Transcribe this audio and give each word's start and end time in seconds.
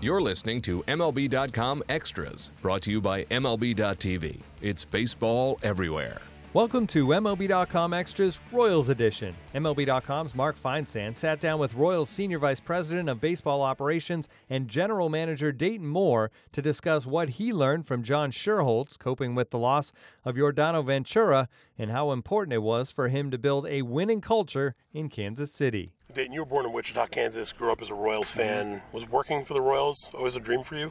You're 0.00 0.20
listening 0.20 0.62
to 0.62 0.84
MLB.com 0.84 1.82
Extras, 1.88 2.52
brought 2.62 2.82
to 2.82 2.90
you 2.92 3.00
by 3.00 3.24
MLB.tv. 3.24 4.38
It's 4.62 4.84
baseball 4.84 5.58
everywhere. 5.64 6.20
Welcome 6.52 6.86
to 6.88 7.08
MLB.com 7.08 7.92
Extras 7.92 8.38
Royals 8.52 8.90
Edition. 8.90 9.34
MLB.com's 9.56 10.36
Mark 10.36 10.56
Feinsand 10.56 11.16
sat 11.16 11.40
down 11.40 11.58
with 11.58 11.74
Royals 11.74 12.10
Senior 12.10 12.38
Vice 12.38 12.60
President 12.60 13.08
of 13.08 13.20
Baseball 13.20 13.60
Operations 13.60 14.28
and 14.48 14.68
General 14.68 15.08
Manager 15.08 15.50
Dayton 15.50 15.88
Moore 15.88 16.30
to 16.52 16.62
discuss 16.62 17.04
what 17.04 17.30
he 17.30 17.52
learned 17.52 17.84
from 17.84 18.04
John 18.04 18.30
Schuerholz 18.30 18.96
coping 19.00 19.34
with 19.34 19.50
the 19.50 19.58
loss 19.58 19.92
of 20.24 20.36
Yordano 20.36 20.86
Ventura 20.86 21.48
and 21.76 21.90
how 21.90 22.12
important 22.12 22.52
it 22.52 22.62
was 22.62 22.92
for 22.92 23.08
him 23.08 23.32
to 23.32 23.38
build 23.38 23.66
a 23.66 23.82
winning 23.82 24.20
culture 24.20 24.76
in 24.92 25.08
Kansas 25.08 25.50
City. 25.50 25.92
Dayton, 26.14 26.32
you 26.32 26.40
were 26.40 26.46
born 26.46 26.64
in 26.64 26.72
Wichita, 26.72 27.06
Kansas, 27.08 27.52
grew 27.52 27.70
up 27.70 27.82
as 27.82 27.90
a 27.90 27.94
Royals 27.94 28.30
fan. 28.30 28.80
Was 28.92 29.06
working 29.06 29.44
for 29.44 29.52
the 29.52 29.60
Royals 29.60 30.08
always 30.14 30.36
a 30.36 30.40
dream 30.40 30.62
for 30.62 30.74
you? 30.74 30.90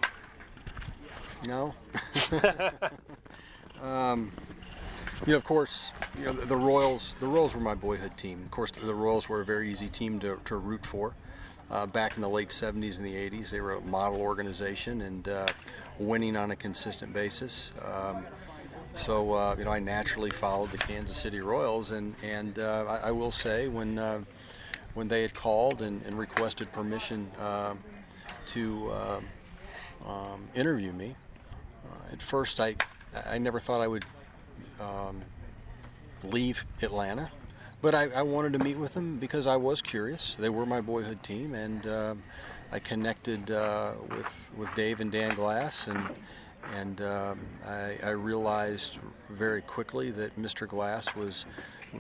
No. 1.47 1.73
um, 3.81 4.31
you 5.25 5.31
know, 5.31 5.37
of 5.37 5.43
course, 5.43 5.91
you 6.19 6.25
know, 6.25 6.33
the, 6.33 6.55
Royals. 6.55 7.15
The 7.19 7.25
Royals 7.25 7.55
were 7.55 7.61
my 7.61 7.73
boyhood 7.73 8.15
team. 8.15 8.43
Of 8.43 8.51
course, 8.51 8.69
the, 8.69 8.81
the 8.81 8.93
Royals 8.93 9.27
were 9.27 9.41
a 9.41 9.45
very 9.45 9.71
easy 9.71 9.89
team 9.89 10.19
to, 10.19 10.39
to 10.45 10.57
root 10.57 10.85
for. 10.85 11.15
Uh, 11.71 11.87
back 11.87 12.15
in 12.15 12.21
the 12.21 12.29
late 12.29 12.49
70s 12.49 12.99
and 12.99 13.07
the 13.07 13.15
80s, 13.15 13.49
they 13.49 13.59
were 13.59 13.73
a 13.73 13.81
model 13.81 14.21
organization 14.21 15.01
and 15.01 15.27
uh, 15.29 15.47
winning 15.97 16.37
on 16.37 16.51
a 16.51 16.55
consistent 16.55 17.11
basis. 17.11 17.71
Um, 17.83 18.23
so, 18.93 19.33
uh, 19.33 19.55
you 19.57 19.65
know, 19.65 19.71
I 19.71 19.79
naturally 19.79 20.29
followed 20.29 20.71
the 20.71 20.77
Kansas 20.77 21.17
City 21.17 21.39
Royals, 21.39 21.91
and 21.91 22.15
and 22.23 22.57
uh, 22.57 22.85
I, 22.87 23.09
I, 23.09 23.11
will 23.11 23.31
say 23.31 23.67
when 23.67 23.99
uh, 23.99 24.21
when 24.97 25.07
they 25.07 25.21
had 25.21 25.33
called 25.33 25.81
and, 25.81 26.03
and 26.05 26.17
requested 26.17 26.71
permission 26.73 27.29
uh, 27.39 27.75
to 28.47 28.91
um, 30.05 30.47
interview 30.55 30.91
me, 30.91 31.15
at 32.11 32.21
first 32.21 32.59
I 32.59 32.75
I 33.25 33.37
never 33.37 33.59
thought 33.59 33.81
I 33.81 33.87
would 33.87 34.05
um, 34.79 35.21
leave 36.23 36.65
Atlanta. 36.81 37.31
But 37.81 37.93
I, 37.93 38.05
I, 38.05 38.21
wanted 38.23 38.53
to 38.53 38.59
meet 38.59 38.77
with 38.77 38.95
them 38.95 39.17
because 39.17 39.45
I 39.45 39.55
was 39.55 39.83
curious. 39.83 40.35
They 40.39 40.49
were 40.49 40.65
my 40.65 40.81
boyhood 40.81 41.21
team, 41.21 41.53
and 41.53 41.85
uh, 41.85 42.15
I 42.71 42.79
connected 42.79 43.51
uh, 43.51 43.91
with 44.09 44.51
with 44.57 44.73
Dave 44.73 44.99
and 44.99 45.11
Dan 45.11 45.29
Glass, 45.35 45.87
and 45.87 46.09
and 46.75 47.01
um, 47.01 47.39
I, 47.65 47.97
I, 48.03 48.09
realized 48.09 48.99
very 49.29 49.61
quickly 49.61 50.11
that 50.11 50.39
Mr. 50.39 50.67
Glass 50.67 51.15
was 51.15 51.45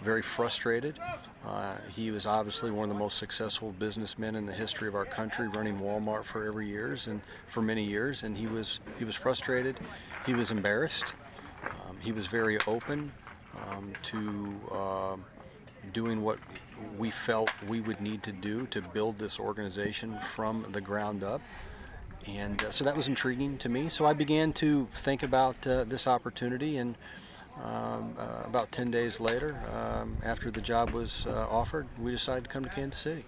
very 0.03 0.21
frustrated. 0.21 0.99
Uh, 1.45 1.75
he 1.93 2.11
was 2.11 2.25
obviously 2.25 2.71
one 2.71 2.83
of 2.83 2.89
the 2.89 2.99
most 2.99 3.17
successful 3.17 3.73
businessmen 3.79 4.35
in 4.35 4.45
the 4.45 4.53
history 4.53 4.87
of 4.87 4.95
our 4.95 5.05
country, 5.05 5.47
running 5.47 5.79
Walmart 5.79 6.25
for 6.25 6.45
every 6.45 6.67
years 6.67 7.07
and 7.07 7.21
for 7.47 7.61
many 7.61 7.83
years, 7.83 8.23
and 8.23 8.37
he 8.37 8.47
was 8.47 8.79
he 8.99 9.05
was 9.05 9.15
frustrated. 9.15 9.79
He 10.25 10.33
was 10.33 10.51
embarrassed. 10.51 11.13
Um, 11.63 11.97
he 12.01 12.11
was 12.11 12.27
very 12.27 12.57
open 12.67 13.11
um, 13.69 13.93
to 14.03 14.55
uh, 14.71 15.15
doing 15.93 16.21
what 16.21 16.39
we 16.97 17.09
felt 17.09 17.49
we 17.67 17.81
would 17.81 18.01
need 18.01 18.23
to 18.23 18.31
do 18.31 18.67
to 18.67 18.81
build 18.81 19.17
this 19.17 19.39
organization 19.39 20.17
from 20.19 20.65
the 20.71 20.81
ground 20.81 21.23
up. 21.23 21.41
And 22.25 22.63
uh, 22.63 22.71
so 22.71 22.83
that 22.83 22.95
was 22.95 23.07
intriguing 23.07 23.57
to 23.59 23.69
me. 23.69 23.89
So 23.89 24.05
I 24.05 24.13
began 24.13 24.53
to 24.53 24.87
think 24.91 25.23
about 25.23 25.65
uh, 25.65 25.83
this 25.85 26.07
opportunity, 26.07 26.77
and 26.77 26.95
um, 27.63 28.15
uh, 28.19 28.43
about 28.45 28.71
10 28.71 28.91
days 28.91 29.19
later, 29.19 29.55
um, 29.73 30.17
after 30.23 30.51
the 30.51 30.61
job 30.61 30.91
was 30.91 31.25
uh, 31.27 31.47
offered, 31.49 31.87
we 31.99 32.11
decided 32.11 32.43
to 32.43 32.49
come 32.49 32.63
to 32.63 32.69
Kansas 32.69 32.99
City. 32.99 33.25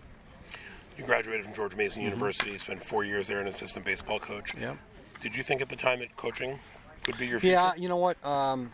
You 0.97 1.05
graduated 1.05 1.45
from 1.45 1.53
George 1.53 1.75
Mason 1.75 2.01
mm-hmm. 2.01 2.11
University, 2.11 2.57
spent 2.57 2.83
four 2.83 3.05
years 3.05 3.27
there, 3.27 3.39
as 3.39 3.43
an 3.43 3.47
assistant 3.47 3.85
baseball 3.85 4.19
coach. 4.19 4.51
Yeah. 4.59 4.75
Did 5.21 5.35
you 5.35 5.43
think 5.43 5.61
at 5.61 5.69
the 5.69 5.75
time 5.75 5.99
that 5.99 6.15
coaching 6.15 6.59
would 7.07 7.17
be 7.17 7.27
your 7.27 7.39
future? 7.39 7.53
Yeah, 7.53 7.71
you 7.75 7.87
know 7.87 7.97
what? 7.97 8.23
Um, 8.25 8.71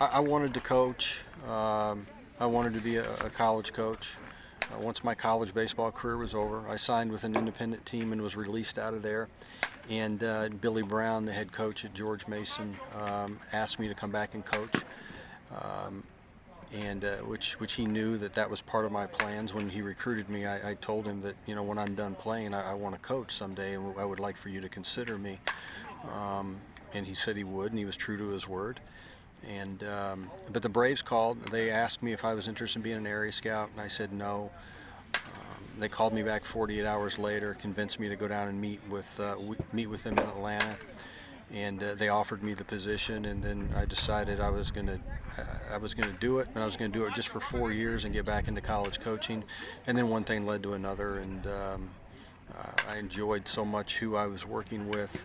I, 0.00 0.06
I, 0.06 0.20
wanted 0.20 0.54
to 0.54 0.60
coach. 0.60 1.20
Um, 1.46 2.06
I 2.40 2.46
wanted 2.46 2.74
to 2.74 2.80
be 2.80 2.96
a, 2.96 3.10
a 3.16 3.30
college 3.30 3.72
coach. 3.72 4.16
Uh, 4.72 4.78
once 4.78 5.02
my 5.02 5.14
college 5.14 5.54
baseball 5.54 5.90
career 5.90 6.16
was 6.16 6.34
over, 6.34 6.68
I 6.68 6.76
signed 6.76 7.10
with 7.10 7.24
an 7.24 7.36
independent 7.36 7.84
team 7.86 8.12
and 8.12 8.20
was 8.20 8.36
released 8.36 8.78
out 8.78 8.92
of 8.92 9.02
there. 9.02 9.28
And 9.88 10.22
uh, 10.22 10.50
Billy 10.60 10.82
Brown, 10.82 11.24
the 11.24 11.32
head 11.32 11.52
coach 11.52 11.84
at 11.84 11.94
George 11.94 12.26
Mason, 12.26 12.76
um, 12.94 13.40
asked 13.52 13.78
me 13.78 13.88
to 13.88 13.94
come 13.94 14.10
back 14.10 14.34
and 14.34 14.44
coach. 14.44 14.74
Um, 15.62 16.02
and 16.74 17.04
uh, 17.04 17.16
which 17.18 17.58
which 17.60 17.72
he 17.72 17.86
knew 17.86 18.18
that 18.18 18.34
that 18.34 18.50
was 18.50 18.60
part 18.60 18.84
of 18.84 18.92
my 18.92 19.06
plans 19.06 19.54
when 19.54 19.70
he 19.70 19.80
recruited 19.80 20.28
me. 20.28 20.44
I, 20.44 20.70
I 20.70 20.74
told 20.74 21.06
him 21.06 21.22
that 21.22 21.34
you 21.46 21.54
know 21.54 21.62
when 21.62 21.78
I'm 21.78 21.94
done 21.94 22.14
playing, 22.14 22.52
I, 22.52 22.72
I 22.72 22.74
want 22.74 22.94
to 22.94 23.00
coach 23.00 23.32
someday, 23.32 23.74
and 23.74 23.98
I 23.98 24.04
would 24.04 24.20
like 24.20 24.36
for 24.36 24.50
you 24.50 24.60
to 24.60 24.68
consider 24.68 25.16
me. 25.16 25.38
Um, 26.12 26.58
and 26.92 27.06
he 27.06 27.14
said 27.14 27.36
he 27.36 27.44
would, 27.44 27.72
and 27.72 27.78
he 27.78 27.84
was 27.84 27.96
true 27.96 28.18
to 28.18 28.28
his 28.28 28.46
word. 28.46 28.80
And 29.46 29.82
um, 29.84 30.30
but 30.52 30.62
the 30.62 30.68
Braves 30.68 31.02
called. 31.02 31.38
They 31.50 31.70
asked 31.70 32.02
me 32.02 32.12
if 32.12 32.24
I 32.24 32.34
was 32.34 32.48
interested 32.48 32.78
in 32.78 32.82
being 32.82 32.96
an 32.96 33.06
area 33.06 33.32
scout, 33.32 33.70
and 33.72 33.80
I 33.80 33.88
said 33.88 34.12
no. 34.12 34.50
Um, 35.14 35.20
they 35.78 35.88
called 35.88 36.12
me 36.12 36.22
back 36.22 36.44
48 36.44 36.84
hours 36.84 37.18
later, 37.18 37.54
convinced 37.54 38.00
me 38.00 38.08
to 38.08 38.16
go 38.16 38.28
down 38.28 38.48
and 38.48 38.60
meet 38.60 38.80
with 38.90 39.18
uh, 39.20 39.36
meet 39.72 39.86
with 39.86 40.02
them 40.02 40.18
in 40.18 40.24
Atlanta, 40.24 40.76
and 41.52 41.82
uh, 41.82 41.94
they 41.94 42.08
offered 42.08 42.42
me 42.42 42.52
the 42.52 42.64
position. 42.64 43.26
And 43.26 43.42
then 43.42 43.68
I 43.76 43.84
decided 43.84 44.40
I 44.40 44.50
was 44.50 44.70
gonna 44.70 44.98
I 45.72 45.76
was 45.76 45.94
gonna 45.94 46.16
do 46.20 46.40
it, 46.40 46.48
and 46.54 46.62
I 46.62 46.66
was 46.66 46.76
gonna 46.76 46.90
do 46.90 47.06
it 47.06 47.14
just 47.14 47.28
for 47.28 47.40
four 47.40 47.72
years 47.72 48.04
and 48.04 48.12
get 48.12 48.24
back 48.24 48.48
into 48.48 48.60
college 48.60 49.00
coaching. 49.00 49.44
And 49.86 49.96
then 49.96 50.08
one 50.08 50.24
thing 50.24 50.46
led 50.46 50.62
to 50.64 50.74
another, 50.74 51.18
and 51.18 51.46
um, 51.46 51.90
uh, 52.56 52.72
I 52.88 52.96
enjoyed 52.96 53.46
so 53.46 53.64
much 53.64 53.98
who 53.98 54.16
I 54.16 54.26
was 54.26 54.44
working 54.44 54.88
with. 54.88 55.24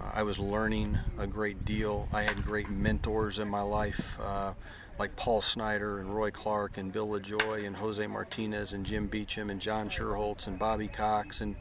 Uh, 0.00 0.10
I 0.14 0.22
was 0.22 0.38
learning 0.38 0.98
a 1.18 1.26
great 1.26 1.64
deal. 1.64 2.08
I 2.12 2.22
had 2.22 2.44
great 2.44 2.70
mentors 2.70 3.38
in 3.38 3.48
my 3.48 3.62
life, 3.62 4.00
uh, 4.22 4.52
like 4.98 5.14
Paul 5.16 5.40
Snyder 5.40 6.00
and 6.00 6.14
Roy 6.14 6.30
Clark 6.30 6.78
and 6.78 6.92
Bill 6.92 7.08
LaJoie 7.08 7.66
and 7.66 7.76
Jose 7.76 8.06
Martinez 8.06 8.72
and 8.72 8.84
Jim 8.84 9.06
Beauchamp 9.06 9.50
and 9.50 9.60
John 9.60 9.88
Schuerholz 9.88 10.46
and 10.46 10.58
Bobby 10.58 10.88
Cox 10.88 11.40
and 11.40 11.56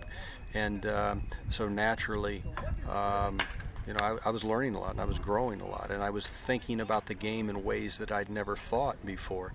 and 0.56 0.88
uh, 0.88 1.16
so 1.52 1.70
naturally, 1.70 2.44
um, 2.90 3.38
you 3.86 3.94
know, 3.94 4.00
I, 4.02 4.18
I, 4.26 4.30
was 4.32 4.44
learning 4.44 4.74
a 4.74 4.80
lot 4.80 4.90
and 4.90 5.00
I 5.00 5.06
was 5.06 5.20
growing 5.20 5.62
a 5.62 5.68
lot 5.68 5.92
and 5.92 6.02
I 6.02 6.10
was 6.10 6.26
thinking 6.26 6.82
about 6.82 7.06
the 7.06 7.14
game 7.14 7.52
in 7.52 7.64
ways 7.64 8.00
that 8.00 8.12
I'd 8.12 8.30
never 8.30 8.56
thought 8.56 8.98
before. 9.06 9.54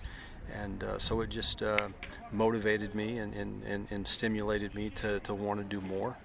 And 0.63 0.85
uh, 0.85 0.99
so 1.01 1.21
it 1.21 1.31
just 1.31 1.65
uh, 1.65 1.89
motivated 2.31 2.95
me 2.95 3.19
and, 3.19 3.35
and, 3.35 3.65
and, 3.65 3.89
and 3.91 4.07
stimulated 4.07 4.73
me 4.77 4.91
to, 4.91 5.19
to 5.21 5.35
want 5.35 5.59
to 5.59 5.65
do 5.65 5.81
more 5.81 6.17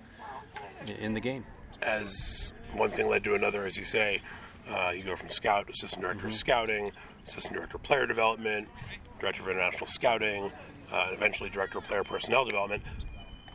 in 0.99 1.15
the 1.15 1.19
game 1.19 1.45
as 1.83 2.51
one 2.73 2.89
thing 2.89 3.07
led 3.07 3.23
to 3.23 3.35
another, 3.35 3.65
as 3.65 3.77
you 3.77 3.83
say, 3.83 4.21
uh, 4.69 4.91
you 4.95 5.03
go 5.03 5.15
from 5.15 5.29
scout, 5.29 5.67
to 5.67 5.73
assistant 5.73 6.01
director 6.01 6.21
mm-hmm. 6.21 6.29
of 6.29 6.35
scouting, 6.35 6.91
assistant 7.25 7.55
director 7.55 7.77
of 7.77 7.83
player 7.83 8.05
development, 8.05 8.67
director 9.19 9.41
of 9.41 9.47
international 9.47 9.87
scouting, 9.87 10.51
uh, 10.91 11.05
and 11.07 11.15
eventually 11.15 11.49
director 11.49 11.77
of 11.77 11.83
player 11.85 12.03
personnel 12.03 12.45
development. 12.45 12.83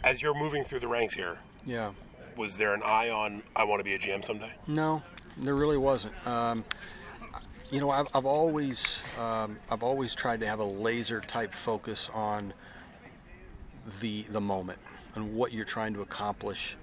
As 0.02 0.20
you're 0.20 0.34
moving 0.34 0.64
through 0.64 0.80
the 0.80 0.88
ranks 0.88 1.14
here, 1.14 1.38
yeah, 1.64 1.92
was 2.36 2.56
there 2.56 2.74
an 2.74 2.82
eye 2.84 3.10
on 3.10 3.42
I 3.56 3.64
want 3.64 3.80
to 3.80 3.84
be 3.84 3.94
a 3.94 3.98
GM 3.98 4.24
someday? 4.24 4.52
No, 4.66 5.02
there 5.36 5.54
really 5.54 5.78
wasn't. 5.78 6.14
Um, 6.26 6.64
you 7.70 7.80
know, 7.80 7.90
I've, 7.90 8.08
I've 8.14 8.26
always 8.26 9.00
um, 9.18 9.58
I've 9.70 9.82
always 9.82 10.14
tried 10.14 10.40
to 10.40 10.46
have 10.46 10.58
a 10.58 10.64
laser 10.64 11.20
type 11.20 11.52
focus 11.52 12.10
on 12.12 12.52
the 14.00 14.22
the 14.22 14.40
moment 14.40 14.78
and 15.14 15.34
what 15.34 15.52
you're 15.52 15.64
trying 15.64 15.94
to 15.94 16.02
accomplish 16.02 16.76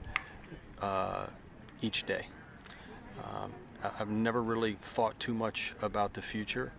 uh, 0.81 1.27
each 1.81 2.05
day. 2.05 2.27
Um, 3.23 3.51
I've 3.99 4.09
never 4.09 4.41
really 4.41 4.73
thought 4.81 5.19
too 5.19 5.33
much 5.33 5.73
about 5.81 6.13
the 6.13 6.21
future, 6.21 6.71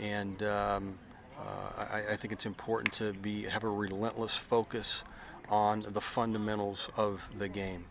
and 0.00 0.42
um, 0.42 0.98
uh, 1.38 1.86
I, 1.90 2.02
I, 2.12 2.16
think 2.16 2.32
it's 2.32 2.46
important 2.46 2.92
to 2.94 3.12
be 3.12 3.42
have 3.42 3.64
a 3.64 3.68
relentless 3.68 4.36
focus 4.36 5.04
on 5.48 5.84
the 5.88 6.00
fundamentals 6.00 6.88
of 6.96 7.20
the 7.38 7.48
game, 7.48 7.84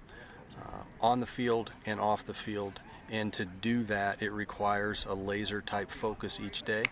uh, 0.61 0.83
on 1.01 1.19
the 1.19 1.25
field 1.25 1.71
and 1.85 1.99
off 1.99 2.25
the 2.25 2.33
field. 2.33 2.81
And 3.09 3.31
to 3.33 3.45
do 3.45 3.83
that, 3.83 4.21
it 4.21 4.31
requires 4.31 5.05
a 5.07 5.13
laser 5.13 5.61
type 5.61 5.91
focus 5.91 6.39
each 6.43 6.63
day. 6.63 6.85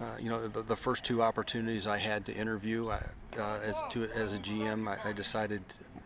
Uh, 0.00 0.04
you 0.20 0.28
know, 0.28 0.48
the, 0.48 0.62
the, 0.62 0.76
first 0.76 1.04
two 1.04 1.22
opportunities 1.22 1.86
I 1.86 1.98
had 1.98 2.26
to 2.26 2.34
interview 2.34 2.90
I, 2.90 3.04
uh, 3.38 3.60
as, 3.62 3.76
to, 3.90 4.04
as 4.14 4.32
a 4.32 4.38
GM, 4.38 4.88
I, 4.88 5.10
I 5.10 5.12
decided 5.12 5.62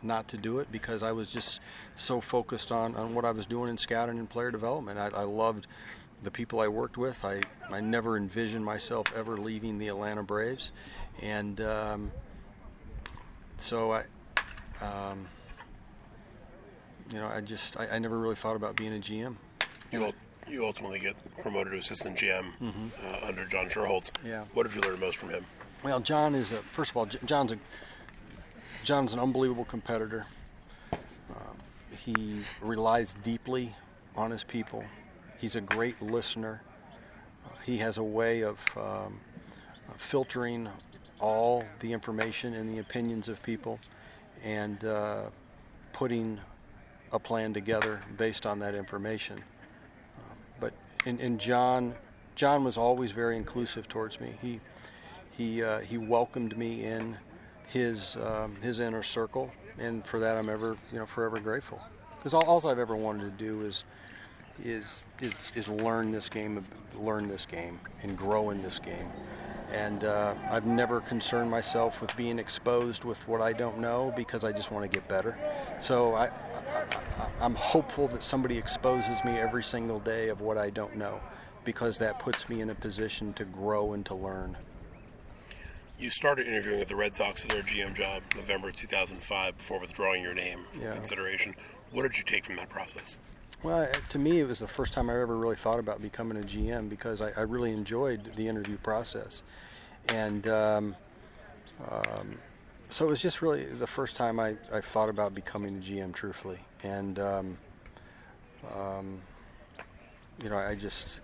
not 0.07 0.29
to 0.29 0.37
do 0.37 0.59
it 0.59 0.71
because 0.71 1.03
I 1.03 1.13
was 1.13 1.33
just 1.33 1.61
so 1.97 2.21
focused 2.21 2.73
on, 2.73 2.95
on 2.97 3.15
what 3.15 3.25
I 3.25 3.31
was 3.31 3.47
doing 3.47 3.71
in 3.71 3.79
scouting 3.79 4.19
and 4.19 4.29
player 4.29 4.51
development. 4.51 4.99
I, 4.99 5.09
I 5.09 5.25
loved 5.25 5.67
the 6.23 6.31
people 6.31 6.61
I 6.61 6.69
worked 6.69 6.97
with. 6.97 7.25
I, 7.25 7.43
I 7.71 7.81
never 7.81 8.17
envisioned 8.17 8.65
myself 8.65 9.07
ever 9.15 9.37
leaving 9.37 9.79
the 9.79 9.89
Atlanta 9.89 10.23
Braves. 10.23 10.73
And 11.21 11.61
um, 11.61 12.11
so 13.59 13.93
I, 13.93 14.05
um, 14.81 15.27
you 17.13 17.19
know, 17.19 17.27
I 17.27 17.41
just, 17.41 17.79
I, 17.79 17.89
I, 17.89 17.99
never 17.99 18.19
really 18.19 18.35
thought 18.35 18.57
about 18.57 18.77
being 18.77 18.95
a 18.95 18.99
GM. 18.99 19.37
You, 19.93 20.13
you 20.49 20.67
ultimately 20.67 20.99
get 20.99 21.17
promoted 21.41 21.73
to 21.73 21.79
assistant 21.79 22.17
GM 22.17 22.47
mm-hmm. 22.61 22.89
uh, 23.05 23.29
under 23.29 23.45
John 23.47 23.67
Schuerholz. 23.67 24.11
Yeah. 24.25 24.45
What 24.55 24.67
did 24.67 24.75
you 24.75 24.83
learn 24.83 25.01
most 25.01 25.19
from 25.19 25.31
him? 25.31 25.47
Well, 25.83 26.01
John 26.01 26.35
is 26.35 26.53
a, 26.53 26.57
first 26.73 26.91
of 26.91 26.97
all, 26.97 27.07
John's 27.07 27.53
a 27.53 27.59
John's 28.87 29.15
an 29.15 29.19
unbelievable 29.19 29.65
competitor. 29.65 30.27
Uh, 30.93 31.39
he 31.91 32.43
relies 32.63 33.17
deeply 33.25 33.75
on 34.15 34.31
his 34.31 34.45
people. 34.45 34.85
He's 35.39 35.57
a 35.57 35.61
great 35.61 36.01
listener. 36.01 36.63
Uh, 37.45 37.49
he 37.65 37.79
has 37.79 37.99
a 37.99 38.03
way 38.05 38.43
of 38.43 38.61
um, 38.77 39.19
filtering 39.97 40.69
all 41.19 41.65
the 41.81 41.93
information 41.93 42.55
and 42.55 42.73
the 42.73 42.79
opinions 42.79 43.29
of 43.29 43.43
people 43.43 43.81
and 44.45 44.85
uh, 44.85 45.23
putting 45.93 46.39
a 47.11 47.19
plan 47.19 47.53
together 47.53 48.01
based 48.17 48.47
on 48.47 48.61
that 48.61 48.77
information. 48.77 49.39
Uh, 50.17 50.35
but 50.61 50.73
in, 51.07 51.19
in, 51.19 51.39
John, 51.39 51.93
John 52.37 52.63
was 52.63 52.79
always 52.79 53.11
very 53.11 53.37
inclusive 53.37 53.89
towards 53.89 54.21
me. 54.21 54.35
He 54.41 54.61
he 55.37 55.65
uh, 55.65 55.81
he 55.81 55.99
welcomed 55.99 56.57
me 56.57 56.85
in 56.85 57.17
his 57.67 58.17
um, 58.17 58.57
his 58.63 58.81
inner 58.81 59.03
circle, 59.03 59.51
and 59.79 60.05
for 60.07 60.21
that 60.21 60.37
I'm 60.37 60.49
ever 60.49 60.77
you 60.93 60.99
know 60.99 61.07
forever 61.07 61.39
grateful. 61.39 61.81
Because 62.17 62.35
all, 62.35 62.45
all 62.45 62.67
I've 62.69 62.79
ever 62.79 62.97
wanted 62.97 63.25
to 63.25 63.45
do 63.45 63.63
is 63.63 63.85
is 64.63 65.03
is, 65.21 65.35
is 65.55 65.69
learn 65.69 66.11
this 66.11 66.29
game, 66.29 66.65
learn 66.95 67.29
this 67.29 67.47
game, 67.47 67.79
and 68.03 68.17
grow 68.17 68.51
in 68.51 68.63
this 68.63 68.79
game. 68.79 69.09
And 69.73 70.05
uh, 70.05 70.35
I've 70.49 70.67
never 70.67 71.01
concerned 71.01 71.51
myself 71.51 72.01
with 72.01 72.17
being 72.17 72.39
exposed 72.39 73.03
with 73.03 73.27
what 73.27 73.41
I 73.41 73.53
don't 73.53 73.79
know 73.79 74.13
because 74.17 74.45
I 74.45 74.53
just 74.53 74.71
want 74.71 74.85
to 74.85 74.89
get 74.89 75.07
better. 75.09 75.37
So 75.81 76.15
I, 76.15 76.27
I, 76.27 77.45
am 77.45 77.57
hopeful 77.57 78.07
that 78.09 78.23
somebody 78.23 78.57
exposes 78.57 79.25
me 79.25 79.33
every 79.33 79.65
single 79.65 79.99
day 79.99 80.29
of 80.29 80.41
what 80.41 80.57
I 80.57 80.71
don't 80.71 80.95
know 80.97 81.21
because 81.65 81.99
that 81.99 82.21
puts 82.21 82.49
me 82.49 82.61
in 82.61 82.71
a 82.71 82.75
position 82.77 83.33
to 83.35 83.45
grow 83.45 83.93
and 83.93 84.07
to 84.07 84.15
learn. 84.15 84.57
You 85.99 86.11
started 86.11 86.47
interviewing 86.47 86.79
with 86.79 86.89
the 86.89 86.97
Red 86.97 87.17
Sox 87.17 87.41
for 87.41 87.49
their 87.49 87.63
GM 87.63 87.95
job 87.95 88.23
November 88.35 88.71
2005 88.71 89.57
before 89.57 89.81
withdrawing 89.81 90.23
your 90.23 90.35
name 90.35 90.61
from 90.73 90.83
yeah. 90.83 90.95
consideration. 90.95 91.55
What 91.93 92.03
did 92.03 92.19
you 92.19 92.25
take 92.25 92.45
from 92.45 92.57
that 92.57 92.69
process? 92.69 93.19
Well, 93.63 93.89
to 94.11 94.19
me, 94.19 94.41
it 94.41 94.47
was 94.47 94.59
the 94.59 94.69
first 94.69 94.93
time 94.93 95.09
I 95.09 95.15
ever 95.21 95.37
really 95.37 95.57
thought 95.57 95.79
about 95.79 96.03
becoming 96.03 96.37
a 96.37 96.47
GM 96.47 96.91
because 96.91 97.23
I, 97.23 97.31
I 97.31 97.41
really 97.41 97.73
enjoyed 97.73 98.37
the 98.37 98.47
interview 98.47 98.77
process. 98.77 99.43
And 100.09 100.47
um, 100.47 100.97
um, 101.91 102.39
so 102.91 103.07
it 103.07 103.09
was 103.09 103.21
just 103.21 103.43
really 103.43 103.65
the 103.65 103.87
first 103.87 104.17
time 104.17 104.39
I, 104.39 104.57
I 104.73 104.81
thought 104.81 105.09
about 105.09 105.35
becoming 105.35 105.77
a 105.77 105.81
GM, 105.81 106.13
truthfully. 106.13 106.59
And, 106.83 107.19
um, 107.19 107.59
um, 108.75 109.21
you 110.43 110.51
know, 110.51 110.57
I 110.57 110.75
just, 110.75 111.21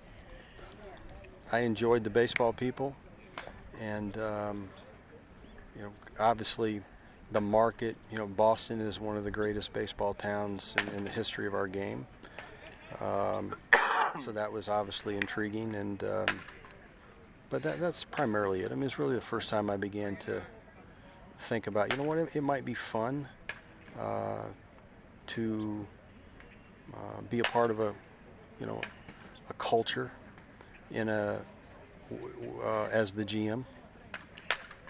I 1.52 1.60
enjoyed 1.60 2.04
the 2.04 2.10
baseball 2.10 2.52
people. 2.52 2.96
And, 3.80 4.16
um, 4.18 4.68
you 5.76 5.82
know, 5.82 5.92
obviously 6.18 6.82
the 7.32 7.40
market, 7.40 7.96
you 8.10 8.18
know, 8.18 8.26
Boston 8.26 8.80
is 8.80 9.00
one 9.00 9.16
of 9.16 9.24
the 9.24 9.30
greatest 9.30 9.72
baseball 9.72 10.14
towns 10.14 10.74
in, 10.78 10.88
in 10.98 11.04
the 11.04 11.10
history 11.10 11.46
of 11.46 11.54
our 11.54 11.66
game. 11.66 12.06
Um, 13.00 13.54
so 14.22 14.32
that 14.32 14.52
was 14.52 14.68
obviously 14.68 15.16
intriguing, 15.16 15.74
and 15.74 16.04
um, 16.04 16.40
but 17.48 17.62
that, 17.62 17.80
that's 17.80 18.04
primarily 18.04 18.60
it. 18.60 18.70
I 18.70 18.74
mean, 18.74 18.84
it's 18.84 18.98
really 18.98 19.14
the 19.14 19.20
first 19.22 19.48
time 19.48 19.70
I 19.70 19.76
began 19.76 20.16
to 20.16 20.42
think 21.38 21.66
about, 21.66 21.90
you 21.90 21.98
know 21.98 22.04
what, 22.04 22.18
it, 22.18 22.28
it 22.34 22.42
might 22.42 22.64
be 22.64 22.74
fun 22.74 23.26
uh, 23.98 24.44
to 25.28 25.86
uh, 26.92 27.20
be 27.30 27.40
a 27.40 27.44
part 27.44 27.70
of 27.70 27.80
a, 27.80 27.94
you 28.60 28.66
know, 28.66 28.80
a 29.48 29.54
culture 29.54 30.10
in 30.90 31.08
a 31.08 31.40
uh, 32.64 32.88
as 32.90 33.12
the 33.12 33.24
GM. 33.24 33.64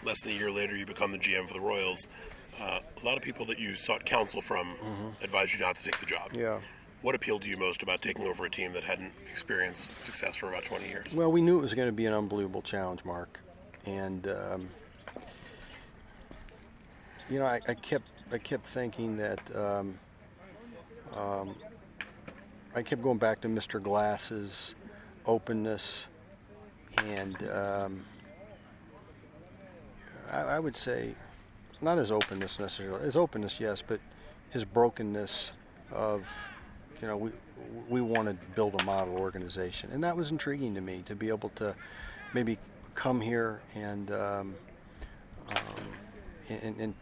Less 0.05 0.21
than 0.23 0.33
a 0.33 0.35
year 0.35 0.51
later, 0.51 0.77
you 0.77 0.87
become 0.87 1.13
the 1.13 1.19
GM 1.19 1.47
for 1.47 1.55
the 1.55 1.61
Royals. 1.61 2.09
Uh, 2.61 2.81
a 3.01 3.05
lot 3.07 3.17
of 3.17 3.23
people 3.23 3.47
that 3.47 3.59
you 3.59 3.75
sought 3.75 4.05
counsel 4.05 4.41
from 4.41 4.67
mm-hmm. 4.67 5.25
advised 5.25 5.55
you 5.55 5.61
not 5.61 5.77
to 5.77 5.83
take 5.83 5.99
the 5.99 6.07
job. 6.07 6.31
Yeah. 6.35 6.59
What 7.01 7.15
appealed 7.15 7.43
to 7.43 7.49
you 7.49 7.57
most 7.57 7.83
about 7.83 8.03
taking 8.03 8.27
over 8.27 8.45
a 8.45 8.51
team 8.51 8.73
that 8.75 8.85
hadn't 8.85 9.13
experienced 9.31 10.01
success 10.01 10.37
for 10.37 10.49
about 10.49 10.65
20 10.65 10.89
years? 10.89 11.13
Well, 11.13 11.33
we 11.33 11.41
knew 11.41 11.59
it 11.59 11.63
was 11.63 11.75
going 11.75 11.89
to 11.89 11.93
be 11.93 12.07
an 12.07 12.13
unbelievable 12.13 12.63
challenge, 12.63 13.05
Mark, 13.05 13.41
and 13.87 14.29
um, 14.29 14.69
you 17.29 17.39
know, 17.39 17.47
I, 17.47 17.61
I, 17.67 17.75
kept 17.75 18.07
I 18.31 18.39
kept 18.39 18.67
thinking 18.67 19.17
that 19.17 19.41
um, 19.57 19.99
um, 21.17 21.57
I 22.75 22.83
kept 22.83 23.03
going 23.03 23.19
back 23.19 23.41
to 23.43 23.49
Mr. 23.49 23.83
Glass's 23.83 24.75
openness, 25.27 26.07
and 27.09 27.49
um, 27.51 28.05
I, 30.31 30.41
I 30.41 30.59
would 30.59 30.77
say 30.77 31.15
not 31.81 31.99
his 31.99 32.11
openness 32.11 32.59
necessarily. 32.59 33.05
His 33.05 33.17
openness, 33.17 33.61
yes, 33.61 33.83
but 33.83 34.01
his 34.51 34.65
brokenness 34.65 35.53
of 35.93 36.27
you 37.01 37.09
know, 37.09 37.17
we 37.17 37.31
we 37.89 38.01
want 38.01 38.29
to 38.29 38.35
build 38.55 38.81
a 38.81 38.85
model 38.85 39.17
organization, 39.17 39.91
and 39.93 40.03
that 40.05 40.17
was 40.17 40.31
intriguing 40.31 40.75
to 40.75 40.81
me 40.81 41.03
to 41.07 41.15
be 41.15 41.29
able 41.29 41.51
to 41.51 41.75
maybe 42.33 42.59
come 42.95 43.21
here 43.21 43.61
and 43.75 44.11
um, 44.11 44.55
um, 45.49 45.57
and, 46.49 46.81
and, 46.81 46.95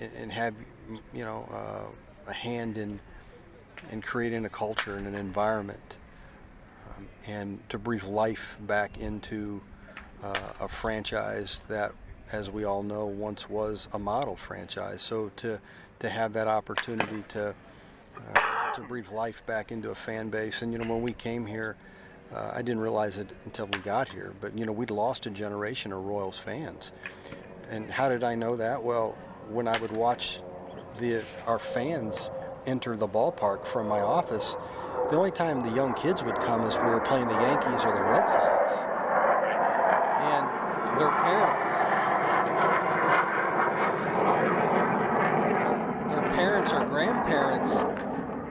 and 0.00 0.32
have 0.32 0.54
you 1.14 1.24
know 1.24 1.48
uh, 1.52 2.30
a 2.30 2.32
hand 2.32 2.78
in 2.78 3.00
in 3.92 4.02
creating 4.02 4.44
a 4.44 4.48
culture 4.48 4.96
and 4.96 5.06
an 5.06 5.14
environment, 5.14 5.98
um, 6.96 7.08
and 7.26 7.68
to 7.68 7.78
breathe 7.78 8.04
life 8.04 8.56
back 8.60 8.98
into 8.98 9.60
uh, 10.22 10.34
a 10.60 10.68
franchise 10.68 11.62
that, 11.68 11.92
as 12.32 12.50
we 12.50 12.64
all 12.64 12.82
know, 12.82 13.06
once 13.06 13.48
was 13.48 13.88
a 13.92 13.98
model 13.98 14.36
franchise. 14.36 15.02
So 15.02 15.30
to 15.36 15.60
to 15.98 16.10
have 16.10 16.32
that 16.34 16.46
opportunity 16.46 17.24
to 17.28 17.54
uh, 18.34 18.72
to 18.72 18.80
breathe 18.82 19.08
life 19.08 19.44
back 19.46 19.72
into 19.72 19.90
a 19.90 19.94
fan 19.94 20.28
base. 20.28 20.62
And 20.62 20.72
you 20.72 20.78
know, 20.78 20.92
when 20.92 21.02
we 21.02 21.12
came 21.12 21.46
here, 21.46 21.76
uh, 22.34 22.50
I 22.54 22.62
didn't 22.62 22.80
realize 22.80 23.18
it 23.18 23.30
until 23.44 23.66
we 23.66 23.78
got 23.78 24.08
here, 24.08 24.32
but 24.40 24.56
you 24.56 24.66
know, 24.66 24.72
we'd 24.72 24.90
lost 24.90 25.26
a 25.26 25.30
generation 25.30 25.92
of 25.92 26.04
Royals 26.04 26.38
fans. 26.38 26.92
And 27.70 27.90
how 27.90 28.08
did 28.08 28.22
I 28.22 28.34
know 28.34 28.56
that? 28.56 28.82
Well, 28.82 29.16
when 29.48 29.68
I 29.68 29.78
would 29.78 29.92
watch 29.92 30.40
the 30.98 31.22
our 31.46 31.58
fans 31.58 32.30
enter 32.66 32.96
the 32.96 33.08
ballpark 33.08 33.64
from 33.64 33.86
my 33.88 34.00
office, 34.00 34.56
the 35.10 35.16
only 35.16 35.30
time 35.30 35.60
the 35.60 35.70
young 35.70 35.94
kids 35.94 36.22
would 36.22 36.38
come 36.40 36.62
is 36.66 36.76
we 36.76 36.84
were 36.84 37.00
playing 37.00 37.28
the 37.28 37.34
Yankees 37.34 37.84
or 37.84 37.94
the 37.94 38.02
Red 38.02 38.28
Sox. 38.28 38.72
And 40.18 40.46
their 40.98 41.10
parents, 41.10 41.68
their 46.10 46.30
parents 46.30 46.72
or 46.72 46.84
grandparents 46.86 47.78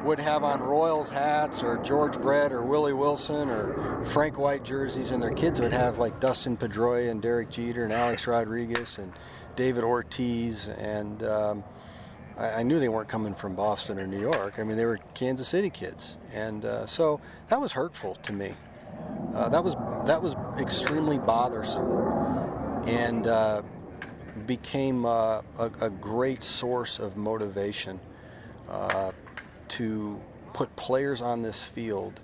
would 0.06 0.20
have 0.20 0.44
on 0.44 0.62
Royals 0.62 1.10
hats 1.10 1.64
or 1.64 1.78
George 1.78 2.22
Brett 2.22 2.52
or 2.52 2.62
Willie 2.62 2.94
Wilson 2.94 3.50
or 3.50 4.06
Frank 4.06 4.38
White 4.38 4.64
jerseys, 4.64 5.10
and 5.10 5.22
their 5.22 5.34
kids 5.34 5.60
would 5.60 5.74
have 5.74 5.98
like 5.98 6.20
Dustin 6.20 6.56
Pedroia 6.56 7.10
and 7.10 7.22
Derek 7.22 7.50
Jeter 7.50 7.84
and 7.84 7.92
Alex 7.92 8.28
Rodriguez 8.28 9.00
and 9.00 9.12
David 9.56 9.84
Ortiz. 9.84 10.68
And 10.68 11.24
um, 11.24 11.64
I, 12.38 12.50
I, 12.50 12.64
knew 12.64 12.80
they 12.80 12.90
weren't 12.90 13.08
coming 13.08 13.34
from 13.34 13.56
Boston 13.56 14.00
or 14.00 14.08
New 14.08 14.20
York. 14.20 14.60
I 14.60 14.64
mean, 14.64 14.78
they 14.78 14.86
were 14.86 15.00
Kansas 15.14 15.48
City 15.48 15.70
kids, 15.70 16.18
and 16.34 16.66
uh, 16.66 16.86
so 16.86 17.20
that 17.50 17.60
was 17.60 17.72
hurtful 17.72 18.16
to 18.16 18.34
me. 18.34 18.54
Uh, 19.34 19.50
that 19.50 19.64
was 19.64 19.76
that 20.06 20.22
was 20.22 20.36
extremely 20.58 21.18
bothersome, 21.18 21.86
and 22.88 23.28
uh, 23.28 23.62
became 24.46 25.06
uh, 25.06 25.42
a, 25.58 25.72
a, 25.82 25.90
great 25.90 26.44
source 26.44 27.00
of 27.00 27.18
motivation 27.18 28.00
uh, 28.70 29.12
to 29.68 30.22
put 30.54 30.74
players 30.76 31.22
on 31.22 31.42
this 31.42 31.66
field 31.66 32.20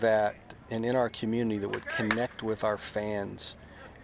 that 0.00 0.36
and 0.70 0.84
in 0.84 0.94
our 0.94 1.08
community 1.08 1.58
that 1.58 1.68
would 1.68 1.86
connect 1.86 2.42
with 2.42 2.62
our 2.62 2.78
fans 2.78 3.56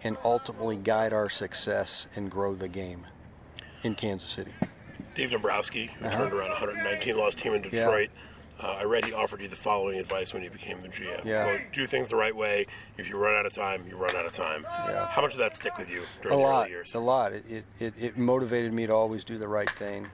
and 0.03 0.17
ultimately 0.23 0.75
guide 0.75 1.13
our 1.13 1.29
success 1.29 2.07
and 2.15 2.29
grow 2.29 2.53
the 2.53 2.67
game 2.67 3.05
in 3.83 3.95
Kansas 3.95 4.29
City. 4.29 4.51
Dave 5.17 5.31
Dombrowski, 5.31 5.87
who 5.97 6.05
uh-huh. 6.05 6.15
turned 6.15 6.33
around 6.33 6.49
119 6.49 7.17
lost 7.17 7.39
team 7.39 7.53
in 7.55 7.63
Detroit. 7.63 8.11
Yeah. 8.13 8.67
Uh, 8.67 8.77
I 8.79 8.83
read 8.83 9.03
he 9.03 9.13
offered 9.13 9.41
you 9.41 9.47
the 9.47 9.55
following 9.55 9.97
advice 9.97 10.31
when 10.31 10.43
he 10.43 10.49
became 10.49 10.79
the 10.81 10.89
GM. 10.89 11.25
Yeah. 11.25 11.59
Do 11.71 11.87
things 11.87 12.07
the 12.07 12.15
right 12.15 12.35
way. 12.35 12.67
If 12.97 13.09
you 13.09 13.17
run 13.17 13.35
out 13.35 13.45
of 13.45 13.51
time, 13.51 13.83
you 13.89 13.97
run 13.97 14.15
out 14.15 14.27
of 14.27 14.31
time. 14.31 14.63
Yeah. 14.63 15.07
How 15.07 15.23
much 15.23 15.31
did 15.31 15.39
that 15.39 15.55
stick 15.55 15.75
with 15.77 15.91
you 15.91 16.03
during 16.21 16.37
a 16.37 16.41
the 16.41 16.47
lot, 16.47 16.61
early 16.61 16.69
years? 16.69 16.93
A 16.93 16.99
lot. 16.99 17.33
It, 17.33 17.65
it, 17.79 17.93
it 17.99 18.17
motivated 18.17 18.73
me 18.73 18.85
to 18.85 18.93
always 18.93 19.23
do 19.23 19.39
the 19.39 19.47
right 19.47 19.69
thing 19.71 20.07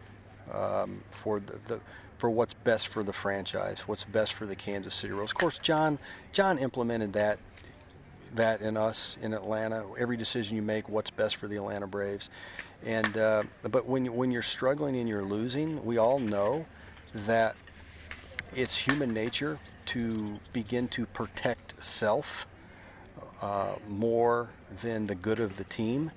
um, 0.54 1.02
for 1.12 1.42
the, 1.42 1.60
the 1.68 1.80
for 2.18 2.30
what's 2.30 2.54
best 2.54 2.88
for 2.88 3.04
the 3.04 3.12
franchise, 3.12 3.82
what's 3.82 4.06
best 4.06 4.34
for 4.34 4.46
the 4.46 4.56
Kansas 4.56 4.94
City 4.94 5.12
Royals. 5.12 5.32
Of 5.32 5.38
course, 5.38 5.60
John 5.60 6.00
John 6.32 6.58
implemented 6.58 7.12
that 7.14 7.40
that 8.36 8.62
in 8.62 8.78
us 8.78 9.18
in 9.22 9.34
Atlanta. 9.34 9.86
Every 9.98 10.18
decision 10.18 10.56
you 10.56 10.62
make, 10.62 10.88
what's 10.88 11.10
best 11.10 11.36
for 11.36 11.48
the 11.48 11.58
Atlanta 11.58 11.88
Braves. 11.88 12.30
And 12.86 13.18
uh, 13.18 13.44
but 13.64 13.86
when 13.86 14.14
when 14.14 14.32
you're 14.32 14.42
struggling 14.42 14.98
and 14.98 15.08
you're 15.08 15.24
losing, 15.24 15.84
we 15.86 15.98
all 15.98 16.20
know 16.20 16.66
that 17.14 17.56
it's 18.56 18.78
human 18.78 19.14
nature 19.14 19.60
to 19.86 20.40
begin 20.52 20.88
to 20.90 21.06
protect 21.06 21.74
self 21.84 22.46
uh, 23.42 23.76
more 23.90 24.50
than 24.82 25.06
the 25.06 25.16
good 25.16 25.40
of 25.40 25.58
the 25.58 25.64
team. 25.66 26.12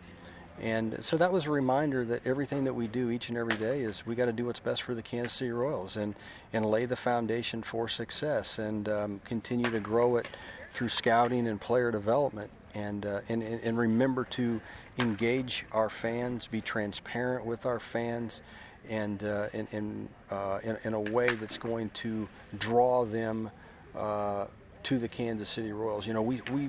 And 0.61 1.05
so 1.05 1.17
that 1.19 1.33
was 1.33 1.47
a 1.47 1.51
reminder 1.51 2.05
that 2.07 2.27
everything 2.27 2.65
that 2.65 2.73
we 2.73 2.87
do 2.87 3.11
each 3.11 3.29
and 3.29 3.37
every 3.37 3.59
day 3.59 3.83
is 3.83 4.07
we 4.07 4.15
got 4.15 4.25
to 4.25 4.33
do 4.33 4.47
what's 4.47 4.61
best 4.61 4.83
for 4.83 4.95
the 4.95 5.03
Kansas 5.03 5.35
City 5.35 5.51
Royals 5.51 5.97
and, 5.97 6.15
and 6.53 6.65
lay 6.65 6.87
the 6.87 6.97
foundation 6.97 7.63
for 7.63 7.89
success 7.89 8.59
and 8.59 8.89
um, 8.89 9.21
continue 9.25 9.71
to 9.71 9.81
grow 9.81 10.17
it 10.17 10.29
through 10.73 10.89
scouting 10.89 11.47
and 11.47 11.61
player 11.61 11.91
development. 11.91 12.51
And, 12.77 13.07
uh, 13.07 13.21
and, 13.31 13.43
and 13.43 13.79
remember 13.79 14.25
to 14.25 14.61
engage 14.99 15.65
our 15.73 15.89
fans, 15.89 16.47
be 16.47 16.61
transparent 16.61 17.47
with 17.47 17.65
our 17.65 17.79
fans, 17.79 18.43
and 18.87 19.25
uh, 19.25 19.49
in, 19.55 19.67
in, 19.73 20.09
uh, 20.31 20.61
in, 20.63 20.77
in, 20.85 20.93
a 20.93 21.01
way 21.01 21.27
that's 21.27 21.57
going 21.57 21.89
to 21.91 22.29
draw 22.59 23.07
them 23.07 23.51
uh, 23.97 24.47
to 24.83 24.99
the 24.99 25.09
Kansas 25.09 25.49
City 25.49 25.73
Royals. 25.73 26.07
You 26.07 26.13
know, 26.13 26.21
we, 26.21 26.43
we, 26.53 26.69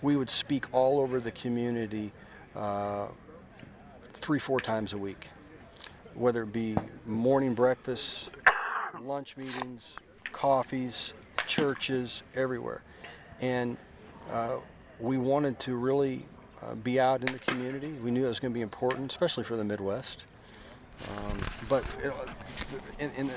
we 0.00 0.14
would 0.14 0.30
speak 0.30 0.72
all 0.72 1.00
over 1.00 1.18
the 1.18 1.32
community 1.32 2.12
uh, 2.54 3.08
three, 4.14 4.38
four 4.38 4.60
times 4.60 4.92
a 4.92 4.98
week, 4.98 5.28
whether 6.14 6.44
it 6.44 6.52
be 6.52 6.76
morning 7.04 7.52
breakfast, 7.52 8.30
lunch 9.02 9.36
meetings, 9.36 9.96
coffees, 10.30 11.14
churches, 11.48 12.22
everywhere. 12.36 12.82
And 13.40 13.76
uh, 14.32 14.58
we 15.00 15.18
wanted 15.18 15.58
to 15.60 15.76
really 15.76 16.24
uh, 16.62 16.74
be 16.74 16.98
out 16.98 17.20
in 17.20 17.32
the 17.32 17.38
community. 17.38 17.92
We 18.02 18.10
knew 18.10 18.24
it 18.24 18.28
was 18.28 18.40
going 18.40 18.52
to 18.52 18.54
be 18.54 18.62
important, 18.62 19.10
especially 19.10 19.44
for 19.44 19.56
the 19.56 19.64
Midwest. 19.64 20.26
Um, 21.08 21.38
but 21.68 21.84
in, 22.98 23.10
in, 23.12 23.26
the, 23.26 23.34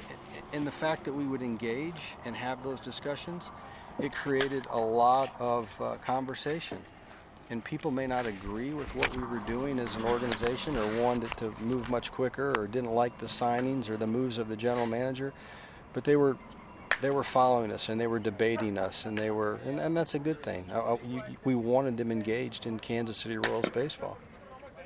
in 0.54 0.66
the 0.66 0.72
fact 0.72 1.04
that 1.04 1.14
we 1.14 1.26
would 1.26 1.42
engage 1.42 2.02
and 2.26 2.36
have 2.36 2.64
those 2.64 2.80
discussions, 2.80 3.52
it 4.00 4.14
created 4.14 4.66
a 4.72 4.80
lot 4.80 5.36
of 5.40 5.70
uh, 5.82 5.96
conversation 5.96 6.78
and 7.50 7.64
people 7.64 7.90
may 7.90 8.06
not 8.06 8.28
agree 8.28 8.74
with 8.74 8.94
what 8.96 9.16
we 9.16 9.24
were 9.24 9.40
doing 9.40 9.80
as 9.80 9.96
an 9.96 10.06
organization 10.06 10.78
or 10.78 11.02
wanted 11.02 11.36
to 11.38 11.52
move 11.60 11.90
much 11.90 12.12
quicker 12.12 12.54
or 12.58 12.68
didn't 12.68 12.94
like 12.94 13.18
the 13.18 13.26
signings 13.26 13.90
or 13.90 13.98
the 13.98 14.08
moves 14.08 14.38
of 14.38 14.48
the 14.48 14.56
general 14.56 14.86
manager 14.86 15.34
but 15.94 16.04
they 16.04 16.16
were 16.16 16.38
they 17.02 17.10
were 17.10 17.24
following 17.24 17.72
us 17.72 17.90
and 17.90 18.00
they 18.00 18.08
were 18.08 18.20
debating 18.20 18.78
us 18.78 19.06
and 19.06 19.18
they 19.18 19.32
were 19.32 19.60
and, 19.66 19.80
and 19.80 19.96
that's 19.96 20.14
a 20.14 20.20
good 20.20 20.42
thing 20.42 20.66
uh, 20.72 20.98
you, 21.08 21.22
we 21.44 21.56
wanted 21.56 21.98
them 21.98 22.12
engaged 22.12 22.66
in 22.66 22.80
kansas 22.80 23.18
city 23.18 23.38
royals 23.38 23.70
baseball 23.70 24.18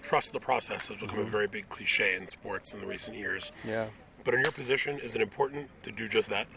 trust 0.01 0.33
the 0.33 0.39
process 0.39 0.87
has 0.87 0.97
become 0.97 1.17
mm-hmm. 1.17 1.27
a 1.27 1.31
very 1.31 1.47
big 1.47 1.67
cliche 1.69 2.15
in 2.15 2.27
sports 2.27 2.73
in 2.73 2.79
the 2.79 2.87
recent 2.87 3.15
years 3.15 3.51
yeah 3.65 3.87
but 4.23 4.33
in 4.33 4.39
your 4.41 4.51
position 4.51 4.99
is 4.99 5.15
it 5.15 5.21
important 5.21 5.69
to 5.83 5.91
do 5.91 6.07
just 6.07 6.29
that 6.29 6.47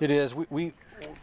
it 0.00 0.10
is 0.10 0.34
we, 0.34 0.46
we 0.50 0.72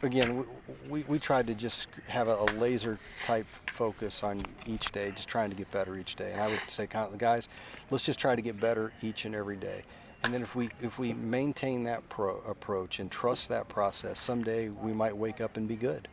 again, 0.01 0.45
we, 0.89 1.03
we 1.03 1.19
tried 1.19 1.47
to 1.47 1.55
just 1.55 1.87
have 2.07 2.27
a, 2.27 2.35
a, 2.35 2.45
laser 2.59 2.99
type 3.25 3.47
focus 3.67 4.23
on 4.23 4.43
each 4.65 4.91
day, 4.91 5.11
just 5.11 5.29
trying 5.29 5.49
to 5.49 5.55
get 5.55 5.71
better 5.71 5.97
each 5.97 6.15
day. 6.15 6.31
And 6.31 6.41
I 6.41 6.47
would 6.47 6.59
say, 6.67 6.85
the 6.85 7.17
guys, 7.17 7.49
let's 7.89 8.03
just 8.03 8.19
try 8.19 8.35
to 8.35 8.41
get 8.41 8.59
better 8.59 8.93
each 9.01 9.25
and 9.25 9.35
every 9.35 9.57
day. 9.57 9.83
And 10.23 10.33
then 10.33 10.41
if 10.41 10.55
we 10.55 10.69
if 10.81 10.97
we 10.97 11.13
maintain 11.13 11.83
that 11.83 12.07
pro- 12.09 12.41
approach 12.47 12.99
and 12.99 13.11
trust 13.11 13.49
that 13.49 13.67
process, 13.67 14.19
someday 14.19 14.69
we 14.69 14.93
might 14.93 15.15
wake 15.15 15.41
up 15.41 15.57
and 15.57 15.67
be 15.67 15.75
good. 15.75 16.07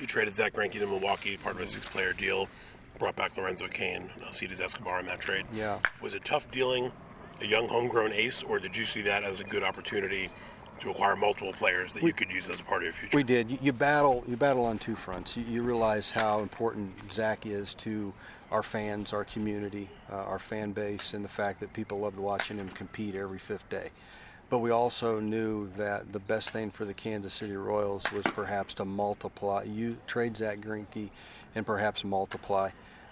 You 0.00 0.06
traded 0.06 0.34
Zack 0.34 0.54
Greinke 0.54 0.72
to 0.72 0.86
Milwaukee, 0.86 1.36
part 1.36 1.56
of 1.56 1.62
a 1.62 1.66
six-player 1.66 2.14
deal. 2.14 2.48
Brought 2.98 3.16
back 3.16 3.36
Lorenzo 3.36 3.66
Cain, 3.66 4.10
Alcides 4.26 4.60
Escobar 4.60 5.00
in 5.00 5.06
that 5.06 5.20
trade. 5.20 5.46
Yeah. 5.54 5.78
Was 6.02 6.14
it 6.14 6.24
tough 6.24 6.50
dealing 6.50 6.92
a 7.40 7.46
young 7.46 7.68
homegrown 7.68 8.12
ace, 8.12 8.42
or 8.42 8.58
did 8.58 8.76
you 8.76 8.84
see 8.84 9.02
that 9.02 9.24
as 9.24 9.40
a 9.40 9.44
good 9.44 9.62
opportunity 9.62 10.30
to 10.80 10.90
acquire 10.90 11.16
multiple 11.16 11.52
players 11.52 11.92
that 11.92 12.02
we, 12.02 12.08
you 12.08 12.14
could 12.14 12.30
use 12.30 12.48
as 12.50 12.60
a 12.60 12.64
part 12.64 12.82
of 12.82 12.84
your 12.84 12.92
future. 12.92 13.16
We 13.16 13.22
did. 13.22 13.50
You, 13.50 13.58
you 13.60 13.72
battle. 13.72 14.24
You 14.26 14.36
battle 14.36 14.64
on 14.64 14.78
two 14.78 14.96
fronts. 14.96 15.36
You, 15.36 15.44
you, 15.44 15.62
realize 15.62 16.10
how 16.10 16.40
important 16.40 16.92
Zack 17.12 17.46
is 17.46 17.74
to 17.74 18.12
our 18.50 18.62
fans, 18.62 19.12
our 19.12 19.24
community, 19.24 19.88
uh, 20.10 20.16
our 20.16 20.38
fan 20.38 20.72
base, 20.72 21.14
and 21.14 21.24
the 21.24 21.28
fact 21.28 21.60
that 21.60 21.72
people 21.72 22.00
loved 22.00 22.18
watching 22.18 22.56
him 22.58 22.68
compete 22.70 23.14
every 23.14 23.38
fifth 23.38 23.68
day. 23.68 23.90
But 24.48 24.58
we 24.58 24.70
also 24.70 25.20
knew 25.20 25.68
that 25.76 26.12
the 26.12 26.18
best 26.18 26.50
thing 26.50 26.70
for 26.72 26.84
the 26.84 26.94
Kansas 26.94 27.34
City 27.34 27.54
Royals 27.54 28.10
was 28.10 28.24
perhaps 28.24 28.74
to 28.74 28.84
multiply. 28.84 29.62
You 29.62 29.96
trade 30.06 30.36
Zack 30.36 30.60
Greinke, 30.60 31.10
and 31.54 31.64
perhaps 31.64 32.04
multiply 32.04 32.70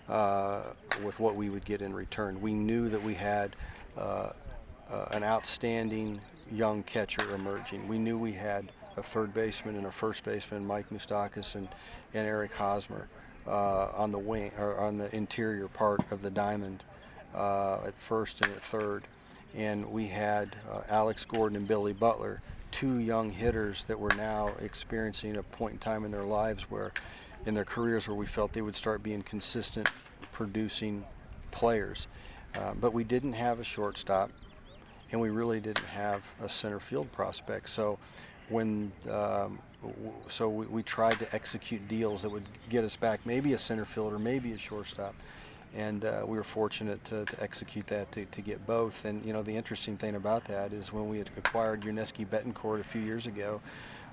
uh, 0.09 0.63
with 1.05 1.21
what 1.21 1.37
we 1.37 1.49
would 1.49 1.65
get 1.65 1.81
in 1.81 1.95
return. 1.95 2.41
We 2.41 2.55
knew 2.55 2.89
that 2.89 3.03
we 3.03 3.15
had. 3.15 3.55
Uh, 3.97 4.31
uh, 4.91 5.07
an 5.11 5.23
outstanding 5.23 6.21
young 6.51 6.83
catcher 6.83 7.31
emerging. 7.35 7.87
We 7.89 7.99
knew 7.99 8.19
we 8.19 8.33
had 8.33 8.73
a 8.97 9.03
third 9.03 9.35
baseman 9.35 9.77
and 9.77 9.87
a 9.87 9.93
first 9.93 10.25
baseman, 10.25 10.67
Mike 10.67 10.91
Moustakas 10.91 11.55
and, 11.55 11.69
and 12.15 12.27
Eric 12.27 12.53
Hosmer, 12.53 13.09
uh, 13.49 13.91
on 13.95 14.11
the 14.11 14.19
wing 14.19 14.53
or 14.59 14.79
on 14.79 14.97
the 14.99 15.15
interior 15.15 15.69
part 15.69 16.01
of 16.11 16.23
the 16.23 16.31
diamond 16.31 16.85
uh, 17.35 17.79
at 17.87 17.95
first 17.99 18.45
and 18.45 18.53
at 18.53 18.63
third. 18.63 19.05
And 19.57 19.91
we 19.91 20.07
had 20.07 20.57
uh, 20.71 20.83
Alex 20.89 21.25
Gordon 21.25 21.57
and 21.57 21.67
Billy 21.67 21.93
Butler, 21.93 22.43
two 22.71 22.99
young 22.99 23.31
hitters 23.31 23.85
that 23.87 23.99
were 23.99 24.15
now 24.17 24.53
experiencing 24.61 25.37
a 25.37 25.43
point 25.43 25.75
in 25.75 25.79
time 25.79 26.05
in 26.05 26.11
their 26.11 26.25
lives 26.25 26.65
where, 26.71 26.93
in 27.47 27.55
their 27.55 27.65
careers, 27.65 28.07
where 28.07 28.17
we 28.17 28.27
felt 28.27 28.53
they 28.53 28.63
would 28.63 28.77
start 28.77 29.03
being 29.03 29.23
consistent, 29.23 29.89
producing 30.33 31.05
players. 31.51 32.07
Uh, 32.55 32.75
but 32.79 32.93
we 32.93 33.05
didn't 33.05 33.33
have 33.33 33.59
a 33.59 33.65
shortstop 33.65 34.31
and 35.11 35.21
we 35.21 35.31
really 35.31 35.61
didn't 35.61 35.87
have 35.87 36.23
a 36.43 36.49
center 36.49 36.81
field 36.81 37.11
prospect. 37.13 37.69
So 37.69 37.99
when 38.49 38.93
um, 39.11 39.59
so 40.27 40.49
we, 40.49 40.67
we, 40.67 40.83
tried 40.83 41.19
to 41.21 41.35
execute 41.35 41.87
deals 41.87 42.23
that 42.23 42.29
would 42.29 42.49
get 42.69 42.85
us 42.85 42.97
back 42.97 43.21
maybe 43.25 43.53
a 43.53 43.59
center 43.59 43.85
fielder, 43.85 44.19
maybe 44.19 44.53
a 44.53 44.59
shortstop. 44.59 45.15
And 45.77 46.05
uh, 46.05 46.25
we 46.27 46.37
were 46.37 46.45
fortunate 46.45 47.05
to, 47.05 47.27
to 47.27 47.43
execute 47.43 47.87
that 47.89 48.11
to, 48.13 48.25
to, 48.25 48.41
get 48.41 48.67
both. 48.67 49.05
And 49.05 49.25
you 49.25 49.33
know 49.33 49.43
the 49.43 49.55
interesting 49.55 49.97
thing 49.97 50.17
about 50.17 50.45
that 50.47 50.73
is 50.73 50.93
when 50.93 51.09
we 51.09 51.21
acquired 51.21 51.83
Yuniesky 51.83 52.27
Betancourt 52.27 52.81
a 52.81 52.85
few 52.85 53.03
years 53.03 53.27
ago, 53.27 53.61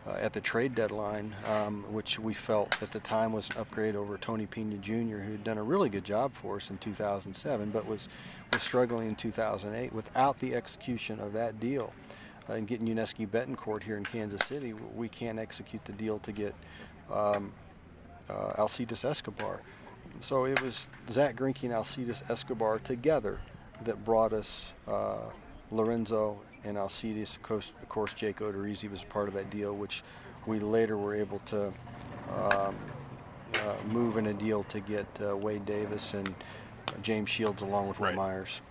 uh, 0.08 0.12
at 0.20 0.34
the 0.34 0.42
trade 0.42 0.76
deadline, 0.76 1.34
um, 1.50 1.84
which 1.92 2.20
we 2.20 2.34
felt 2.34 2.80
at 2.84 2.92
the 2.92 3.00
time 3.00 3.34
was 3.34 3.50
an 3.50 3.58
upgrade 3.58 3.96
over 3.96 4.18
Tony 4.18 4.46
Pena 4.46 4.78
Jr., 4.78 5.18
who 5.18 5.32
had 5.32 5.44
done 5.44 5.58
a 5.58 5.64
really 5.64 5.90
good 5.90 6.04
job 6.04 6.34
for 6.34 6.58
us 6.58 6.70
in 6.70 6.78
2007, 6.78 7.72
but 7.72 7.88
was 7.88 8.08
was 8.54 8.62
struggling 8.62 9.08
in 9.08 9.16
2008 9.16 9.92
without 9.94 10.38
the 10.40 10.54
execution 10.54 11.20
of 11.20 11.34
that 11.34 11.60
deal. 11.60 11.92
And 12.48 12.68
getting 12.68 12.88
Yuniesky 12.88 13.28
Betancourt 13.28 13.84
here 13.84 13.98
in 13.98 14.04
Kansas 14.04 14.46
City, 14.46 14.74
we 14.74 15.10
can't 15.10 15.40
execute 15.40 15.84
the 15.86 15.94
deal 15.94 16.20
to 16.20 16.32
get 16.32 16.54
um, 17.12 17.52
uh, 18.30 18.54
Alcides 18.58 19.04
Escobar. 19.04 19.62
So 20.22 20.46
it 20.46 20.62
was 20.62 20.90
Zack 21.10 21.36
Greinke 21.36 21.64
and 21.64 21.74
Alcides 21.74 22.24
Escobar 22.30 22.80
together 22.80 23.40
that 23.84 24.04
brought 24.06 24.32
us 24.32 24.74
uh, 24.88 25.18
Lorenzo 25.72 26.40
and 26.64 26.78
Alcides. 26.78 27.36
Of 27.36 27.44
course, 27.44 27.74
of 27.82 27.90
course, 27.90 28.14
Jake 28.14 28.38
Odorizzi 28.38 28.90
was 28.90 29.04
part 29.04 29.28
of 29.28 29.34
that 29.34 29.50
deal, 29.50 29.76
which 29.76 30.04
we 30.46 30.60
later 30.60 30.98
were 30.98 31.16
able 31.16 31.40
to 31.48 31.68
um, 32.40 32.76
uh, 33.56 33.76
move 33.88 34.18
in 34.18 34.28
a 34.28 34.34
deal 34.34 34.64
to 34.66 34.80
get 34.80 35.08
uh, 35.22 35.36
Wade 35.36 35.66
Davis 35.66 36.14
and 36.14 36.28
uh, 36.88 36.92
James 37.02 37.30
Shields 37.30 37.62
along 37.62 37.88
with 37.88 38.00
right. 38.00 38.16
Wil 38.16 38.24
Myers 38.24 38.62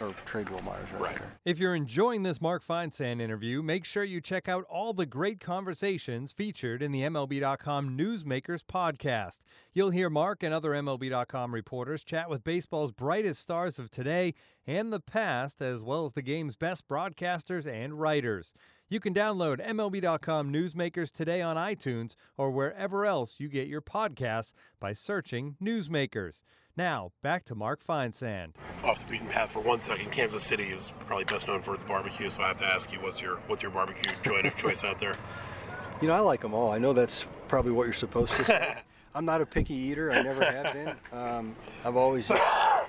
or 0.00 0.10
trade 0.24 0.48
Wil 0.48 0.62
Myers. 0.62 0.88
Right. 0.92 1.20
right. 1.20 1.30
If 1.44 1.58
you're 1.58 1.74
enjoying 1.74 2.22
this 2.22 2.40
Mark 2.40 2.66
Feinsand 2.66 3.20
interview, 3.20 3.62
make 3.62 3.84
sure 3.84 4.04
you 4.04 4.20
check 4.20 4.48
out 4.48 4.64
all 4.64 4.92
the 4.92 5.06
great 5.06 5.40
conversations 5.40 6.32
featured 6.32 6.82
in 6.82 6.92
the 6.92 7.02
MLB.com 7.02 7.96
Newsmakers 7.96 8.62
podcast. 8.62 9.38
You'll 9.72 9.90
hear 9.90 10.10
Mark 10.10 10.42
and 10.42 10.54
other 10.54 10.70
MLB.com 10.70 11.54
reporters 11.54 12.04
chat 12.04 12.28
with 12.30 12.44
baseball's 12.44 12.92
brightest 12.92 13.40
stars 13.40 13.78
of 13.78 13.90
today 13.90 14.34
and 14.66 14.92
the 14.92 15.00
past, 15.00 15.60
as 15.60 15.82
well 15.82 16.06
as 16.06 16.12
the 16.12 16.22
game's 16.22 16.56
best 16.56 16.86
broadcasters 16.88 17.66
and 17.66 18.00
writers. 18.00 18.52
You 18.88 18.98
can 18.98 19.14
download 19.14 19.64
MLB.com 19.64 20.52
Newsmakers 20.52 21.12
today 21.12 21.40
on 21.40 21.56
iTunes 21.56 22.16
or 22.36 22.50
wherever 22.50 23.06
else 23.06 23.36
you 23.38 23.48
get 23.48 23.68
your 23.68 23.80
podcasts 23.80 24.52
by 24.80 24.94
searching 24.94 25.54
Newsmakers. 25.62 26.42
Now, 26.80 27.12
back 27.20 27.44
to 27.44 27.54
Mark 27.54 27.86
Feinsand. 27.86 28.54
Off 28.84 29.04
the 29.04 29.12
beaten 29.12 29.26
path 29.26 29.50
for 29.50 29.60
one 29.60 29.82
second, 29.82 30.10
Kansas 30.12 30.42
City 30.42 30.62
is 30.62 30.94
probably 31.06 31.26
best 31.26 31.46
known 31.46 31.60
for 31.60 31.74
its 31.74 31.84
barbecue, 31.84 32.30
so 32.30 32.40
I 32.40 32.48
have 32.48 32.56
to 32.56 32.64
ask 32.64 32.90
you, 32.90 32.98
what's 33.00 33.20
your 33.20 33.36
what's 33.48 33.62
your 33.62 33.70
barbecue 33.70 34.10
joint 34.22 34.46
of 34.46 34.56
choice 34.64 34.82
out 34.82 34.98
there? 34.98 35.14
You 36.00 36.08
know, 36.08 36.14
I 36.14 36.20
like 36.20 36.40
them 36.40 36.54
all. 36.54 36.72
I 36.72 36.78
know 36.78 36.94
that's 36.94 37.28
probably 37.48 37.72
what 37.72 37.84
you're 37.84 37.92
supposed 37.92 38.32
to 38.32 38.44
say. 38.44 38.78
I'm 39.14 39.26
not 39.26 39.42
a 39.42 39.44
picky 39.44 39.74
eater. 39.74 40.10
I 40.10 40.22
never 40.22 40.42
have 40.42 40.72
been. 40.72 40.96
Um, 41.12 41.54
I've 41.84 41.96
always, 41.96 42.30
I, 42.30 42.86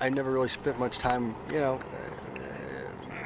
I 0.00 0.08
never 0.08 0.30
really 0.30 0.48
spent 0.48 0.78
much 0.78 0.96
time, 0.96 1.34
you 1.50 1.60
know, 1.60 1.82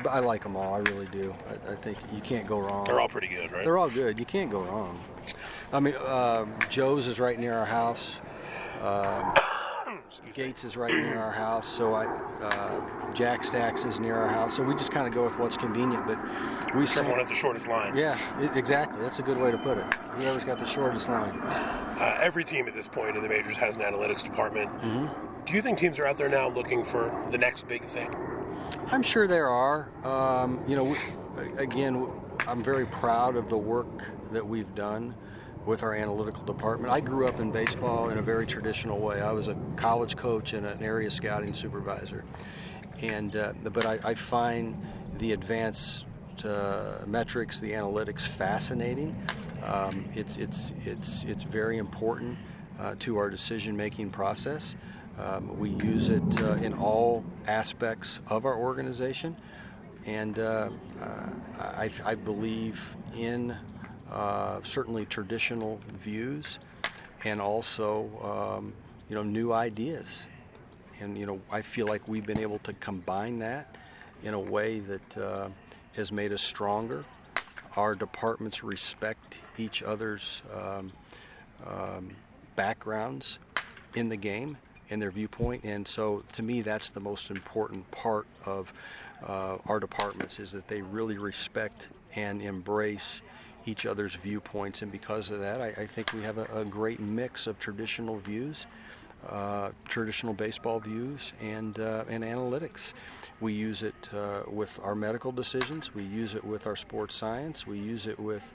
but 0.03 0.11
I 0.11 0.19
like 0.19 0.43
them 0.43 0.57
all. 0.57 0.75
I 0.75 0.79
really 0.79 1.07
do. 1.13 1.33
I, 1.49 1.75
I, 1.75 1.77
think 1.77 1.97
you 2.13 2.21
can't 2.23 2.49
go 2.49 2.59
wrong. 2.59 2.87
They're 2.87 2.99
all 2.99 3.09
pretty 3.09 3.29
good, 3.29 3.53
right? 3.53 3.63
They're 3.63 3.79
all 3.79 3.91
good. 3.91 4.19
You 4.19 4.25
can't 4.25 4.51
go 4.51 4.63
wrong. 4.63 4.99
I 5.73 5.79
mean, 5.79 5.95
uh, 5.95 6.45
Joe's 6.69 7.07
is 7.07 7.21
right 7.21 7.39
near 7.39 7.57
our 7.57 7.67
house. 7.67 8.19
Um, 8.83 9.33
Gates 10.35 10.65
is 10.65 10.77
right 10.77 10.95
near 10.95 11.19
our 11.19 11.33
house, 11.33 11.67
so 11.67 11.95
I 11.95 12.07
uh, 12.07 13.13
Jack 13.13 13.43
Stacks 13.43 13.85
is 13.85 13.99
near 13.99 14.17
our 14.17 14.29
house. 14.29 14.57
So 14.57 14.63
we 14.63 14.75
just 14.75 14.93
kind 14.93 15.07
of 15.07 15.15
go 15.15 15.25
with 15.25 15.39
what's 15.39 15.57
convenient. 15.57 16.07
But 16.07 16.19
we 16.75 16.83
everyone 16.83 17.19
has 17.19 17.29
the 17.29 17.35
shortest 17.35 17.67
line. 17.67 17.97
Yeah, 17.97 18.17
it, 18.41 18.57
exactly. 18.57 19.01
That's 19.01 19.19
a 19.19 19.23
good 19.23 19.39
way 19.39 19.51
to 19.51 19.59
put 19.59 19.79
it. 19.79 19.95
Whoever's 19.95 20.45
got 20.45 20.59
the 20.59 20.67
shortest 20.67 21.09
line. 21.09 21.39
Uh, 21.41 22.19
every 22.21 22.45
team 22.45 22.69
at 22.69 22.75
this 22.75 22.87
point 22.87 23.17
in 23.17 23.23
the 23.23 23.29
majors 23.29 23.57
has 23.57 23.77
an 23.77 23.83
analytics 23.83 24.23
department. 24.23 24.71
Mm-hmm 24.81 25.45
Do 25.47 25.55
you 25.55 25.63
think 25.63 25.79
teams 25.79 25.99
are 25.99 26.07
out 26.07 26.17
there 26.17 26.29
now 26.29 26.49
looking 26.49 26.85
for 26.85 27.11
the 27.31 27.39
next 27.39 27.67
big 27.69 27.85
thing? 27.85 28.15
I'm 28.91 29.03
sure 29.03 29.27
there 29.27 29.49
are. 29.49 29.89
Um, 30.05 30.61
you 30.69 30.77
know, 30.77 30.85
we, 30.85 30.97
again, 31.57 32.07
I'm 32.47 32.63
very 32.63 32.87
proud 32.87 33.37
of 33.37 33.49
the 33.49 33.59
work 33.59 34.05
that 34.33 34.47
we've 34.47 34.75
done 34.75 35.15
with 35.67 35.83
our 35.83 35.95
analytical 35.95 36.45
department. 36.45 36.93
I 36.93 37.01
grew 37.01 37.27
up 37.27 37.41
in 37.41 37.51
baseball 37.51 38.11
in 38.11 38.19
a 38.19 38.23
very 38.23 38.47
traditional 38.47 38.99
way. 38.99 39.21
I 39.21 39.33
was 39.33 39.49
a 39.49 39.57
college 39.75 40.17
coach 40.17 40.53
and 40.53 40.65
an 40.65 40.83
area 40.83 41.11
scouting 41.11 41.53
supervisor, 41.53 42.25
and 43.03 43.35
uh, 43.35 43.53
but 43.65 43.85
I, 43.85 43.99
I, 44.05 44.15
find 44.15 44.81
the 45.19 45.33
advanced 45.33 46.05
uh, 46.45 46.99
metrics, 47.07 47.59
the 47.61 47.73
analytics, 47.73 48.27
fascinating. 48.27 49.21
Um, 49.65 50.09
it's 50.15 50.37
it's 50.37 50.73
it's 50.85 51.25
it's 51.25 51.43
very 51.43 51.79
important 51.79 52.39
uh, 52.79 52.95
to 53.01 53.19
our 53.19 53.29
decision-making 53.29 54.11
process. 54.11 54.77
Um, 55.19 55.59
we 55.59 55.71
use 55.71 56.11
it 56.11 56.43
uh, 56.43 56.53
in 56.55 56.75
all 56.75 57.25
aspects 57.47 58.21
of 58.29 58.45
our 58.45 58.57
organization, 58.57 59.35
and 60.05 60.39
uh, 60.39 60.69
uh, 61.01 61.07
I, 61.59 61.91
I 62.05 62.15
believe 62.15 62.79
in 63.17 63.57
uh, 64.11 64.61
certainly 64.63 65.05
traditional 65.07 65.81
views 65.99 66.59
and 67.25 67.41
also 67.41 68.59
um, 68.59 68.73
you 69.09 69.15
know 69.15 69.23
new 69.23 69.53
ideas. 69.53 70.27
And 71.01 71.17
you 71.19 71.27
know 71.27 71.41
I 71.51 71.63
feel 71.63 71.87
like 71.87 72.07
we've 72.09 72.27
been 72.27 72.39
able 72.39 72.59
to 72.61 72.73
combine 72.75 73.39
that 73.41 73.77
in 74.23 74.35
a 74.35 74.41
way 74.41 74.81
that 74.81 75.19
uh, 75.19 75.49
has 75.95 76.13
made 76.13 76.33
us 76.33 76.43
stronger. 76.43 77.05
Our 77.77 77.95
departments 77.95 78.65
respect 78.65 79.41
each 79.59 79.83
other's 79.83 80.43
um, 80.55 80.93
um, 81.67 82.11
backgrounds 82.55 83.39
in 83.95 84.09
the 84.09 84.17
game 84.17 84.57
and 84.89 85.03
their 85.03 85.11
viewpoint. 85.11 85.65
And 85.65 85.87
so 85.87 86.23
to 86.33 86.43
me 86.43 86.63
that's 86.63 86.91
the 86.91 87.01
most 87.01 87.31
important 87.31 87.91
part 87.91 88.27
of 88.45 88.73
uh, 89.27 89.59
our 89.67 89.81
departments 89.81 90.39
is 90.39 90.53
that 90.53 90.69
they 90.69 90.83
really 90.83 91.19
respect 91.19 91.89
and 92.15 92.41
embrace 92.41 93.21
each 93.67 93.87
other's 93.87 94.15
viewpoints, 94.15 94.83
and 94.83 94.91
because 94.91 95.31
of 95.31 95.41
that, 95.41 95.61
I, 95.61 95.67
I 95.67 95.87
think 95.87 96.13
we 96.13 96.23
have 96.23 96.39
a, 96.39 96.45
a, 96.55 96.65
great 96.65 97.01
mix 97.01 97.47
of 97.47 97.59
traditional 97.59 98.19
views, 98.19 98.67
uh, 99.29 99.71
traditional 99.87 100.33
baseball 100.33 100.81
views, 100.81 101.33
and 101.41 101.79
uh, 101.79 102.05
and 102.09 102.23
analytics. 102.23 102.93
We 103.41 103.53
use 103.53 103.83
it 103.83 104.09
uh, 104.15 104.43
with 104.49 104.79
our 104.83 104.95
medical 104.95 105.33
decisions. 105.33 105.95
We 105.95 106.05
use 106.05 106.35
it 106.35 106.45
with 106.45 106.67
our 106.67 106.77
sports 106.77 107.15
science. 107.15 107.67
We 107.67 107.79
use 107.79 108.07
it 108.07 108.19
with 108.19 108.53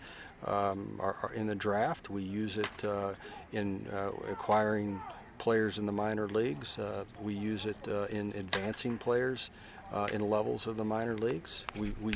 um, 0.47 0.97
our, 0.99 1.17
our, 1.21 1.33
in 1.33 1.45
the 1.45 1.55
draft. 1.55 2.09
We 2.09 2.23
use 2.23 2.57
it 2.57 2.85
uh, 2.85 3.13
in 3.51 3.87
uh, 3.93 4.09
acquiring 4.31 4.99
players 5.37 5.77
in 5.77 5.85
the 5.85 5.91
minor 5.91 6.27
leagues. 6.29 6.77
Uh, 6.77 7.03
we 7.21 7.33
use 7.33 7.65
it 7.65 7.87
in 8.09 8.31
advancing 8.37 8.97
players 8.97 9.49
uh, 9.93 10.07
in 10.13 10.21
levels 10.29 10.67
of 10.67 10.77
the 10.77 10.85
minor 10.85 11.17
leagues. 11.17 11.65
We, 11.77 11.93
we 12.01 12.13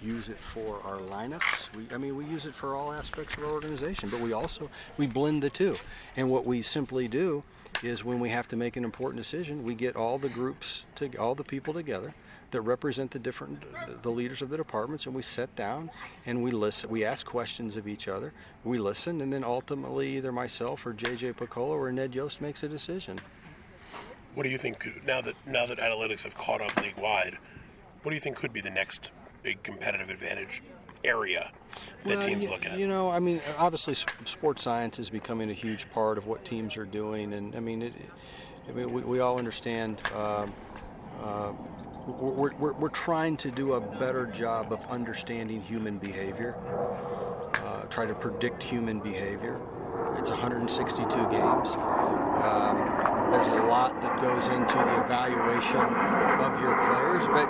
use 0.00 0.28
it 0.28 0.38
for 0.38 0.80
our 0.84 0.98
lineups. 0.98 1.74
We, 1.76 1.86
I 1.94 1.98
mean, 1.98 2.16
we 2.16 2.24
use 2.24 2.46
it 2.46 2.54
for 2.54 2.74
all 2.74 2.92
aspects 2.92 3.34
of 3.36 3.44
our 3.44 3.50
organization, 3.50 4.08
but 4.08 4.20
we 4.20 4.32
also 4.32 4.70
we 4.96 5.06
blend 5.06 5.42
the 5.42 5.50
two. 5.50 5.76
And 6.16 6.30
what 6.30 6.46
we 6.46 6.62
simply 6.62 7.08
do 7.08 7.42
is 7.82 8.04
when 8.04 8.18
we 8.18 8.30
have 8.30 8.48
to 8.48 8.56
make 8.56 8.76
an 8.76 8.84
important 8.84 9.22
decision, 9.22 9.62
we 9.62 9.74
get 9.74 9.94
all 9.94 10.18
the 10.18 10.30
groups 10.30 10.86
to 10.96 11.14
all 11.16 11.34
the 11.34 11.44
people 11.44 11.74
together 11.74 12.14
that 12.50 12.62
represent 12.62 13.10
the 13.10 13.18
different 13.18 13.62
the 14.02 14.10
leaders 14.10 14.40
of 14.40 14.48
the 14.48 14.56
departments 14.56 15.04
and 15.04 15.14
we 15.14 15.20
sit 15.20 15.54
down 15.54 15.90
and 16.24 16.42
we 16.42 16.50
listen 16.50 16.88
we 16.88 17.04
ask 17.04 17.26
questions 17.26 17.76
of 17.76 17.86
each 17.86 18.08
other 18.08 18.32
we 18.64 18.78
listen 18.78 19.20
and 19.20 19.30
then 19.30 19.44
ultimately 19.44 20.16
either 20.16 20.32
myself 20.32 20.86
or 20.86 20.94
JJ 20.94 21.34
Picollo 21.34 21.76
or 21.76 21.92
Ned 21.92 22.14
Yost 22.14 22.40
makes 22.40 22.62
a 22.62 22.68
decision 22.68 23.20
what 24.34 24.44
do 24.44 24.50
you 24.50 24.58
think 24.58 25.04
now 25.06 25.20
that 25.20 25.34
now 25.46 25.66
that 25.66 25.78
analytics 25.78 26.24
have 26.24 26.36
caught 26.36 26.60
up 26.60 26.76
league 26.82 26.96
wide? 26.96 27.38
What 28.02 28.10
do 28.10 28.14
you 28.14 28.20
think 28.20 28.36
could 28.36 28.52
be 28.52 28.60
the 28.60 28.70
next 28.70 29.10
big 29.42 29.62
competitive 29.62 30.10
advantage 30.10 30.62
area 31.04 31.50
that 32.04 32.18
well, 32.18 32.26
teams 32.26 32.44
you, 32.44 32.50
look 32.50 32.66
at? 32.66 32.78
You 32.78 32.86
know, 32.86 33.10
I 33.10 33.18
mean, 33.18 33.40
obviously, 33.58 33.94
sports 33.94 34.62
science 34.62 34.98
is 34.98 35.10
becoming 35.10 35.50
a 35.50 35.54
huge 35.54 35.90
part 35.90 36.18
of 36.18 36.26
what 36.26 36.44
teams 36.44 36.76
are 36.76 36.84
doing, 36.84 37.34
and 37.34 37.54
I 37.54 37.60
mean, 37.60 37.82
it, 37.82 37.92
I 38.68 38.72
mean, 38.72 38.92
we, 38.92 39.02
we 39.02 39.20
all 39.20 39.38
understand. 39.38 40.00
Um, 40.14 40.52
uh, 41.22 41.52
we're, 42.06 42.54
we're, 42.54 42.72
we're, 42.72 42.88
trying 42.88 43.36
to 43.36 43.50
do 43.50 43.74
a 43.74 43.80
better 43.80 44.24
job 44.24 44.72
of 44.72 44.82
understanding 44.86 45.60
human 45.60 45.98
behavior, 45.98 46.54
uh, 47.54 47.82
try 47.90 48.06
to 48.06 48.14
predict 48.14 48.62
human 48.62 48.98
behavior. 49.00 49.60
It's 50.16 50.30
162 50.30 51.06
games. 51.28 51.74
Um, 51.74 53.17
there's 53.30 53.46
a 53.46 53.62
lot 53.66 54.00
that 54.00 54.20
goes 54.20 54.48
into 54.48 54.74
the 54.74 55.04
evaluation 55.04 55.80
of 55.80 56.60
your 56.60 56.76
players, 56.86 57.26
but 57.28 57.48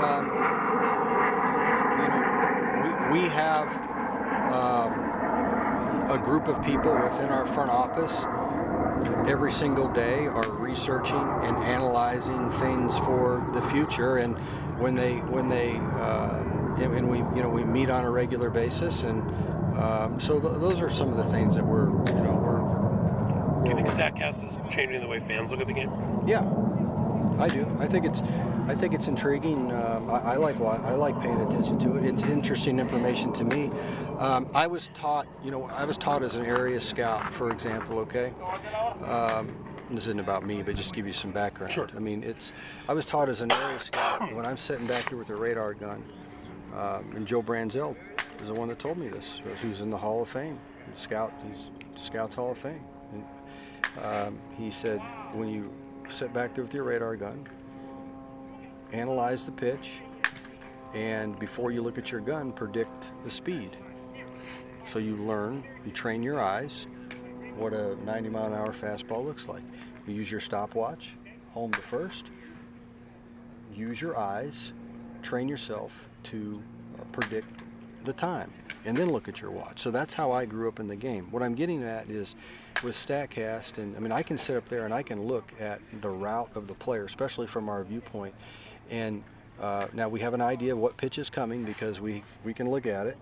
um, 0.00 0.26
you 1.98 2.08
know, 2.08 3.10
we, 3.12 3.20
we 3.20 3.28
have 3.28 3.68
um, 4.52 6.10
a 6.10 6.18
group 6.22 6.48
of 6.48 6.64
people 6.64 6.92
within 6.92 7.28
our 7.28 7.46
front 7.46 7.70
office 7.70 8.24
every 9.28 9.52
single 9.52 9.88
day 9.88 10.26
are 10.26 10.50
researching 10.50 11.28
and 11.42 11.56
analyzing 11.58 12.50
things 12.50 12.98
for 12.98 13.48
the 13.52 13.62
future. 13.62 14.18
And 14.18 14.36
when 14.78 14.94
they 14.94 15.16
when 15.16 15.48
they 15.48 15.76
uh, 15.76 16.42
and 16.78 17.08
we 17.08 17.18
you 17.18 17.42
know 17.42 17.48
we 17.48 17.64
meet 17.64 17.90
on 17.90 18.04
a 18.04 18.10
regular 18.10 18.50
basis. 18.50 19.02
And 19.02 19.22
um, 19.78 20.18
so 20.20 20.40
th- 20.40 20.60
those 20.60 20.80
are 20.80 20.90
some 20.90 21.08
of 21.08 21.16
the 21.16 21.24
things 21.24 21.54
that 21.54 21.64
we're 21.64 21.88
you 21.88 22.22
know 22.22 22.49
do 23.64 23.70
you 23.70 23.76
think 23.76 23.88
Statcast 23.88 24.48
is 24.48 24.58
changing 24.74 25.00
the 25.00 25.08
way 25.08 25.20
fans 25.20 25.50
look 25.50 25.60
at 25.60 25.66
the 25.66 25.72
game? 25.72 25.90
Yeah, 26.26 26.40
I 27.38 27.48
do. 27.48 27.66
I 27.78 27.86
think 27.86 28.04
it's, 28.04 28.22
I 28.66 28.74
think 28.74 28.94
it's 28.94 29.08
intriguing. 29.08 29.72
Um, 29.72 30.10
I, 30.10 30.18
I, 30.18 30.36
like 30.36 30.60
I 30.60 30.94
like 30.94 31.18
paying 31.20 31.40
attention 31.40 31.78
to 31.80 31.96
it. 31.96 32.04
It's 32.04 32.22
interesting 32.22 32.78
information 32.78 33.32
to 33.34 33.44
me. 33.44 33.70
Um, 34.18 34.48
I 34.54 34.66
was 34.66 34.90
taught, 34.94 35.26
you 35.44 35.50
know, 35.50 35.64
I 35.64 35.84
was 35.84 35.96
taught 35.96 36.22
as 36.22 36.36
an 36.36 36.44
area 36.44 36.80
scout, 36.80 37.32
for 37.32 37.50
example. 37.50 37.98
Okay. 38.00 38.32
Um, 39.04 39.54
this 39.90 40.04
isn't 40.04 40.20
about 40.20 40.46
me, 40.46 40.62
but 40.62 40.76
just 40.76 40.90
to 40.90 40.94
give 40.94 41.06
you 41.06 41.12
some 41.12 41.32
background. 41.32 41.72
Sure. 41.72 41.88
I 41.96 41.98
mean, 41.98 42.22
it's. 42.22 42.52
I 42.88 42.94
was 42.94 43.04
taught 43.04 43.28
as 43.28 43.40
an 43.40 43.50
area 43.50 43.78
scout 43.78 44.34
when 44.34 44.46
I'm 44.46 44.56
sitting 44.56 44.86
back 44.86 45.08
here 45.08 45.18
with 45.18 45.30
a 45.30 45.34
radar 45.36 45.74
gun, 45.74 46.04
um, 46.74 47.12
and 47.16 47.26
Joe 47.26 47.42
Branzell 47.42 47.96
is 48.40 48.48
the 48.48 48.54
one 48.54 48.68
that 48.68 48.78
told 48.78 48.98
me 48.98 49.08
this. 49.08 49.40
Who's 49.60 49.80
in 49.80 49.90
the 49.90 49.98
Hall 49.98 50.22
of 50.22 50.28
Fame? 50.28 50.58
Scout. 50.94 51.32
He's 51.48 51.70
Scouts 52.00 52.36
Hall 52.36 52.52
of 52.52 52.58
Fame. 52.58 52.80
Um, 54.04 54.38
he 54.56 54.70
said, 54.70 55.00
when 55.32 55.48
you 55.48 55.72
sit 56.08 56.32
back 56.32 56.54
there 56.54 56.64
with 56.64 56.74
your 56.74 56.84
radar 56.84 57.16
gun, 57.16 57.46
analyze 58.92 59.44
the 59.44 59.52
pitch, 59.52 59.90
and 60.94 61.38
before 61.38 61.70
you 61.70 61.82
look 61.82 61.98
at 61.98 62.10
your 62.10 62.20
gun, 62.20 62.52
predict 62.52 63.10
the 63.24 63.30
speed. 63.30 63.76
So 64.84 64.98
you 64.98 65.16
learn, 65.16 65.64
you 65.84 65.92
train 65.92 66.22
your 66.22 66.40
eyes 66.40 66.86
what 67.56 67.72
a 67.74 67.96
90 68.04 68.30
mile 68.30 68.46
an 68.46 68.54
hour 68.54 68.72
fastball 68.72 69.24
looks 69.24 69.48
like. 69.48 69.62
You 70.06 70.14
use 70.14 70.30
your 70.30 70.40
stopwatch, 70.40 71.10
home 71.52 71.70
to 71.72 71.82
first, 71.82 72.30
use 73.74 74.00
your 74.00 74.18
eyes, 74.18 74.72
train 75.22 75.48
yourself 75.48 75.92
to 76.24 76.62
uh, 76.98 77.04
predict 77.12 77.62
the 78.04 78.12
time 78.12 78.50
and 78.84 78.96
then 78.96 79.10
look 79.10 79.28
at 79.28 79.40
your 79.40 79.50
watch. 79.50 79.80
So 79.80 79.90
that's 79.90 80.14
how 80.14 80.32
I 80.32 80.44
grew 80.44 80.68
up 80.68 80.80
in 80.80 80.88
the 80.88 80.96
game. 80.96 81.28
What 81.30 81.42
I'm 81.42 81.54
getting 81.54 81.82
at 81.82 82.08
is 82.08 82.34
with 82.82 82.96
StatCast, 82.96 83.78
and 83.78 83.96
I 83.96 84.00
mean, 84.00 84.12
I 84.12 84.22
can 84.22 84.38
sit 84.38 84.56
up 84.56 84.68
there 84.68 84.84
and 84.84 84.94
I 84.94 85.02
can 85.02 85.24
look 85.24 85.52
at 85.60 85.80
the 86.00 86.08
route 86.08 86.50
of 86.54 86.66
the 86.66 86.74
player, 86.74 87.04
especially 87.04 87.46
from 87.46 87.68
our 87.68 87.84
viewpoint. 87.84 88.34
And 88.90 89.22
uh, 89.60 89.88
now 89.92 90.08
we 90.08 90.20
have 90.20 90.34
an 90.34 90.40
idea 90.40 90.72
of 90.72 90.78
what 90.78 90.96
pitch 90.96 91.18
is 91.18 91.28
coming 91.28 91.64
because 91.64 92.00
we, 92.00 92.22
we 92.44 92.54
can 92.54 92.70
look 92.70 92.86
at 92.86 93.06
it 93.06 93.18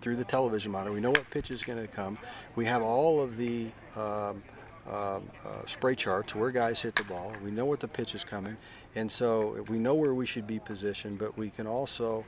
through 0.00 0.16
the 0.16 0.24
television 0.24 0.72
monitor. 0.72 0.92
We 0.92 1.00
know 1.00 1.10
what 1.10 1.28
pitch 1.30 1.50
is 1.50 1.62
going 1.62 1.80
to 1.80 1.88
come. 1.88 2.18
We 2.54 2.64
have 2.66 2.82
all 2.82 3.20
of 3.20 3.36
the 3.36 3.68
um, 3.94 4.42
uh, 4.88 4.90
uh, 4.90 5.20
spray 5.64 5.94
charts 5.94 6.34
where 6.34 6.50
guys 6.50 6.80
hit 6.80 6.94
the 6.94 7.04
ball. 7.04 7.32
We 7.44 7.50
know 7.50 7.64
what 7.64 7.80
the 7.80 7.88
pitch 7.88 8.14
is 8.14 8.24
coming. 8.24 8.56
And 8.94 9.10
so 9.10 9.64
we 9.68 9.78
know 9.78 9.94
where 9.94 10.14
we 10.14 10.26
should 10.26 10.46
be 10.46 10.58
positioned, 10.58 11.18
but 11.18 11.36
we 11.36 11.50
can 11.50 11.66
also 11.66 12.24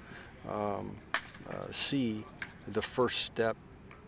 um, 0.48 0.96
uh, 1.48 1.70
see 1.70 2.24
the 2.72 2.82
first 2.82 3.24
step 3.24 3.56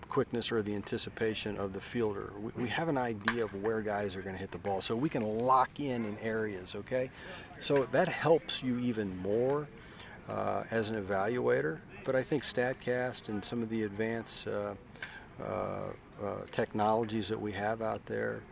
quickness 0.09 0.51
or 0.51 0.61
the 0.61 0.75
anticipation 0.75 1.57
of 1.57 1.73
the 1.73 1.81
fielder. 1.81 2.33
We, 2.41 2.65
we 2.65 2.69
have 2.69 2.89
an 2.89 2.99
idea 2.99 3.45
of 3.45 3.55
where 3.63 3.81
guys 3.81 4.17
are 4.17 4.23
going 4.23 4.35
to 4.35 4.41
hit 4.41 4.51
the 4.51 4.59
ball, 4.59 4.81
so 4.81 4.95
we 4.95 5.09
can 5.09 5.23
lock 5.23 5.81
in 5.81 6.05
in 6.05 6.19
areas, 6.19 6.75
okay? 6.75 7.11
So 7.61 7.89
that 7.93 8.09
helps 8.09 8.63
you 8.63 8.79
even 8.79 9.17
more 9.19 9.69
uh, 10.29 10.65
as 10.71 10.91
an 10.91 11.03
evaluator. 11.03 11.79
But 12.05 12.17
I 12.17 12.23
think 12.23 12.43
StatCast 12.43 13.29
and 13.29 13.43
some 13.45 13.63
of 13.63 13.69
the 13.69 13.85
advanced 13.85 14.47
uh, 14.47 14.75
uh, 15.43 15.45
uh 15.45 16.35
technologies 16.51 17.29
that 17.29 17.41
we 17.41 17.53
have 17.53 17.81
out 17.81 18.05
there 18.05 18.43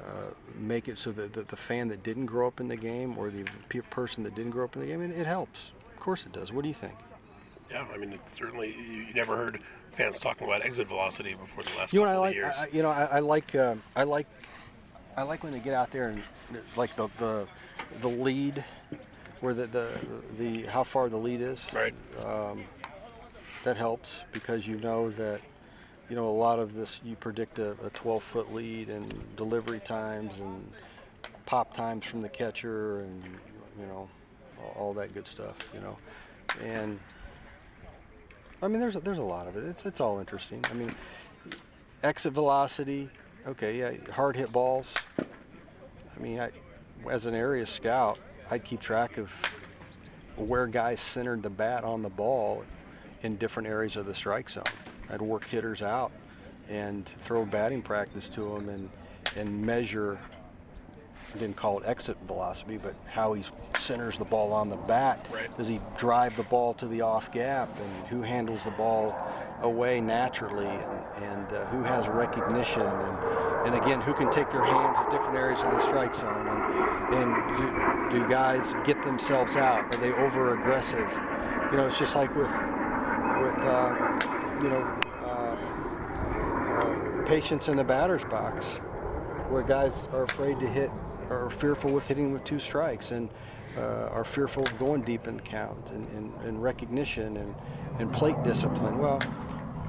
uh, 0.00 0.32
make 0.58 0.88
it 0.88 0.98
so 0.98 1.12
that 1.12 1.32
the, 1.32 1.42
the, 1.42 1.56
fan 1.56 1.88
that 1.88 2.02
didn't 2.02 2.26
grow 2.26 2.46
up 2.46 2.60
in 2.60 2.68
the 2.68 2.76
game 2.76 3.18
or 3.18 3.30
the 3.30 3.44
person 3.90 4.22
that 4.22 4.34
didn't 4.34 4.52
grow 4.52 4.64
up 4.64 4.76
in 4.76 4.80
the 4.80 4.86
game, 4.86 5.02
it, 5.02 5.10
it 5.10 5.26
helps. 5.26 5.72
Of 5.92 6.00
course 6.00 6.24
it 6.24 6.32
does. 6.32 6.52
What 6.52 6.62
do 6.62 6.68
you 6.68 6.74
think? 6.74 6.94
Yeah, 7.70 7.84
I 7.92 7.98
mean, 7.98 8.18
certainly 8.26 8.74
you, 8.74 9.04
you, 9.04 9.14
never 9.14 9.36
heard 9.36 9.60
fans 9.90 10.18
talking 10.18 10.46
about 10.46 10.64
exit 10.64 10.88
velocity 10.88 11.34
before 11.34 11.62
the 11.64 11.70
last 11.76 11.92
you 11.92 12.00
couple 12.00 12.14
know, 12.14 12.18
I 12.18 12.20
like, 12.20 12.30
of 12.30 12.36
years. 12.36 12.56
I, 12.58 12.68
you 12.72 12.82
know, 12.82 12.88
I, 12.88 13.04
I 13.04 13.18
like, 13.20 13.54
uh, 13.54 13.74
I 13.94 14.04
like, 14.04 14.26
I 15.16 15.22
like 15.22 15.42
when 15.42 15.52
they 15.52 15.58
get 15.58 15.74
out 15.74 15.90
there 15.90 16.08
and 16.08 16.22
like 16.76 16.94
the 16.96 17.08
the, 17.18 17.46
the 18.00 18.08
lead, 18.08 18.64
where 19.40 19.52
the, 19.52 19.66
the 19.66 19.88
the 20.38 20.62
how 20.62 20.84
far 20.84 21.08
the 21.08 21.16
lead 21.16 21.40
is. 21.40 21.60
Right. 21.72 21.94
Um, 22.24 22.64
that 23.64 23.76
helps 23.76 24.22
because 24.32 24.66
you 24.66 24.76
know 24.78 25.10
that 25.10 25.40
you 26.08 26.16
know 26.16 26.28
a 26.28 26.30
lot 26.30 26.58
of 26.58 26.74
this 26.74 27.00
you 27.04 27.16
predict 27.16 27.58
a, 27.58 27.72
a 27.84 27.90
12 27.90 28.22
foot 28.22 28.54
lead 28.54 28.88
and 28.88 29.12
delivery 29.36 29.80
times 29.80 30.38
and 30.38 30.72
pop 31.44 31.74
times 31.74 32.04
from 32.04 32.22
the 32.22 32.28
catcher 32.28 33.00
and 33.00 33.22
you 33.78 33.86
know 33.86 34.08
all 34.76 34.94
that 34.94 35.12
good 35.12 35.26
stuff. 35.26 35.56
You 35.74 35.80
know, 35.80 35.98
and 36.62 36.98
I 38.60 38.68
mean 38.68 38.80
there's 38.80 38.96
a, 38.96 39.00
there's 39.00 39.18
a 39.18 39.22
lot 39.22 39.46
of 39.46 39.56
it. 39.56 39.64
It's 39.64 39.86
it's 39.86 40.00
all 40.00 40.18
interesting. 40.18 40.64
I 40.70 40.74
mean 40.74 40.94
exit 42.02 42.32
velocity. 42.32 43.08
Okay, 43.46 43.78
yeah, 43.78 44.12
hard 44.12 44.36
hit 44.36 44.52
balls. 44.52 44.92
I 45.18 46.20
mean, 46.20 46.40
I, 46.40 46.50
as 47.08 47.26
an 47.26 47.34
area 47.34 47.66
scout, 47.66 48.18
I'd 48.50 48.64
keep 48.64 48.80
track 48.80 49.18
of 49.18 49.30
where 50.36 50.66
guys 50.66 51.00
centered 51.00 51.42
the 51.42 51.50
bat 51.50 51.84
on 51.84 52.02
the 52.02 52.08
ball 52.08 52.64
in 53.22 53.36
different 53.36 53.68
areas 53.68 53.96
of 53.96 54.06
the 54.06 54.14
strike 54.14 54.50
zone. 54.50 54.64
I'd 55.10 55.22
work 55.22 55.44
hitters 55.44 55.82
out 55.82 56.12
and 56.68 57.06
throw 57.20 57.44
batting 57.44 57.82
practice 57.82 58.28
to 58.30 58.40
them 58.40 58.68
and, 58.68 58.90
and 59.36 59.62
measure 59.62 60.18
I 61.34 61.38
didn't 61.38 61.56
call 61.56 61.80
it 61.80 61.86
exit 61.86 62.16
velocity, 62.26 62.78
but 62.78 62.94
how 63.06 63.34
he 63.34 63.42
centers 63.76 64.16
the 64.16 64.24
ball 64.24 64.52
on 64.52 64.70
the 64.70 64.76
bat. 64.76 65.26
Right. 65.30 65.54
Does 65.58 65.68
he 65.68 65.80
drive 65.96 66.34
the 66.36 66.42
ball 66.44 66.72
to 66.74 66.86
the 66.86 67.02
off 67.02 67.30
gap, 67.30 67.68
and 67.78 68.06
who 68.08 68.22
handles 68.22 68.64
the 68.64 68.70
ball 68.72 69.14
away 69.62 70.00
naturally, 70.00 70.66
and, 70.66 71.24
and 71.24 71.52
uh, 71.52 71.66
who 71.66 71.82
has 71.82 72.08
recognition, 72.08 72.82
and, 72.82 73.66
and 73.66 73.74
again, 73.74 74.00
who 74.00 74.14
can 74.14 74.30
take 74.30 74.50
their 74.50 74.64
hands 74.64 74.96
at 74.98 75.10
different 75.10 75.36
areas 75.36 75.62
of 75.62 75.70
the 75.72 75.80
strike 75.80 76.14
zone, 76.14 76.46
and, 76.48 77.14
and 77.14 78.10
do, 78.10 78.20
do 78.20 78.28
guys 78.28 78.74
get 78.84 79.02
themselves 79.02 79.56
out? 79.56 79.94
Are 79.94 80.00
they 80.00 80.12
over 80.12 80.58
aggressive? 80.58 81.10
You 81.70 81.76
know, 81.76 81.86
it's 81.86 81.98
just 81.98 82.14
like 82.14 82.34
with 82.34 82.48
with 82.48 83.58
uh, 83.64 83.94
you 84.62 84.70
know 84.70 85.00
uh, 85.22 85.56
uh, 86.80 87.26
patience 87.26 87.68
in 87.68 87.76
the 87.76 87.84
batter's 87.84 88.24
box, 88.24 88.76
where 89.50 89.62
guys 89.62 90.08
are 90.12 90.22
afraid 90.22 90.58
to 90.60 90.66
hit 90.66 90.90
are 91.30 91.50
fearful 91.50 91.92
with 91.92 92.06
hitting 92.06 92.32
with 92.32 92.44
two 92.44 92.58
strikes 92.58 93.10
and 93.10 93.28
uh, 93.76 94.08
are 94.10 94.24
fearful 94.24 94.62
of 94.62 94.78
going 94.78 95.02
deep 95.02 95.28
in 95.28 95.36
the 95.36 95.42
count 95.42 95.90
and, 95.90 96.08
and, 96.12 96.32
and, 96.42 96.62
recognition 96.62 97.36
and, 97.36 97.54
and 97.98 98.12
plate 98.12 98.42
discipline. 98.42 98.98
Well, 98.98 99.20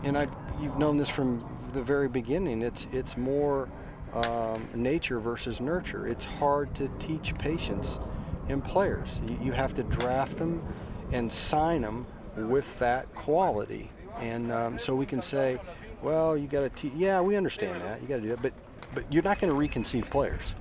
and 0.03 0.17
I, 0.17 0.27
you've 0.61 0.77
known 0.77 0.97
this 0.97 1.09
from 1.09 1.43
the 1.73 1.81
very 1.81 2.07
beginning. 2.07 2.61
It's 2.61 2.87
it's 2.91 3.17
more 3.17 3.69
um, 4.13 4.67
nature 4.73 5.19
versus 5.19 5.61
nurture. 5.61 6.07
It's 6.07 6.25
hard 6.25 6.73
to 6.75 6.87
teach 6.99 7.37
patience 7.37 7.99
in 8.47 8.61
players. 8.61 9.21
You, 9.27 9.39
you, 9.43 9.51
have 9.51 9.73
to 9.75 9.83
draft 9.83 10.37
them 10.37 10.63
and 11.11 11.31
sign 11.31 11.81
them 11.81 12.07
with 12.35 12.77
that 12.79 13.13
quality. 13.13 13.91
And 14.19 14.51
um, 14.51 14.79
so 14.79 14.95
we 14.95 15.05
can 15.05 15.21
say, 15.21 15.59
well, 16.01 16.35
you 16.35 16.47
got 16.47 16.61
to 16.61 16.69
teach. 16.69 16.93
Yeah, 16.95 17.21
we 17.21 17.35
understand 17.35 17.81
that. 17.81 18.01
You 18.01 18.07
got 18.07 18.15
to 18.17 18.21
do 18.21 18.33
it, 18.33 18.41
but 18.41 18.53
but 18.93 19.11
you're 19.13 19.23
not 19.23 19.39
going 19.39 19.53
to 19.53 19.79
reconceive 19.79 20.09
players 20.09 20.55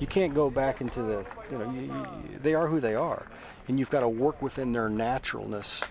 you 0.00 0.06
can't 0.06 0.34
go 0.34 0.50
back 0.50 0.80
into 0.80 1.02
the 1.02 1.24
you 1.50 1.58
know 1.58 1.70
you, 1.70 1.80
you, 1.80 2.38
they 2.42 2.54
are 2.54 2.66
who 2.66 2.80
they 2.80 2.94
are. 2.94 3.26
And 3.68 3.78
you've 3.78 3.90
got 3.90 4.00
to 4.00 4.08
work 4.08 4.40
within 4.40 4.72
their 4.72 4.88
naturalness 4.88 5.82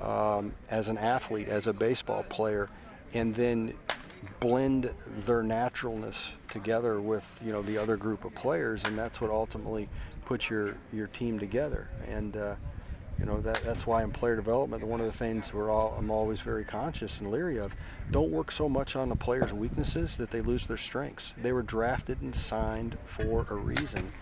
um, 0.00 0.52
as 0.70 0.88
an 0.88 0.98
athlete 0.98 1.48
as 1.48 1.66
a 1.66 1.72
baseball 1.72 2.24
player 2.24 2.68
and 3.12 3.34
then 3.34 3.74
blend 4.40 4.90
their 5.26 5.42
naturalness 5.42 6.32
together 6.48 7.00
with 7.00 7.24
you 7.44 7.52
know 7.52 7.62
the 7.62 7.78
other 7.78 7.96
group 7.96 8.24
of 8.24 8.34
players 8.34 8.84
and 8.84 8.98
that's 8.98 9.20
what 9.20 9.30
ultimately 9.30 9.88
puts 10.24 10.48
your 10.50 10.76
your 10.92 11.06
team 11.08 11.38
together. 11.38 11.88
And 12.08 12.36
uh, 12.36 12.54
you 13.18 13.26
know 13.26 13.40
that 13.40 13.62
that's 13.64 13.86
why 13.86 14.02
in 14.02 14.10
player 14.10 14.36
development 14.36 14.84
one 14.84 15.00
of 15.00 15.06
the 15.06 15.16
things 15.16 15.52
we're 15.52 15.70
all 15.70 15.94
I'm 15.98 16.10
always 16.10 16.40
very 16.40 16.64
conscious 16.64 17.18
and 17.18 17.30
leery 17.30 17.58
of 17.58 17.74
don't 18.10 18.30
work 18.30 18.50
so 18.50 18.68
much 18.68 18.96
on 18.96 19.08
the 19.08 19.16
players 19.16 19.52
weaknesses 19.52 20.16
that 20.16 20.30
they 20.30 20.40
lose 20.40 20.66
their 20.66 20.76
strengths. 20.76 21.32
They 21.40 21.52
were 21.52 21.62
drafted 21.62 22.20
and 22.22 22.34
signed 22.34 22.98
for 23.06 23.46
a 23.50 23.54
reason. 23.54 24.12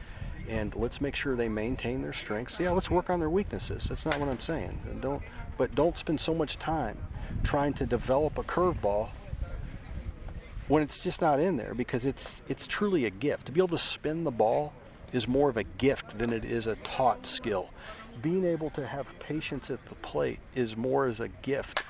And 0.48 0.74
let's 0.74 1.00
make 1.00 1.14
sure 1.14 1.36
they 1.36 1.48
maintain 1.48 2.02
their 2.02 2.12
strengths. 2.12 2.58
Yeah 2.60 2.72
let's 2.72 2.90
work 2.90 3.10
on 3.10 3.20
their 3.20 3.30
weaknesses. 3.30 3.86
That's 3.88 4.04
not 4.04 4.18
what 4.20 4.28
I'm 4.28 4.40
saying. 4.40 4.78
And 4.90 5.00
don't 5.00 5.22
but 5.56 5.74
don't 5.74 5.96
spend 5.96 6.20
so 6.20 6.34
much 6.34 6.58
time 6.58 6.98
trying 7.42 7.72
to 7.74 7.86
develop 7.86 8.38
a 8.38 8.42
curveball 8.42 9.10
when 10.68 10.82
it's 10.82 11.02
just 11.02 11.20
not 11.20 11.40
in 11.40 11.56
there 11.56 11.74
because 11.74 12.04
it's 12.04 12.42
it's 12.48 12.66
truly 12.66 13.06
a 13.06 13.10
gift. 13.10 13.46
To 13.46 13.52
be 13.52 13.60
able 13.60 13.68
to 13.68 13.78
spin 13.78 14.24
the 14.24 14.30
ball 14.30 14.74
is 15.12 15.28
more 15.28 15.48
of 15.48 15.56
a 15.56 15.64
gift 15.64 16.18
than 16.18 16.32
it 16.32 16.44
is 16.44 16.66
a 16.66 16.76
taught 16.76 17.26
skill 17.26 17.70
being 18.22 18.44
able 18.44 18.70
to 18.70 18.86
have 18.86 19.06
patience 19.18 19.70
at 19.70 19.84
the 19.86 19.94
plate 19.96 20.38
is 20.54 20.76
more 20.76 21.06
as 21.06 21.20
a 21.20 21.28
gift 21.28 21.82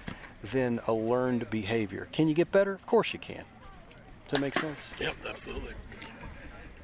than 0.42 0.81
a 0.87 0.92
learned 0.92 1.49
behavior. 1.51 2.09
Can 2.11 2.27
you 2.27 2.35
get 2.35 2.51
better? 2.51 2.73
Of 2.73 2.87
course 2.87 3.12
you 3.12 3.18
can. 3.18 3.45
Does 4.25 4.33
that 4.33 4.40
make 4.40 4.55
sense? 4.55 4.90
Yep, 4.99 5.14
absolutely. 5.29 5.75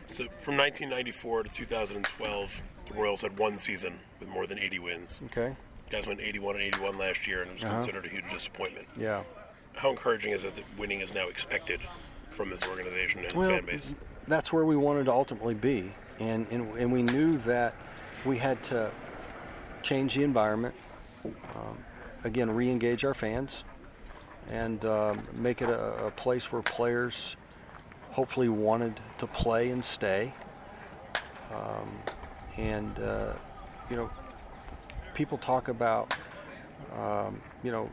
So 0.07 0.25
from 0.41 0.57
1994 0.57 1.45
to 1.45 1.51
2012, 1.51 2.63
the 2.89 2.95
Royals 2.95 3.23
had 3.23 3.39
one 3.39 3.59
season 3.59 3.99
with 4.21 4.29
more 4.29 4.47
than 4.47 4.59
80 4.59 4.79
wins. 4.79 5.21
Okay. 5.27 5.49
You 5.49 5.91
guys 5.91 6.07
went 6.07 6.21
81 6.21 6.57
and 6.57 6.65
81 6.65 6.99
last 6.99 7.27
year, 7.27 7.43
and 7.43 7.51
it 7.51 7.55
was 7.55 7.65
uh-huh. 7.65 7.75
considered 7.75 8.07
a 8.07 8.09
huge 8.09 8.31
disappointment. 8.31 8.87
Yeah. 8.99 9.23
How 9.75 9.91
encouraging 9.91 10.33
is 10.33 10.45
it 10.45 10.57
that 10.57 10.65
winning 10.77 11.01
is 11.01 11.15
now 11.15 11.29
expected 11.29 11.81
from 12.31 12.51
this 12.51 12.67
organization 12.67 13.21
and 13.21 13.27
its 13.27 13.35
well, 13.35 13.49
fan 13.49 13.65
base? 13.65 13.95
That's 14.27 14.53
where 14.53 14.65
we 14.65 14.77
wanted 14.77 15.05
to 15.05 15.13
ultimately 15.13 15.55
be, 15.55 15.93
and, 16.19 16.47
and 16.51 16.77
and 16.77 16.93
we 16.93 17.03
knew 17.03 17.39
that 17.39 17.75
we 18.27 18.37
had 18.37 18.63
to 18.65 18.91
change 19.83 20.15
the 20.15 20.25
environment. 20.25 20.75
Um, 21.25 21.79
again, 22.25 22.51
re-engage 22.51 23.05
our 23.05 23.15
fans, 23.15 23.65
and 24.51 24.85
um, 24.85 25.27
make 25.35 25.63
it 25.63 25.69
a, 25.69 26.07
a, 26.07 26.11
place 26.13 26.53
where 26.53 26.63
players 26.63 27.37
hopefully 28.11 28.49
wanted 28.49 28.99
to 29.19 29.27
play 29.27 29.71
and 29.71 29.85
stay. 29.85 30.33
Um, 31.53 31.91
and 32.57 32.99
uh, 33.01 33.33
you 33.91 33.97
know, 33.97 34.11
people 35.15 35.39
talk 35.39 35.69
about 35.69 36.15
um, 36.97 37.41
you 37.63 37.73
know 37.73 37.91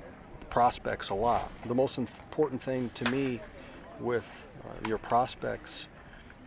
prospects 0.50 1.10
a 1.10 1.14
lot. 1.14 1.52
The 1.66 1.76
most 1.76 1.98
important 1.98 2.62
thing 2.62 2.90
to 2.96 3.10
me 3.12 3.42
with 4.00 4.26
uh, 4.64 4.88
your 4.88 4.98
prospects 4.98 5.88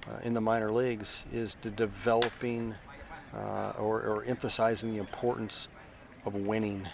uh, 0.06 0.18
in 0.22 0.32
the 0.32 0.40
minor 0.40 0.70
leagues 0.70 1.24
is 1.32 1.56
the 1.62 1.70
developing 1.70 2.74
uh, 3.34 3.72
or, 3.78 4.02
or, 4.02 4.24
emphasizing 4.24 4.92
the 4.92 4.98
importance 4.98 5.68
of 6.24 6.34
winning 6.34 6.88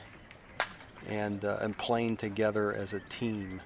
and, 1.08 1.44
uh, 1.44 1.58
and 1.60 1.76
playing 1.78 2.16
together 2.16 2.74
as 2.74 2.92
a 2.92 3.00
team 3.08 3.60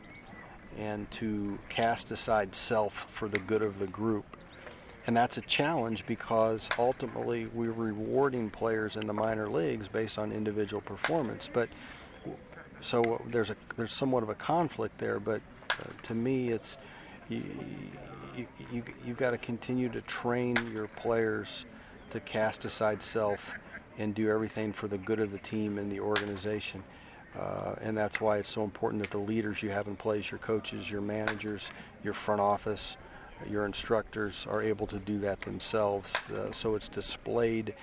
and 0.78 1.10
to 1.10 1.58
cast 1.68 2.10
aside 2.10 2.54
self 2.54 3.06
for 3.10 3.28
the 3.28 3.38
good 3.38 3.62
of 3.62 3.78
the 3.78 3.86
group. 3.86 4.36
And 5.06 5.16
that's 5.16 5.38
a 5.38 5.40
challenge 5.42 6.04
because 6.04 6.68
ultimately 6.78 7.46
we're 7.46 7.72
rewarding 7.72 8.50
players 8.50 8.96
in 8.96 9.06
the 9.06 9.14
minor 9.14 9.48
leagues 9.48 9.88
based 9.88 10.18
on 10.18 10.32
individual 10.32 10.82
performance. 10.82 11.48
But 11.50 11.70
so 12.80 13.20
there's 13.28 13.50
a 13.50 13.56
there's 13.76 13.92
somewhat 13.92 14.22
of 14.22 14.28
a 14.28 14.34
conflict 14.34 14.98
there. 14.98 15.18
But 15.18 15.40
uh, 15.70 15.84
to 16.02 16.14
me, 16.14 16.50
it's 16.50 16.76
you, 17.28 17.42
you, 18.36 18.46
you, 18.70 18.82
you've 19.04 19.16
got 19.16 19.30
to 19.30 19.38
continue 19.38 19.88
to 19.88 20.00
train 20.02 20.56
your 20.72 20.88
players 20.88 21.64
to 22.10 22.20
cast 22.20 22.64
aside 22.64 23.02
self 23.02 23.54
and 23.98 24.14
do 24.14 24.30
everything 24.30 24.72
for 24.72 24.88
the 24.88 24.98
good 24.98 25.20
of 25.20 25.32
the 25.32 25.38
team 25.38 25.78
and 25.78 25.90
the 25.90 26.00
organization. 26.00 26.82
Uh, 27.38 27.74
and 27.82 27.96
that's 27.96 28.20
why 28.20 28.38
it's 28.38 28.48
so 28.48 28.64
important 28.64 29.02
that 29.02 29.10
the 29.10 29.18
leaders 29.18 29.62
you 29.62 29.70
have 29.70 29.86
in 29.86 29.96
place, 29.96 30.30
your 30.30 30.38
coaches, 30.38 30.90
your 30.90 31.00
managers, 31.00 31.70
your 32.02 32.14
front 32.14 32.40
office, 32.40 32.96
your 33.48 33.66
instructors, 33.66 34.46
are 34.48 34.62
able 34.62 34.86
to 34.86 34.98
do 35.00 35.18
that 35.18 35.40
themselves. 35.40 36.14
Uh, 36.34 36.50
so 36.50 36.74
it's 36.74 36.88
displayed 36.88 37.74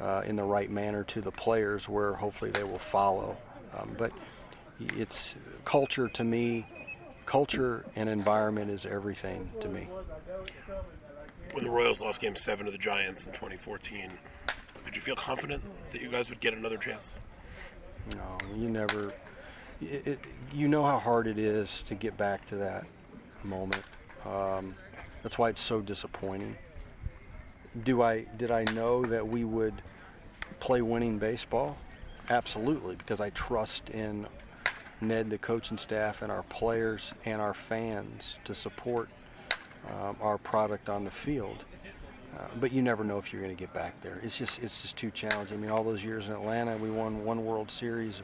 uh, 0.00 0.22
in 0.26 0.36
the 0.36 0.44
right 0.44 0.70
manner 0.70 1.02
to 1.04 1.20
the 1.20 1.30
players 1.30 1.88
where 1.88 2.12
hopefully 2.12 2.50
they 2.50 2.64
will 2.64 2.78
follow. 2.78 3.36
Um, 3.76 3.94
but 3.96 4.12
it's 4.96 5.36
culture 5.64 6.08
to 6.08 6.24
me, 6.24 6.66
culture 7.26 7.84
and 7.96 8.08
environment 8.08 8.70
is 8.70 8.86
everything 8.86 9.50
to 9.60 9.68
me 9.68 9.88
when 11.52 11.64
the 11.64 11.70
Royals 11.70 12.00
lost 12.00 12.20
Game 12.20 12.36
Seven 12.36 12.66
to 12.66 12.72
the 12.72 12.78
Giants 12.78 13.26
in 13.26 13.32
2014, 13.32 14.10
did 14.84 14.96
you 14.96 15.02
feel 15.02 15.16
confident 15.16 15.62
that 15.90 16.00
you 16.00 16.08
guys 16.08 16.28
would 16.28 16.40
get 16.40 16.54
another 16.54 16.76
chance? 16.76 17.16
No, 18.16 18.38
you 18.56 18.68
never. 18.68 19.12
It, 19.80 20.06
it, 20.06 20.20
you 20.52 20.68
know 20.68 20.84
how 20.84 20.98
hard 20.98 21.26
it 21.26 21.38
is 21.38 21.82
to 21.82 21.94
get 21.94 22.16
back 22.16 22.44
to 22.46 22.56
that 22.56 22.84
moment. 23.44 23.84
Um, 24.26 24.74
that's 25.22 25.38
why 25.38 25.48
it's 25.48 25.60
so 25.60 25.80
disappointing. 25.80 26.56
Do 27.84 28.02
I 28.02 28.24
did 28.36 28.50
I 28.50 28.64
know 28.72 29.04
that 29.06 29.26
we 29.26 29.44
would 29.44 29.82
play 30.58 30.82
winning 30.82 31.18
baseball? 31.18 31.78
Absolutely, 32.28 32.96
because 32.96 33.20
I 33.20 33.30
trust 33.30 33.90
in 33.90 34.26
Ned, 35.00 35.30
the 35.30 35.38
coaching 35.38 35.78
staff, 35.78 36.22
and 36.22 36.30
our 36.30 36.42
players 36.44 37.14
and 37.24 37.40
our 37.40 37.54
fans 37.54 38.38
to 38.44 38.54
support 38.54 39.08
um, 39.88 40.16
our 40.20 40.38
product 40.38 40.88
on 40.88 41.04
the 41.04 41.10
field. 41.10 41.64
Uh, 42.36 42.44
but 42.60 42.72
you 42.72 42.80
never 42.80 43.02
know 43.02 43.18
if 43.18 43.32
you're 43.32 43.42
going 43.42 43.54
to 43.54 43.58
get 43.58 43.72
back 43.74 44.00
there. 44.02 44.20
It's 44.22 44.38
just 44.38 44.62
it's 44.62 44.82
just 44.82 44.96
too 44.96 45.10
challenging. 45.10 45.58
I 45.58 45.60
mean, 45.60 45.70
all 45.70 45.82
those 45.82 46.04
years 46.04 46.28
in 46.28 46.34
Atlanta, 46.34 46.76
we 46.76 46.90
won 46.90 47.24
one 47.24 47.44
World 47.44 47.70
Series. 47.70 48.22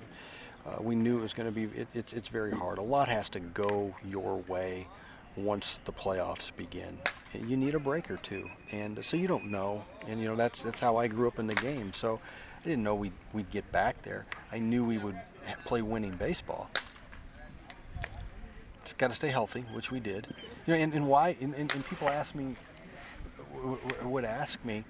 Uh, 0.65 0.81
we 0.81 0.95
knew 0.95 1.19
it 1.19 1.23
was 1.23 1.35
going 1.35 1.49
to 1.49 1.53
be. 1.53 1.65
It, 1.79 1.89
it's 1.93 2.13
it's 2.13 2.29
very 2.29 2.53
hard. 2.53 2.79
A 2.79 2.83
lot 2.83 3.09
has 3.09 3.29
to 3.31 3.41
go 3.41 3.95
your 4.09 4.37
way 4.49 4.87
once 5.37 5.79
the 5.85 5.93
playoffs 5.93 6.55
begin. 6.57 6.99
You 7.35 7.57
need 7.57 7.75
a 7.75 7.81
break 7.81 8.11
or 8.11 8.17
two, 8.19 8.49
and 8.73 9.05
so 9.05 9.17
you 9.17 9.27
don't 9.27 9.51
know. 9.51 9.85
And 10.07 10.21
you 10.21 10.29
know 10.29 10.37
that's 10.37 10.63
that's 10.63 10.81
how 10.81 10.97
I 10.97 11.09
grew 11.09 11.29
up 11.29 11.39
in 11.39 11.47
the 11.47 11.55
game. 11.55 11.93
So 11.93 12.21
I 12.65 12.69
didn't 12.69 12.85
know 12.85 12.95
we'd 12.95 13.13
we'd 13.33 13.51
get 13.51 13.71
back 13.73 14.03
there. 14.03 14.25
I 14.53 14.59
knew 14.59 14.85
we 14.85 14.99
would 14.99 15.21
play 15.65 15.83
winning 15.83 16.13
baseball. 16.13 16.71
Got 18.95 19.09
to 19.09 19.15
stay 19.15 19.29
healthy, 19.29 19.65
which 19.73 19.91
we 19.91 20.01
did. 20.01 20.27
You 20.67 20.75
know, 20.75 20.81
and, 20.81 20.95
and 20.95 21.09
why? 21.09 21.37
And, 21.41 21.55
and, 21.55 21.73
and 21.75 21.87
people 21.87 22.09
ask 22.09 22.35
me 22.35 22.55
would 24.03 24.25
ask 24.25 24.63
me 24.65 24.85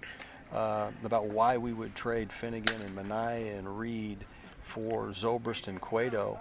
uh, 0.53 0.91
about 1.05 1.27
why 1.27 1.57
we 1.57 1.73
would 1.73 1.95
trade 1.95 2.33
Finnegan 2.33 2.81
and 2.83 2.97
Manaea 2.97 3.59
and 3.59 3.79
Reed 3.79 4.25
for 4.63 5.09
Zobrist 5.09 5.69
and 5.69 5.81
Cueto 5.81 6.39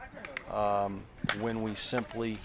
um, 0.52 1.04
when 1.39 1.62
we 1.62 1.76
simply 1.76 2.38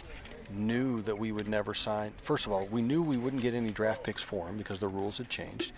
knew 0.54 1.00
that 1.02 1.18
we 1.18 1.32
would 1.32 1.48
never 1.48 1.74
sign. 1.74 2.12
First 2.22 2.46
of 2.46 2.52
all, 2.52 2.66
we 2.66 2.82
knew 2.82 3.02
we 3.02 3.16
wouldn't 3.16 3.42
get 3.42 3.54
any 3.54 3.70
draft 3.70 4.02
picks 4.04 4.22
for 4.22 4.48
him 4.48 4.56
because 4.56 4.78
the 4.78 4.88
rules 4.88 5.18
had 5.18 5.28
changed, 5.28 5.72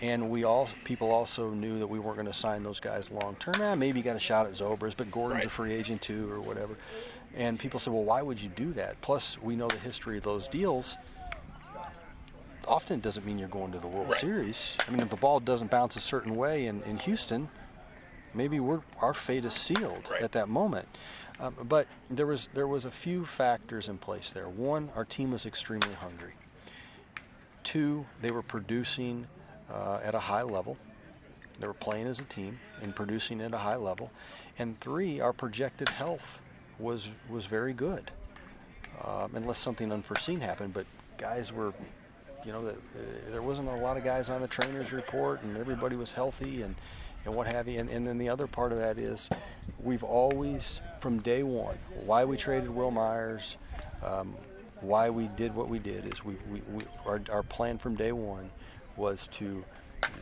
and 0.00 0.30
we 0.30 0.44
all 0.44 0.68
people 0.84 1.10
also 1.10 1.50
knew 1.50 1.78
that 1.78 1.86
we 1.86 1.98
weren't 1.98 2.16
going 2.16 2.26
to 2.26 2.34
sign 2.34 2.62
those 2.62 2.80
guys 2.80 3.10
long 3.10 3.36
term. 3.36 3.60
Eh, 3.60 3.74
maybe 3.74 3.98
you 4.00 4.04
got 4.04 4.16
a 4.16 4.20
shot 4.20 4.46
at 4.46 4.52
Zobrist, 4.52 4.96
but 4.96 5.10
Gordon's 5.10 5.40
right. 5.40 5.46
a 5.46 5.50
free 5.50 5.72
agent 5.72 6.02
too, 6.02 6.30
or 6.30 6.40
whatever. 6.40 6.76
And 7.34 7.58
people 7.58 7.80
said, 7.80 7.92
well, 7.92 8.04
why 8.04 8.20
would 8.20 8.40
you 8.40 8.50
do 8.50 8.72
that? 8.74 9.00
Plus, 9.00 9.40
we 9.40 9.56
know 9.56 9.68
the 9.68 9.78
history 9.78 10.18
of 10.18 10.22
those 10.22 10.48
deals 10.48 10.98
often 12.68 13.00
doesn't 13.00 13.26
mean 13.26 13.38
you're 13.38 13.48
going 13.48 13.72
to 13.72 13.78
the 13.78 13.86
World 13.86 14.10
right. 14.10 14.20
Series. 14.20 14.76
I 14.86 14.90
mean, 14.90 15.00
if 15.00 15.08
the 15.08 15.16
ball 15.16 15.40
doesn't 15.40 15.70
bounce 15.70 15.96
a 15.96 16.00
certain 16.00 16.36
way 16.36 16.66
in, 16.66 16.82
in 16.82 16.98
Houston, 16.98 17.48
maybe 18.34 18.60
we're, 18.60 18.80
our 19.00 19.14
fate 19.14 19.44
is 19.44 19.54
sealed 19.54 20.08
right. 20.10 20.22
at 20.22 20.32
that 20.32 20.48
moment. 20.48 20.86
Um, 21.42 21.56
but 21.68 21.88
there 22.08 22.26
was 22.26 22.48
there 22.54 22.68
was 22.68 22.84
a 22.84 22.90
few 22.90 23.26
factors 23.26 23.88
in 23.88 23.98
place 23.98 24.30
there. 24.30 24.48
One, 24.48 24.90
our 24.94 25.04
team 25.04 25.32
was 25.32 25.44
extremely 25.44 25.92
hungry. 25.94 26.34
Two, 27.64 28.06
they 28.20 28.30
were 28.30 28.42
producing 28.42 29.26
uh, 29.68 29.98
at 30.04 30.14
a 30.14 30.20
high 30.20 30.42
level. 30.42 30.76
They 31.58 31.66
were 31.66 31.74
playing 31.74 32.06
as 32.06 32.20
a 32.20 32.24
team 32.24 32.60
and 32.80 32.94
producing 32.94 33.40
at 33.40 33.52
a 33.52 33.58
high 33.58 33.76
level. 33.76 34.12
And 34.58 34.78
three, 34.80 35.20
our 35.20 35.32
projected 35.32 35.88
health 35.88 36.40
was 36.78 37.08
was 37.28 37.46
very 37.46 37.72
good, 37.72 38.12
um, 39.04 39.32
unless 39.34 39.58
something 39.58 39.90
unforeseen 39.90 40.40
happened. 40.40 40.72
But 40.72 40.86
guys 41.18 41.52
were 41.52 41.74
you 42.44 42.52
know, 42.52 42.64
that 42.64 42.74
uh, 42.74 43.30
there 43.30 43.42
wasn't 43.42 43.68
a 43.68 43.76
lot 43.76 43.96
of 43.96 44.04
guys 44.04 44.30
on 44.30 44.40
the 44.40 44.48
trainer's 44.48 44.92
report, 44.92 45.42
and 45.42 45.56
everybody 45.56 45.96
was 45.96 46.12
healthy 46.12 46.62
and, 46.62 46.76
and 47.24 47.34
what 47.34 47.46
have 47.46 47.68
you. 47.68 47.78
And, 47.78 47.88
and 47.88 48.06
then 48.06 48.18
the 48.18 48.28
other 48.28 48.46
part 48.46 48.72
of 48.72 48.78
that 48.78 48.98
is 48.98 49.28
we've 49.82 50.04
always, 50.04 50.80
from 51.00 51.20
day 51.20 51.42
one, 51.42 51.76
why 52.04 52.24
we 52.24 52.36
traded 52.36 52.70
Wil 52.70 52.90
Myers, 52.90 53.56
um, 54.04 54.34
why 54.80 55.10
we 55.10 55.28
did 55.36 55.54
what 55.54 55.68
we 55.68 55.78
did 55.78 56.12
is 56.12 56.24
we, 56.24 56.34
we, 56.50 56.60
we 56.72 56.84
our, 57.06 57.22
our 57.30 57.42
plan 57.42 57.78
from 57.78 57.94
day 57.94 58.12
one 58.12 58.50
was 58.96 59.28
to 59.32 59.64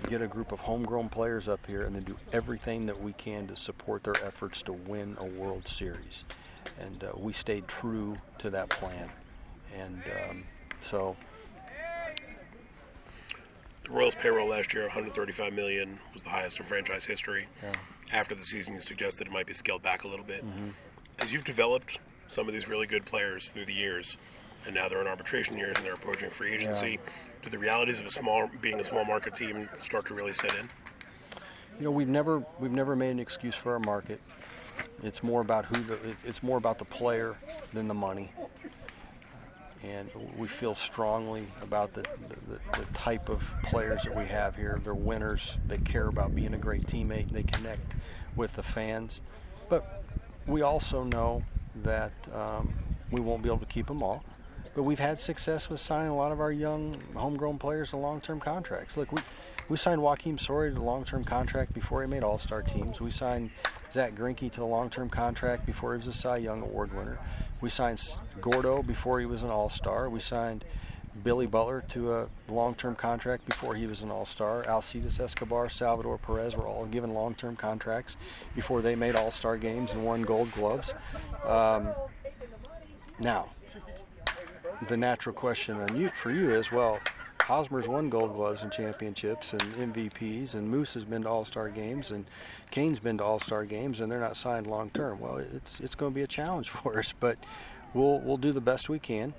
get 0.08 0.20
a 0.20 0.26
group 0.26 0.52
of 0.52 0.60
homegrown 0.60 1.08
players 1.08 1.48
up 1.48 1.66
here 1.66 1.82
and 1.82 1.96
then 1.96 2.02
do 2.02 2.16
everything 2.32 2.86
that 2.86 3.00
we 3.00 3.12
can 3.14 3.46
to 3.46 3.56
support 3.56 4.04
their 4.04 4.22
efforts 4.24 4.60
to 4.62 4.72
win 4.72 5.16
a 5.18 5.24
World 5.24 5.66
Series. 5.66 6.24
And 6.78 7.04
uh, 7.04 7.12
we 7.16 7.32
stayed 7.32 7.66
true 7.66 8.16
to 8.38 8.50
that 8.50 8.68
plan. 8.68 9.08
And 9.78 10.02
um, 10.28 10.44
so 10.80 11.16
the 13.90 13.96
Royals 13.96 14.14
payroll 14.14 14.48
last 14.48 14.72
year, 14.72 14.84
135 14.84 15.52
million, 15.52 15.98
was 16.12 16.22
the 16.22 16.28
highest 16.28 16.60
in 16.60 16.66
franchise 16.66 17.04
history. 17.04 17.46
Yeah. 17.62 17.72
After 18.12 18.34
the 18.34 18.42
season, 18.42 18.74
you 18.74 18.80
suggested 18.80 19.26
it 19.26 19.32
might 19.32 19.46
be 19.46 19.52
scaled 19.52 19.82
back 19.82 20.04
a 20.04 20.08
little 20.08 20.24
bit. 20.24 20.44
Mm-hmm. 20.44 20.68
As 21.18 21.32
you've 21.32 21.44
developed 21.44 21.98
some 22.28 22.46
of 22.46 22.54
these 22.54 22.68
really 22.68 22.86
good 22.86 23.04
players 23.04 23.50
through 23.50 23.66
the 23.66 23.74
years, 23.74 24.16
and 24.66 24.74
now 24.74 24.88
they're 24.88 25.00
in 25.00 25.06
arbitration 25.06 25.56
years 25.56 25.76
and 25.76 25.84
they're 25.84 25.94
approaching 25.94 26.30
free 26.30 26.52
agency, 26.52 26.92
yeah. 26.92 27.10
do 27.42 27.50
the 27.50 27.58
realities 27.58 27.98
of 27.98 28.06
a 28.06 28.10
small, 28.10 28.48
being 28.60 28.78
a 28.80 28.84
small 28.84 29.04
market 29.04 29.34
team, 29.34 29.68
start 29.80 30.06
to 30.06 30.14
really 30.14 30.32
set 30.32 30.54
in? 30.54 30.68
You 31.78 31.86
know, 31.86 31.90
we've 31.90 32.08
never 32.08 32.44
we've 32.58 32.72
never 32.72 32.94
made 32.94 33.10
an 33.10 33.18
excuse 33.18 33.54
for 33.54 33.72
our 33.72 33.78
market. 33.78 34.20
It's 35.02 35.22
more 35.22 35.40
about 35.40 35.64
who 35.64 35.82
the 35.82 35.98
it's 36.26 36.42
more 36.42 36.58
about 36.58 36.78
the 36.78 36.84
player 36.84 37.36
than 37.72 37.88
the 37.88 37.94
money 37.94 38.30
and 39.82 40.10
we 40.36 40.46
feel 40.46 40.74
strongly 40.74 41.46
about 41.62 41.94
the, 41.94 42.02
the, 42.28 42.58
the, 42.78 42.84
type 42.92 43.28
of 43.28 43.42
players 43.64 44.02
that 44.02 44.14
we 44.14 44.26
have 44.26 44.54
here. 44.54 44.78
They're 44.82 44.94
winners. 44.94 45.56
They 45.66 45.78
care 45.78 46.08
about 46.08 46.34
being 46.34 46.52
a 46.52 46.58
great 46.58 46.86
teammate. 46.86 47.30
They 47.30 47.42
connect 47.44 47.94
with 48.36 48.52
the 48.54 48.62
fans. 48.62 49.22
But 49.68 50.04
we 50.46 50.62
also 50.62 51.04
know 51.04 51.42
that 51.82 52.12
um, 52.34 52.74
we 53.10 53.20
won't 53.20 53.42
be 53.42 53.48
able 53.48 53.60
to 53.60 53.66
keep 53.66 53.86
them 53.86 54.02
all. 54.02 54.22
But 54.74 54.82
we've 54.82 54.98
had 54.98 55.18
success 55.18 55.68
with 55.68 55.80
signing 55.80 56.10
a 56.10 56.16
lot 56.16 56.30
of 56.30 56.40
our 56.40 56.52
young 56.52 57.00
homegrown 57.14 57.58
players 57.58 57.90
to 57.90 57.96
long-term 57.96 58.40
contracts. 58.40 58.96
Look, 58.96 59.10
we 59.12 59.20
we 59.70 59.76
signed 59.76 60.02
Joakim 60.02 60.38
Soria 60.38 60.72
to 60.72 60.80
a 60.80 60.82
long-term 60.82 61.22
contract 61.22 61.72
before 61.72 62.02
he 62.02 62.08
made 62.08 62.24
All-Star 62.24 62.60
teams. 62.60 63.00
We 63.00 63.12
signed 63.12 63.50
Zack 63.92 64.16
Greinke 64.16 64.50
to 64.50 64.62
a 64.62 64.64
long-term 64.64 65.08
contract 65.08 65.64
before 65.64 65.92
he 65.92 65.98
was 65.98 66.08
a 66.08 66.12
Cy 66.12 66.38
Young 66.38 66.60
Award 66.62 66.92
winner. 66.92 67.18
We 67.60 67.70
signed 67.70 68.02
Gordo 68.40 68.82
before 68.82 69.20
he 69.20 69.26
was 69.26 69.44
an 69.44 69.50
All-Star. 69.50 70.10
We 70.10 70.18
signed 70.18 70.64
Billy 71.22 71.46
Butler 71.46 71.84
to 71.88 72.14
a 72.14 72.28
long-term 72.48 72.96
contract 72.96 73.46
before 73.46 73.76
he 73.76 73.86
was 73.86 74.02
an 74.02 74.10
All-Star. 74.10 74.64
Alcides 74.68 75.20
Escobar, 75.20 75.68
Salvador 75.68 76.18
Perez 76.18 76.56
were 76.56 76.66
all 76.66 76.84
given 76.86 77.14
long-term 77.14 77.54
contracts 77.54 78.16
before 78.56 78.82
they 78.82 78.96
made 78.96 79.14
All-Star 79.14 79.56
games 79.56 79.92
and 79.92 80.04
won 80.04 80.22
Gold 80.22 80.50
Gloves. 80.50 80.94
Um, 81.46 81.90
now, 83.20 83.50
the 84.88 84.96
natural 84.96 85.34
question 85.34 85.76
on 85.76 85.96
you 85.96 86.10
for 86.16 86.32
you 86.32 86.50
is, 86.50 86.72
well, 86.72 86.98
Hosmer's 87.50 87.88
won 87.88 88.08
Gold 88.08 88.36
Gloves 88.36 88.62
and 88.62 88.70
championships 88.70 89.54
and 89.54 89.60
MVPs, 89.92 90.54
and 90.54 90.70
Moose 90.70 90.94
has 90.94 91.04
been 91.04 91.22
to 91.22 91.28
All 91.28 91.44
Star 91.44 91.68
games, 91.68 92.12
and 92.12 92.24
Cain's 92.70 93.00
been 93.00 93.18
to 93.18 93.24
All 93.24 93.40
Star 93.40 93.64
games, 93.64 93.98
and 93.98 94.10
they're 94.10 94.20
not 94.20 94.36
signed 94.36 94.68
long 94.68 94.88
term. 94.90 95.18
Well, 95.18 95.38
it's 95.38 95.80
it's 95.80 95.96
going 95.96 96.12
to 96.12 96.14
be 96.14 96.22
a 96.22 96.28
challenge 96.28 96.68
for 96.70 96.96
us, 97.00 97.12
but 97.18 97.36
we'll 97.92 98.20
we'll 98.20 98.36
do 98.36 98.52
the 98.52 98.60
best 98.60 98.88
we 98.88 99.00
can 99.00 99.34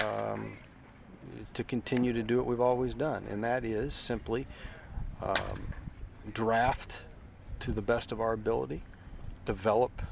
um, 0.00 0.56
to 1.52 1.62
continue 1.62 2.12
to 2.12 2.24
do 2.24 2.38
what 2.38 2.46
we've 2.46 2.60
always 2.60 2.92
done, 2.92 3.24
and 3.30 3.44
that 3.44 3.64
is 3.64 3.94
simply 3.94 4.48
um, 5.22 5.72
draft 6.32 7.04
to 7.60 7.70
the 7.70 7.82
best 7.82 8.10
of 8.10 8.20
our 8.20 8.32
ability, 8.32 8.82
develop 9.44 10.02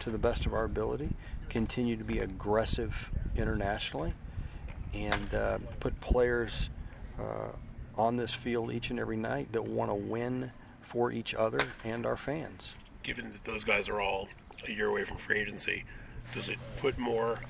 to 0.00 0.08
the 0.08 0.18
best 0.18 0.46
of 0.46 0.54
our 0.54 0.64
ability, 0.64 1.10
continue 1.50 1.94
to 1.94 2.04
be 2.04 2.20
aggressive 2.20 3.10
internationally, 3.36 4.14
and 4.94 5.34
uh, 5.34 5.58
put 5.78 6.00
players 6.00 6.70
uh, 7.18 7.52
on 7.96 8.16
this 8.16 8.34
field 8.34 8.72
each 8.72 8.90
and 8.90 8.98
every 8.98 9.16
night 9.16 9.52
that 9.52 9.64
want 9.64 9.90
to 9.90 9.94
win 9.94 10.52
for 10.80 11.10
each 11.10 11.34
other 11.34 11.60
and 11.84 12.06
our 12.06 12.16
fans. 12.16 12.74
Given 13.02 13.32
that 13.32 13.44
those 13.44 13.64
guys 13.64 13.88
are 13.88 14.00
all 14.00 14.28
a 14.66 14.72
year 14.72 14.88
away 14.88 15.04
from 15.04 15.16
free 15.16 15.38
agency, 15.38 15.84
does 16.34 16.48
it 16.48 16.58
put 16.78 16.98
more 16.98 17.40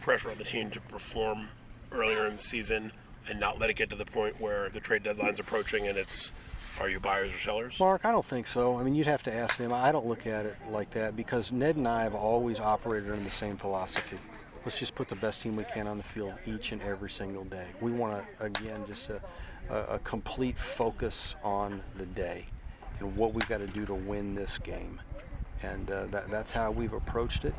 pressure 0.00 0.30
on 0.30 0.38
the 0.38 0.44
team 0.44 0.70
to 0.70 0.80
perform 0.80 1.48
earlier 1.92 2.26
in 2.26 2.34
the 2.34 2.38
season 2.38 2.92
and 3.28 3.38
not 3.40 3.58
let 3.58 3.70
it 3.70 3.76
get 3.76 3.90
to 3.90 3.96
the 3.96 4.04
point 4.04 4.40
where 4.40 4.68
the 4.68 4.80
trade 4.80 5.02
deadline's 5.02 5.40
approaching 5.40 5.86
and 5.86 5.98
it's 5.98 6.32
are 6.80 6.88
you 6.88 7.00
buyers 7.00 7.34
or 7.34 7.38
sellers? 7.38 7.80
Mark, 7.80 8.04
I 8.04 8.12
don't 8.12 8.24
think 8.24 8.46
so. 8.46 8.78
I 8.78 8.84
mean, 8.84 8.94
you'd 8.94 9.08
have 9.08 9.24
to 9.24 9.34
ask 9.34 9.56
them. 9.56 9.72
I 9.72 9.90
don't 9.90 10.06
look 10.06 10.28
at 10.28 10.46
it 10.46 10.56
like 10.70 10.90
that 10.90 11.16
because 11.16 11.50
Ned 11.50 11.74
and 11.74 11.88
I 11.88 12.04
have 12.04 12.14
always 12.14 12.60
operated 12.60 13.10
in 13.10 13.24
the 13.24 13.30
same 13.30 13.56
philosophy 13.56 14.18
let's 14.64 14.78
just 14.78 14.94
put 14.94 15.08
the 15.08 15.16
best 15.16 15.40
team 15.40 15.56
we 15.56 15.64
can 15.64 15.86
on 15.86 15.96
the 15.96 16.04
field 16.04 16.34
each 16.46 16.72
and 16.72 16.82
every 16.82 17.10
single 17.10 17.44
day. 17.44 17.66
We 17.80 17.92
want 17.92 18.22
to, 18.22 18.44
again, 18.44 18.84
just 18.86 19.10
a, 19.10 19.20
a, 19.70 19.94
a, 19.94 19.98
complete 20.00 20.58
focus 20.58 21.36
on 21.42 21.82
the 21.96 22.06
day 22.06 22.46
and 23.00 23.16
what 23.16 23.34
we've 23.34 23.48
got 23.48 23.58
to 23.58 23.66
do 23.66 23.86
to 23.86 23.94
win 23.94 24.34
this 24.34 24.58
game. 24.58 25.00
And 25.62 25.90
uh, 25.90 26.06
that, 26.06 26.30
that's 26.30 26.52
how 26.52 26.70
we've 26.70 26.92
approached 26.92 27.44
it. 27.44 27.54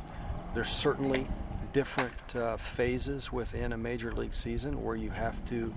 There's 0.54 0.70
certainly 0.70 1.26
different 1.72 2.36
uh, 2.36 2.56
phases 2.56 3.32
within 3.32 3.72
a 3.72 3.76
major 3.76 4.12
league 4.12 4.34
season 4.34 4.82
where 4.82 4.96
you 4.96 5.10
have 5.10 5.44
to 5.46 5.72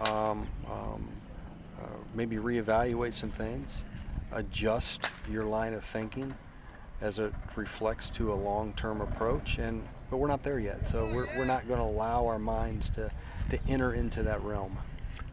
um, 0.00 0.46
um, 0.70 1.08
uh, 1.80 1.86
maybe 2.14 2.36
reevaluate 2.36 3.12
some 3.12 3.30
things, 3.30 3.84
adjust 4.32 5.10
your 5.30 5.44
line 5.44 5.74
of 5.74 5.84
thinking 5.84 6.34
as 7.00 7.18
it 7.18 7.32
reflects 7.54 8.08
to 8.10 8.32
a 8.32 8.34
long-term 8.34 9.00
approach 9.00 9.58
and 9.58 9.86
but 10.10 10.18
we're 10.18 10.28
not 10.28 10.42
there 10.42 10.60
yet. 10.60 10.86
So 10.86 11.04
we're, 11.06 11.26
we're 11.36 11.44
not 11.44 11.66
going 11.66 11.80
to 11.80 11.86
allow 11.86 12.26
our 12.26 12.38
minds 12.38 12.88
to, 12.90 13.10
to 13.50 13.58
enter 13.68 13.94
into 13.94 14.22
that 14.22 14.42
realm. 14.42 14.78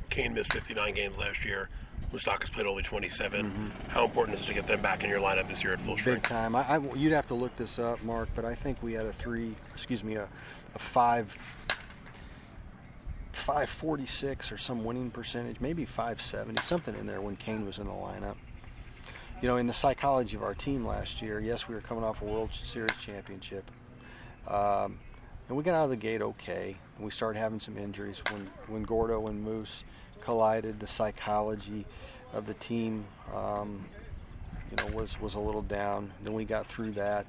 Cain 0.10 0.34
missed 0.34 0.54
59 0.54 0.94
games 0.94 1.20
last 1.20 1.46
year. 1.46 1.70
Moustakas 2.12 2.52
played 2.52 2.68
only 2.68 2.84
27. 2.84 3.46
Mm-hmm. 3.46 3.90
How 3.90 4.06
important 4.06 4.36
is 4.36 4.44
it 4.44 4.48
to 4.48 4.54
get 4.54 4.68
them 4.68 4.82
back 4.82 5.04
in 5.04 5.10
your 5.10 5.20
lineup 5.20 5.48
this 5.48 5.64
year 5.64 5.74
at 5.74 5.82
full 5.82 5.98
strength? 5.98 6.24
Big 6.24 6.30
time. 6.30 6.56
I, 6.56 6.78
I, 6.78 6.94
you'd 6.96 7.12
have 7.12 7.28
to 7.28 7.34
look 7.34 7.56
this 7.56 7.80
up, 7.80 8.02
Mark, 8.04 8.30
but 8.36 8.46
I 8.46 8.54
think 8.56 8.82
we 8.82 8.94
had 8.94 9.06
a 9.06 9.14
three, 9.14 9.56
excuse 9.74 10.04
me, 10.04 10.16
a, 10.16 10.28
a 10.76 10.80
five 10.80 11.38
546 13.32 14.52
or 14.52 14.58
some 14.58 14.84
winning 14.84 15.10
percentage, 15.10 15.60
maybe 15.60 15.86
570, 15.86 16.62
something 16.62 16.96
in 16.96 17.08
there 17.08 17.20
when 17.20 17.36
Cain 17.36 17.66
was 17.66 17.80
in 17.80 17.86
the 17.86 17.92
lineup. 17.92 18.36
You 19.44 19.50
know, 19.50 19.58
in 19.58 19.68
the 19.68 19.74
psychology 19.74 20.38
of 20.38 20.44
our 20.44 20.54
team 20.54 20.86
last 20.86 21.22
year, 21.22 21.38
yes, 21.42 21.68
we 21.68 21.76
were 21.76 21.82
coming 21.82 22.02
off 22.02 22.22
a 22.22 22.24
World 22.24 22.54
Series 22.54 22.98
championship. 23.02 23.70
Um, 24.48 24.98
and 25.50 25.58
we 25.58 25.64
got 25.64 25.76
out 25.76 25.84
of 25.84 25.90
the 25.90 25.98
gate 25.98 26.22
okay. 26.22 26.78
And 26.96 27.04
we 27.04 27.12
started 27.12 27.40
having 27.40 27.60
some 27.60 27.78
injuries 27.78 28.24
when, 28.32 28.50
when 28.68 28.84
Gordo 28.84 29.28
and 29.28 29.44
Moose 29.44 29.84
collided. 30.22 30.80
The 30.80 30.88
psychology 30.88 31.86
of 32.32 32.46
the 32.46 32.54
team, 32.54 33.04
um, 33.36 33.84
you 34.72 34.78
know, 34.78 34.96
was 34.96 35.20
was 35.20 35.36
a 35.36 35.42
little 35.42 35.62
down. 35.62 36.10
Then 36.22 36.32
we 36.32 36.46
got 36.46 36.66
through 36.66 36.92
that. 36.92 37.26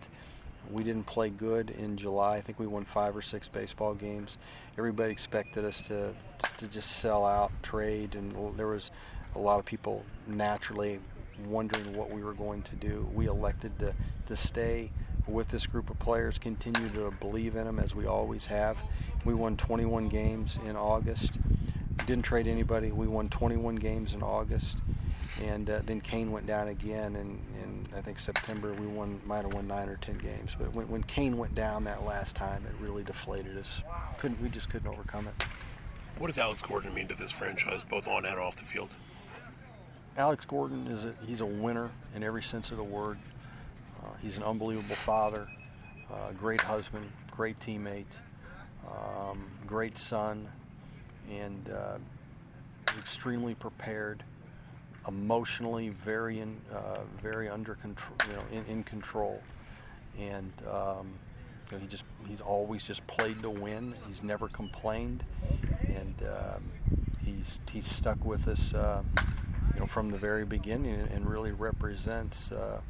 We 0.70 0.85
didn't 0.85 1.07
play 1.07 1.31
good 1.31 1.70
in 1.70 1.96
July. 1.96 2.37
I 2.37 2.40
think 2.40 2.61
we 2.61 2.68
won 2.68 2.85
five 2.85 3.16
or 3.16 3.22
six 3.22 3.48
baseball 3.48 3.92
games. 3.92 4.38
Everybody 4.79 5.11
expected 5.11 5.64
us 5.64 5.81
to 5.88 6.14
to 6.59 6.68
just 6.68 6.98
sell 6.98 7.27
out, 7.27 7.50
trade, 7.64 8.14
and 8.14 8.57
there 8.57 8.68
was 8.68 8.92
a 9.35 9.38
lot 9.40 9.59
of 9.59 9.64
people 9.64 10.05
naturally 10.29 11.00
wondering 11.47 11.97
what 11.97 12.11
we 12.11 12.23
were 12.23 12.35
going 12.35 12.62
to 12.62 12.77
do. 12.77 13.09
We 13.14 13.27
elected 13.27 13.79
to 13.81 13.94
to 14.27 14.37
stay 14.37 14.90
with 15.27 15.49
this 15.49 15.66
group 15.66 15.90
of 15.90 15.99
players, 15.99 16.38
continue 16.38 16.88
to 16.90 17.11
believe 17.12 17.57
in 17.57 17.64
them 17.64 17.79
as 17.79 17.94
we 17.94 18.07
always 18.07 18.44
have. 18.47 18.77
We 19.25 19.35
won 19.35 19.57
21 19.57 20.09
games 20.09 20.59
in 20.66 20.77
August. 20.77 21.33
Didn't 22.07 22.25
trade 22.25 22.47
anybody. 22.47 22.92
We 22.92 23.07
won 23.07 23.29
21 23.31 23.77
games 23.77 24.12
in 24.12 24.23
August, 24.23 24.79
and 25.42 25.70
uh, 25.70 25.81
then 25.87 26.01
Cain 26.01 26.31
went 26.31 26.47
down 26.47 26.68
again. 26.68 27.16
And 27.16 27.40
in 27.62 27.87
I 27.97 28.01
think 28.01 28.18
September 28.18 28.73
we 28.75 28.87
won 28.87 29.20
might 29.25 29.42
have 29.42 29.55
won 29.55 29.66
nine 29.66 29.88
or 29.88 29.97
10 29.97 30.18
games. 30.18 30.57
But 30.59 30.75
when, 30.75 30.88
when 30.88 31.03
Cain 31.05 31.38
went 31.38 31.55
down 31.55 31.85
that 31.85 32.05
last 32.05 32.35
time, 32.35 32.64
it 32.66 32.75
really 32.85 33.05
deflated 33.05 33.57
us. 33.57 33.83
Couldn't 34.18 34.40
we 34.42 34.49
just 34.49 34.68
couldn't 34.68 34.88
overcome 34.88 35.29
it. 35.29 35.47
What 36.18 36.29
does 36.29 36.38
Alex 36.38 36.62
Gordon 36.62 36.94
mean 36.94 37.09
to 37.09 37.14
this 37.14 37.31
franchise, 37.31 37.83
both 37.88 38.07
on 38.07 38.25
and 38.25 38.38
off 38.38 38.57
the 38.57 38.64
field? 38.64 38.90
Alex 40.16 40.46
Gordon 40.46 40.87
is 40.87 41.05
a, 41.05 41.14
he's 41.27 41.40
a 41.40 41.46
winner 41.46 41.90
in 42.14 42.22
every 42.22 42.42
sense 42.42 42.70
of 42.70 42.77
the 42.77 42.85
word. 42.85 43.18
Uh, 44.00 44.11
he's 44.22 44.37
an 44.37 44.44
unbelievable 44.44 44.94
father, 44.94 45.48
uh, 46.12 46.31
great 46.38 46.61
husband, 46.61 47.11
great 47.33 47.59
teammate, 47.59 48.05
um, 48.87 49.44
great 49.66 49.98
son, 49.98 50.46
and 51.29 51.68
uh, 51.70 51.98
extremely 52.96 53.57
prepared, 53.57 54.22
emotionally 55.09 55.88
very 55.88 56.38
in, 56.38 56.61
uh, 56.72 57.00
very 57.20 57.48
under 57.48 57.74
control, 57.74 58.16
you 58.29 58.35
know, 58.35 58.42
in, 58.53 58.64
in 58.72 58.85
control, 58.85 59.42
and 60.16 60.53
um, 60.70 61.12
you 61.70 61.77
know, 61.77 61.79
he 61.79 61.88
just 61.88 62.05
he's 62.29 62.40
always 62.40 62.85
just 62.85 63.05
played 63.09 63.42
to 63.42 63.50
win. 63.50 63.94
He's 64.07 64.22
never 64.22 64.46
complained, 64.46 65.24
and 65.88 66.14
um, 66.22 66.70
he's 67.24 67.59
he's 67.72 67.87
stuck 67.87 68.24
with 68.24 68.46
us, 68.46 68.72
uh, 68.74 69.03
you 69.74 69.80
know, 69.80 69.87
from 69.87 70.10
the 70.10 70.18
very 70.18 70.44
beginning, 70.44 71.08
and 71.12 71.28
really 71.28 71.52
represents 71.52 72.50
uh, 72.52 72.80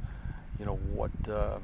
you 0.59 0.65
know 0.65 0.77
what 0.93 1.11
uh, 1.29 1.59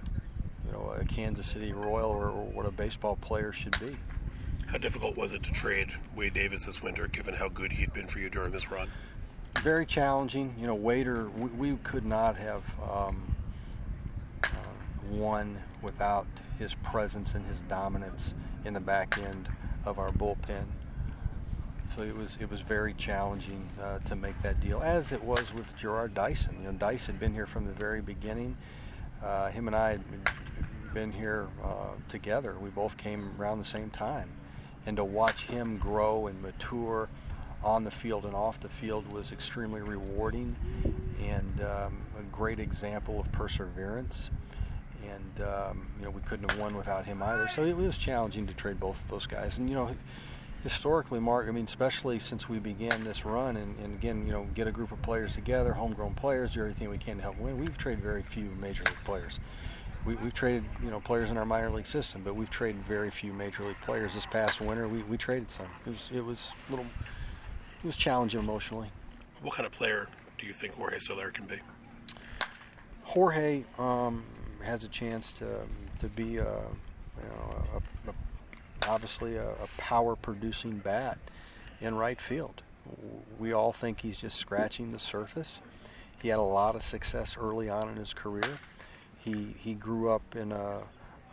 you 0.66 0.72
know 0.72 0.94
a 0.98 1.04
Kansas 1.04 1.46
City 1.46 1.72
Royal 1.72 2.10
or, 2.10 2.28
or, 2.28 2.44
what 2.44 2.66
a 2.66 2.70
baseball 2.70 3.16
player 3.16 3.52
should 3.52 3.78
be. 3.78 3.96
How 4.66 4.78
difficult 4.78 5.16
was 5.16 5.32
it 5.32 5.42
to 5.44 5.52
trade 5.52 5.88
Wade 6.14 6.34
Davis 6.34 6.64
this 6.66 6.82
winter, 6.82 7.06
given 7.08 7.34
how 7.34 7.48
good 7.48 7.72
he'd 7.72 7.92
been 7.92 8.06
for 8.06 8.18
you 8.18 8.30
during 8.30 8.52
this 8.52 8.70
run? 8.70 8.88
Very 9.62 9.84
challenging. 9.84 10.54
You 10.58 10.66
know, 10.68 10.74
Wader, 10.74 11.28
we, 11.28 11.48
we 11.70 11.78
could 11.78 12.06
not 12.06 12.36
have 12.36 12.62
um, 12.80 13.34
uh, 14.44 14.48
won 15.10 15.58
without 15.82 16.26
his 16.58 16.74
presence 16.74 17.34
and 17.34 17.44
his 17.46 17.60
dominance 17.62 18.34
in 18.64 18.74
the 18.74 18.80
back 18.80 19.18
end 19.18 19.48
of 19.84 19.98
our 19.98 20.10
bullpen. 20.12 20.64
It 22.00 22.16
was 22.16 22.38
it 22.40 22.50
was 22.50 22.60
very 22.60 22.94
challenging 22.94 23.68
uh, 23.82 23.98
to 24.00 24.16
make 24.16 24.40
that 24.42 24.60
deal, 24.60 24.80
as 24.82 25.12
it 25.12 25.22
was 25.22 25.52
with 25.52 25.76
Jarrod 25.76 26.14
Dyson. 26.14 26.56
You 26.60 26.72
know, 26.72 26.78
Dice 26.78 27.06
had 27.06 27.18
been 27.18 27.34
here 27.34 27.46
from 27.46 27.66
the 27.66 27.72
very 27.72 28.00
beginning. 28.00 28.56
Uh, 29.22 29.50
him 29.50 29.66
and 29.66 29.76
I 29.76 29.90
had 29.92 30.02
been 30.94 31.12
here 31.12 31.48
uh, 31.62 31.94
together. 32.08 32.56
We 32.60 32.70
both 32.70 32.96
came 32.96 33.30
around 33.38 33.58
the 33.58 33.64
same 33.64 33.90
time, 33.90 34.30
and 34.86 34.96
to 34.96 35.04
watch 35.04 35.46
him 35.46 35.78
grow 35.78 36.26
and 36.26 36.40
mature 36.42 37.08
on 37.62 37.84
the 37.84 37.90
field 37.90 38.24
and 38.24 38.34
off 38.34 38.58
the 38.60 38.68
field 38.68 39.10
was 39.12 39.32
extremely 39.32 39.82
rewarding 39.82 40.56
and 41.22 41.60
um, 41.62 41.98
a 42.18 42.22
great 42.32 42.58
example 42.58 43.20
of 43.20 43.30
perseverance. 43.32 44.30
And 45.02 45.46
um, 45.46 45.86
you 45.98 46.04
know 46.04 46.10
we 46.10 46.20
couldn't 46.22 46.50
have 46.50 46.58
won 46.58 46.76
without 46.76 47.04
him 47.04 47.22
either. 47.22 47.48
So 47.48 47.64
it 47.64 47.76
was 47.76 47.98
challenging 47.98 48.46
to 48.46 48.54
trade 48.54 48.80
both 48.80 49.00
of 49.02 49.08
those 49.08 49.26
guys. 49.26 49.58
And 49.58 49.68
you 49.68 49.74
know 49.74 49.90
historically, 50.62 51.20
Mark, 51.20 51.48
I 51.48 51.52
mean, 51.52 51.64
especially 51.64 52.18
since 52.18 52.48
we 52.48 52.58
began 52.58 53.04
this 53.04 53.24
run, 53.24 53.56
and, 53.56 53.78
and, 53.78 53.94
again, 53.94 54.26
you 54.26 54.32
know, 54.32 54.46
get 54.54 54.66
a 54.66 54.72
group 54.72 54.92
of 54.92 55.00
players 55.02 55.34
together, 55.34 55.72
homegrown 55.72 56.14
players, 56.14 56.52
do 56.52 56.60
everything 56.60 56.90
we 56.90 56.98
can 56.98 57.16
to 57.16 57.22
help 57.22 57.38
win. 57.38 57.58
We've 57.58 57.76
traded 57.76 58.02
very 58.02 58.22
few 58.22 58.50
major 58.60 58.84
league 58.84 59.04
players. 59.04 59.40
We, 60.04 60.16
have 60.16 60.32
traded, 60.34 60.64
you 60.82 60.90
know, 60.90 61.00
players 61.00 61.30
in 61.30 61.36
our 61.36 61.44
minor 61.44 61.70
league 61.70 61.86
system, 61.86 62.22
but 62.24 62.34
we've 62.34 62.50
traded 62.50 62.82
very 62.84 63.10
few 63.10 63.32
major 63.32 63.64
league 63.64 63.80
players. 63.82 64.14
This 64.14 64.26
past 64.26 64.60
winter, 64.60 64.88
we, 64.88 65.02
we 65.02 65.16
traded 65.16 65.50
some. 65.50 65.66
It 65.84 65.90
was, 65.90 66.10
it 66.12 66.24
was 66.24 66.52
a 66.68 66.70
little, 66.70 66.86
it 66.86 67.86
was 67.86 67.96
challenging 67.96 68.40
emotionally. 68.40 68.90
What 69.42 69.54
kind 69.54 69.66
of 69.66 69.72
player 69.72 70.08
do 70.38 70.46
you 70.46 70.52
think 70.52 70.74
Jorge 70.74 70.98
Soler 70.98 71.30
can 71.30 71.46
be? 71.46 71.60
Jorge 73.02 73.64
um, 73.78 74.22
has 74.62 74.84
a 74.84 74.88
chance 74.88 75.32
to 75.32 75.46
to 75.98 76.08
be 76.08 76.38
a, 76.38 76.44
you 77.18 77.28
know, 77.28 77.82
obviously 78.88 79.36
a, 79.36 79.48
a 79.50 79.68
power 79.78 80.16
producing 80.16 80.78
bat 80.78 81.18
in 81.80 81.94
right 81.94 82.20
field. 82.20 82.62
We 83.38 83.52
all 83.52 83.72
think 83.72 84.00
he's 84.00 84.20
just 84.20 84.38
scratching 84.38 84.92
the 84.92 84.98
surface. 84.98 85.60
He 86.22 86.28
had 86.28 86.38
a 86.38 86.42
lot 86.42 86.74
of 86.74 86.82
success 86.82 87.36
early 87.40 87.68
on 87.68 87.88
in 87.88 87.96
his 87.96 88.12
career. 88.12 88.58
He, 89.18 89.54
he 89.58 89.74
grew 89.74 90.10
up 90.10 90.36
in 90.36 90.52
a, 90.52 90.80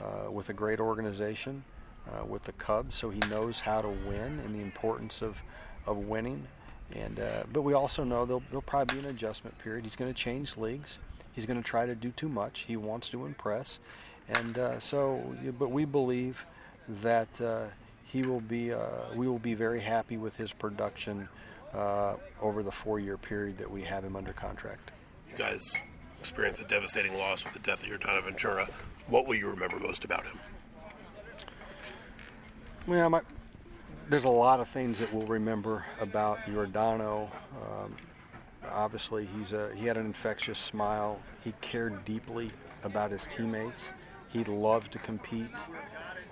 uh, 0.01 0.31
with 0.31 0.49
a 0.49 0.53
great 0.53 0.79
organization, 0.79 1.63
uh, 2.11 2.25
with 2.25 2.43
the 2.43 2.53
Cubs, 2.53 2.95
so 2.95 3.09
he 3.09 3.19
knows 3.29 3.59
how 3.59 3.81
to 3.81 3.89
win 3.89 4.39
and 4.45 4.53
the 4.53 4.61
importance 4.61 5.21
of, 5.21 5.41
of 5.85 5.97
winning. 5.97 6.47
And, 6.93 7.19
uh, 7.19 7.43
but 7.51 7.63
we 7.63 7.73
also 7.73 8.03
know 8.03 8.25
there'll, 8.25 8.43
there'll 8.49 8.61
probably 8.61 8.99
be 8.99 9.07
an 9.07 9.13
adjustment 9.13 9.57
period. 9.57 9.83
He's 9.83 9.95
going 9.95 10.13
to 10.13 10.17
change 10.17 10.55
leagues. 10.55 10.99
He's 11.33 11.45
going 11.45 11.61
to 11.61 11.67
try 11.67 11.85
to 11.85 11.95
do 11.95 12.11
too 12.11 12.29
much. 12.29 12.61
He 12.61 12.77
wants 12.77 13.09
to 13.09 13.25
impress. 13.25 13.79
And 14.29 14.57
uh, 14.57 14.79
so, 14.79 15.35
but 15.59 15.69
we 15.69 15.85
believe 15.85 16.45
that 17.01 17.41
uh, 17.41 17.65
he 18.03 18.23
will 18.23 18.41
be, 18.41 18.73
uh, 18.73 18.79
we 19.15 19.27
will 19.27 19.39
be 19.39 19.53
very 19.53 19.81
happy 19.81 20.17
with 20.17 20.35
his 20.35 20.53
production 20.53 21.27
uh, 21.73 22.15
over 22.41 22.63
the 22.63 22.71
four-year 22.71 23.17
period 23.17 23.57
that 23.57 23.69
we 23.69 23.81
have 23.81 24.03
him 24.03 24.15
under 24.15 24.33
contract. 24.33 24.91
You 25.29 25.37
guys 25.37 25.61
experienced 26.19 26.61
a 26.61 26.65
devastating 26.65 27.17
loss 27.17 27.43
with 27.43 27.53
the 27.53 27.59
death 27.59 27.83
of 27.83 27.89
Yordano 27.89 28.23
Ventura. 28.23 28.67
What 29.07 29.27
will 29.27 29.35
you 29.35 29.49
remember 29.49 29.79
most 29.79 30.05
about 30.05 30.25
him? 30.25 30.39
Well, 32.87 33.09
my, 33.09 33.21
there's 34.09 34.23
a 34.23 34.29
lot 34.29 34.59
of 34.61 34.69
things 34.69 34.99
that 34.99 35.13
we'll 35.13 35.27
remember 35.27 35.83
about 35.99 36.39
Yordano. 36.45 37.29
Um, 37.53 37.95
obviously, 38.71 39.27
he's 39.37 39.51
a, 39.51 39.75
he 39.75 39.85
had 39.85 39.97
an 39.97 40.05
infectious 40.05 40.59
smile. 40.59 41.19
He 41.43 41.53
cared 41.59 42.05
deeply 42.05 42.51
about 42.83 43.11
his 43.11 43.27
teammates. 43.27 43.91
He 44.29 44.43
loved 44.45 44.93
to 44.93 44.99
compete. 44.99 45.51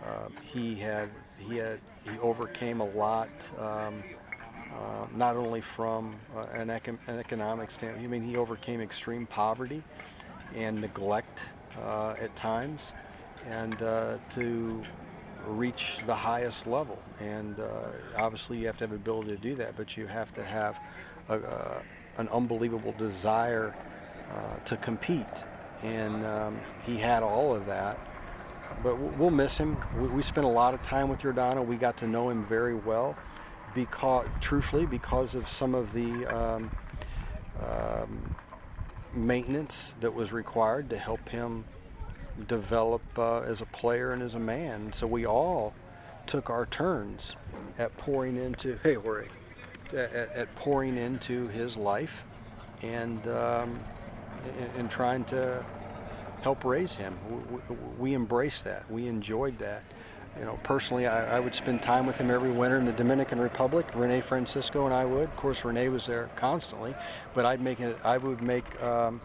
Um, 0.03 0.34
he 0.43 0.75
had 0.75 1.10
he 1.39 1.58
had 1.58 1.79
he 2.03 2.17
overcame 2.19 2.81
a 2.81 2.86
lot, 2.86 3.29
um, 3.60 4.03
uh, 4.71 5.08
not 5.15 5.36
only 5.36 5.62
from 5.62 6.15
uh, 6.36 6.45
an, 6.53 6.67
econ- 6.67 6.99
an, 7.08 7.17
economic 7.17 7.71
standpoint. 7.71 8.03
I 8.03 8.08
mean, 8.08 8.23
he 8.23 8.38
overcame 8.38 8.81
extreme 8.81 9.25
poverty 9.25 9.84
and 10.53 10.79
neglect 10.79 11.49
uh, 11.81 12.15
at 12.19 12.36
times, 12.36 12.93
and 13.47 13.81
uh, 13.81 14.17
to 14.31 14.84
reach 15.47 16.00
the 16.06 16.15
highest 16.15 16.67
level. 16.67 17.00
And 17.19 17.60
uh, 17.60 17.65
obviously, 18.17 18.60
you 18.60 18.67
have 18.67 18.77
to 18.77 18.83
have 18.83 18.91
the 18.91 18.98
ability 18.98 19.31
to 19.31 19.37
do 19.37 19.56
that, 19.56 19.75
but 19.75 19.98
you 19.98 20.08
have 20.08 20.33
to 20.35 20.43
have 20.43 20.79
a, 21.29 21.81
an 22.17 22.27
unbelievable 22.29 22.93
desire 22.98 23.75
uh, 24.31 24.58
to 24.65 24.77
compete. 24.77 25.43
And 25.83 26.25
um, 26.25 26.60
he 26.85 26.98
had 26.98 27.23
all 27.23 27.54
of 27.54 27.65
that 27.65 28.00
but 28.83 28.97
we'll 28.97 29.31
miss 29.31 29.57
him. 29.57 29.77
We, 30.13 30.21
spent 30.21 30.45
a 30.45 30.49
lot 30.49 30.73
of 30.73 30.81
time 30.81 31.09
with 31.09 31.21
Yordano. 31.21 31.65
We 31.65 31.75
got 31.75 31.97
to 31.97 32.07
know 32.07 32.29
him 32.29 32.43
very 32.43 32.75
well, 32.75 33.15
because 33.73 34.27
truthfully, 34.41 34.85
because 34.85 35.35
of 35.35 35.47
some 35.47 35.75
of 35.75 35.93
the 35.93 36.25
um, 36.27 36.71
um, 37.61 38.35
maintenance 39.13 39.95
that 40.01 40.13
was 40.13 40.31
required 40.31 40.89
to 40.89 40.97
help 40.97 41.29
him 41.29 41.65
develop 42.47 43.01
uh, 43.17 43.39
as 43.39 43.61
a 43.61 43.65
player 43.67 44.11
and 44.13 44.21
as 44.21 44.35
a 44.35 44.39
man. 44.39 44.91
So 44.93 45.07
we 45.07 45.25
all 45.25 45.73
took 46.25 46.49
our 46.49 46.65
turns 46.65 47.35
at 47.77 47.95
pouring 47.97 48.37
into 48.37 48.77
hey, 48.83 48.97
worry, 48.97 49.29
at, 49.89 50.13
at 50.13 50.55
pouring 50.55 50.97
into 50.97 51.47
his 51.49 51.77
life, 51.77 52.25
and 52.81 53.27
um, 53.27 53.79
and 54.77 54.89
trying 54.89 55.23
to 55.25 55.63
help 56.46 56.63
raise 56.63 56.96
him. 56.96 57.17
We, 57.50 57.75
we 57.98 58.13
embraced 58.13 58.65
that. 58.65 58.87
We 58.91 59.08
enjoyed 59.08 59.58
that. 59.58 59.81
you 60.37 60.46
know, 60.46 60.60
personally, 60.62 61.08
I, 61.08 61.37
I, 61.37 61.39
would 61.39 61.56
spend 61.56 61.81
time 61.81 62.06
with 62.06 62.19
him 62.19 62.29
every 62.29 62.52
winter 62.52 62.77
in 62.77 62.85
the 62.85 62.91
Dominican 62.91 63.39
Republic. 63.39 63.87
Rene 63.96 64.21
Francisco 64.21 64.85
and 64.85 64.93
I 64.93 65.06
would. 65.06 65.23
Of 65.23 65.35
course, 65.37 65.65
Rene 65.65 65.89
was 65.89 66.06
there 66.06 66.29
constantly, 66.35 66.93
but 67.33 67.48
I'd 67.48 67.62
make 67.62 67.79
it. 67.79 67.98
I 68.04 68.19
would 68.19 68.43
make 68.43 68.67
um, 68.83 69.21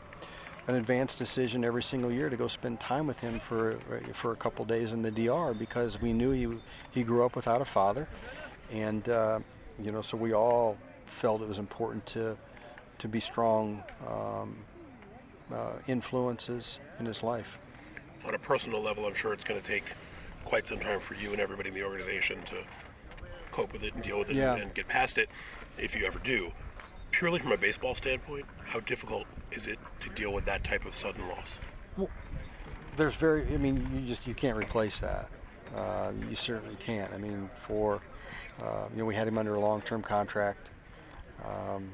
an 0.66 0.77
advanced 0.77 1.18
decision 1.18 1.62
every 1.62 1.83
single 1.83 2.11
year 2.11 2.31
to 2.31 2.39
go 2.39 2.49
spend 2.49 2.81
time 2.81 3.07
with 3.07 3.21
him 3.21 3.39
for 3.39 3.79
for 4.14 4.33
a 4.33 4.37
couple 4.37 4.64
days 4.64 4.95
in 4.95 5.03
the 5.03 5.11
DR 5.11 5.53
because 5.53 6.01
we 6.01 6.14
knew 6.14 6.31
he 6.31 6.49
he 6.91 7.03
grew 7.03 7.23
up 7.27 7.37
without 7.37 7.61
a 7.61 7.66
father, 7.66 8.09
and 8.73 9.11
uh, 9.11 9.41
you 9.79 9.93
know, 9.93 10.01
so 10.01 10.16
we 10.16 10.33
all 10.33 10.79
felt 11.05 11.43
it 11.43 11.49
was 11.49 11.59
important 11.59 12.07
to 12.07 12.35
to 12.97 13.09
be 13.09 13.21
strong 13.21 13.83
um, 14.09 14.57
uh, 15.53 15.73
influences 15.87 16.79
in 16.99 17.07
his 17.07 17.23
life. 17.23 17.59
On 18.27 18.35
a 18.35 18.39
personal 18.39 18.81
level, 18.81 19.07
I'm 19.07 19.15
sure 19.15 19.33
it's 19.33 19.45
going 19.45 19.61
to 19.61 19.67
take 19.67 19.85
quite 20.45 20.67
some 20.67 20.79
time 20.79 21.01
for 21.01 21.15
you 21.15 21.33
and 21.33 21.41
everybody 21.41 21.69
in 21.69 21.75
the 21.75 21.83
organization 21.83 22.43
to 22.45 22.57
cope 23.51 23.73
with 23.73 23.83
it 23.83 23.95
and 23.95 24.03
deal 24.03 24.19
with 24.19 24.31
it 24.31 24.37
yeah. 24.37 24.55
and, 24.55 24.63
and 24.63 24.75
get 24.75 24.89
past 24.89 25.19
it, 25.19 25.29
if 25.79 25.95
you 25.95 26.07
ever 26.07 26.19
do. 26.19 26.53
Purely 27.11 27.41
from 27.41 27.53
a 27.53 27.57
baseball 27.57 27.95
standpoint, 27.95 28.45
how 28.65 28.81
difficult 28.81 29.27
is 29.51 29.67
it 29.67 29.79
to 30.01 30.09
deal 30.11 30.33
with 30.33 30.45
that 30.45 30.63
type 30.63 30.85
of 30.87 30.95
sudden 30.95 31.27
loss? 31.29 31.61
Well, 31.97 32.09
there's 32.97 33.15
very. 33.15 33.43
I 33.53 33.57
mean, 33.57 33.89
you 33.93 34.07
just 34.07 34.27
you 34.27 34.35
can't 34.35 34.57
replace 34.57 35.01
that. 35.01 35.29
Uh, 35.75 36.13
you 36.29 36.37
certainly 36.37 36.77
can't. 36.77 37.13
I 37.13 37.19
mean, 37.19 37.49
for 37.55 38.01
uh, 38.63 38.85
you 38.93 38.99
know, 38.99 39.05
we 39.05 39.15
had 39.15 39.27
him 39.27 39.39
under 39.39 39.55
a 39.55 39.61
long-term 39.61 40.03
contract. 40.03 40.71
Um, 41.45 41.91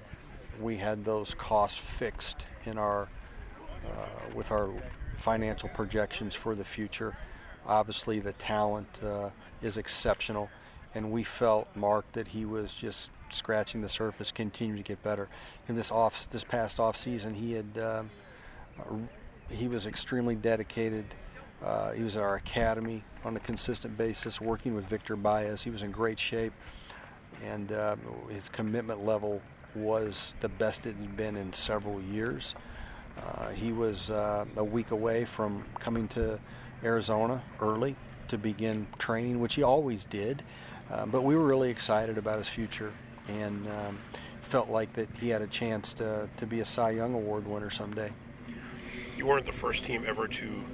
we 0.61 0.77
had 0.77 1.05
those 1.05 1.35
costs 1.35 1.79
fixed 1.79 2.47
in 2.65 2.79
our 2.79 3.09
with 4.35 4.51
our 4.51 4.71
financial 5.17 5.69
projections 5.71 6.35
for 6.35 6.55
the 6.55 6.65
future. 6.65 7.17
Obviously, 7.67 8.21
the 8.21 8.33
talent 8.35 9.01
uh, 9.03 9.31
is 9.63 9.77
exceptional, 9.77 10.49
and 10.95 11.11
we 11.11 11.25
felt 11.25 11.69
Mark 11.75 12.11
that 12.13 12.29
he 12.29 12.45
was 12.45 12.75
just 12.75 13.11
scratching 13.31 13.81
the 13.81 13.89
surface, 13.89 14.31
continuing 14.31 14.83
to 14.83 14.87
get 14.87 15.03
better. 15.03 15.29
In 15.69 15.75
this 15.75 15.91
off 15.91 16.29
this 16.31 16.45
past 16.45 16.79
off 16.79 16.97
season, 16.97 17.35
he 17.35 17.53
had 17.53 17.79
um, 17.79 18.11
he 19.51 19.69
was 19.69 19.87
extremely 19.87 20.37
dedicated. 20.37 21.05
Uh, 21.65 21.93
he 21.93 22.03
was 22.03 22.17
at 22.17 22.23
our 22.23 22.37
academy 22.37 23.03
on 23.25 23.37
a 23.37 23.41
consistent 23.41 23.97
basis, 23.97 24.41
working 24.41 24.75
with 24.75 24.85
Victor 24.85 25.17
Baez. 25.17 25.63
He 25.63 25.71
was 25.71 25.83
in 25.83 25.91
great 25.91 26.19
shape, 26.19 26.53
and 27.45 27.73
uh, 27.73 27.97
his 28.31 28.49
commitment 28.49 29.05
level 29.05 29.41
was 29.75 30.35
the 30.41 30.49
best 30.49 30.87
it 30.87 30.95
had 30.97 31.17
been 31.17 31.37
in 31.37 31.53
several 31.53 32.01
years. 32.03 32.55
Uh, 33.17 33.51
he 33.51 33.73
was 33.73 34.11
uh, 34.11 34.45
a 34.57 34.65
week 34.65 34.91
away 34.91 35.25
from 35.25 35.65
coming 35.79 36.09
to 36.09 36.39
Arizona 36.85 37.43
early 37.61 37.97
to 38.29 38.39
begin 38.39 38.87
training, 38.99 39.41
which 39.41 39.55
he 39.55 39.63
always 39.63 40.05
did. 40.05 40.43
Uh, 40.91 41.07
but 41.07 41.23
we 41.23 41.35
were 41.35 41.45
really 41.45 41.71
excited 41.71 42.19
about 42.19 42.39
his 42.39 42.49
future 42.49 42.93
and 43.29 43.67
um, 43.69 43.99
felt 44.43 44.69
like 44.69 44.93
that 44.93 45.09
he 45.21 45.29
had 45.29 45.43
a 45.43 45.47
chance 45.47 45.93
to, 45.93 46.29
to 46.37 46.47
be 46.47 46.61
a 46.61 46.65
Cy 46.65 46.91
Young 46.91 47.15
Award 47.15 47.47
winner 47.47 47.71
someday. 47.71 48.13
You 49.17 49.27
weren't 49.27 49.47
the 49.47 49.53
first 49.53 49.85
team 49.85 50.05
ever 50.07 50.29
to 50.29 50.65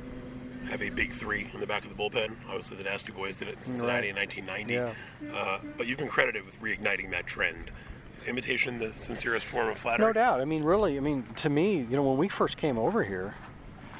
have 0.69 0.83
a 0.83 0.91
big 0.91 1.13
three 1.13 1.51
in 1.53 1.61
the 1.61 1.67
back 1.67 1.85
of 1.85 1.89
the 1.89 1.95
bullpen. 1.95 2.35
Obviously, 2.49 2.77
the 2.77 2.85
Nasty 2.85 3.13
Boys 3.13 3.39
did 3.39 3.49
it 3.49 3.57
in 3.57 3.63
Cincinnati 3.63 4.11
right. 4.13 4.29
in 4.29 4.45
1990. 4.47 4.75
Yeah. 4.75 5.35
Uh, 5.35 5.59
but 5.77 5.87
you've 5.87 5.99
been 5.99 6.09
credited 6.09 6.45
with 6.45 6.61
reigniting 6.61 7.11
that 7.11 7.27
trend. 7.27 7.71
Is 8.17 8.25
imitation 8.27 8.79
the 8.79 8.93
sincerest 8.95 9.47
form 9.47 9.69
of 9.69 9.79
flattery? 9.79 10.07
No 10.07 10.13
doubt. 10.13 10.41
I 10.41 10.45
mean, 10.45 10.63
really, 10.63 10.97
I 10.97 11.01
mean, 11.01 11.25
to 11.37 11.51
me, 11.51 11.79
you 11.79 11.97
know, 11.97 12.03
when 12.03 12.19
we 12.19 12.29
first 12.29 12.57
came 12.57 12.79
over 12.79 13.03
here, 13.03 13.35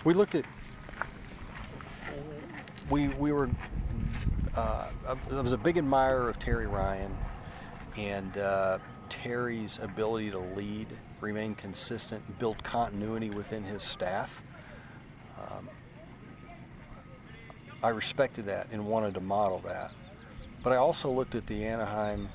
we 0.05 0.15
looked 0.15 0.35
at 0.35 0.45
we 2.91 3.09
we 3.09 3.33
were. 3.33 3.49
Uh, 4.55 4.87
I 5.09 5.41
was 5.41 5.53
a 5.53 5.57
big 5.57 5.79
admirer 5.79 6.29
of 6.29 6.39
Terry 6.39 6.67
Ryan, 6.67 7.17
and 7.97 8.37
uh, 8.37 8.79
Terry's 9.09 9.79
ability 9.83 10.31
to 10.31 10.39
lead, 10.39 10.89
remain 11.23 11.55
consistent, 11.55 12.39
build 12.39 12.63
continuity 12.63 13.31
within 13.31 13.65
his 13.65 13.83
staff. 13.83 14.43
Um, 15.39 15.71
I 17.83 17.89
respected 17.89 18.45
that 18.45 18.69
and 18.73 18.87
wanted 18.87 19.15
to 19.15 19.21
model 19.21 19.59
that. 19.61 19.91
But 20.63 20.75
I 20.75 20.77
also 20.77 21.11
looked 21.11 21.35
at 21.35 21.47
the 21.47 21.65
Anaheim, 21.65 22.29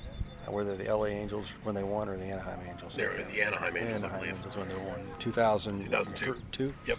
whether 0.52 0.76
the 0.76 0.84
LA 0.84 1.06
Angels 1.06 1.52
when 1.62 1.74
they 1.74 1.82
won 1.82 2.08
or 2.08 2.16
the 2.16 2.24
Anaheim 2.24 2.60
Angels. 2.68 2.94
They 2.94 3.06
were 3.06 3.14
the 3.14 3.42
Anaheim 3.42 3.76
Angels, 3.76 4.04
Anaheim 4.04 4.20
I 4.20 4.24
believe. 4.24 4.36
Angels 4.36 4.56
when 4.56 4.68
they 4.68 4.76
won. 4.76 5.06
2000, 5.18 5.84
2002. 5.84 6.74
Yep. 6.86 6.98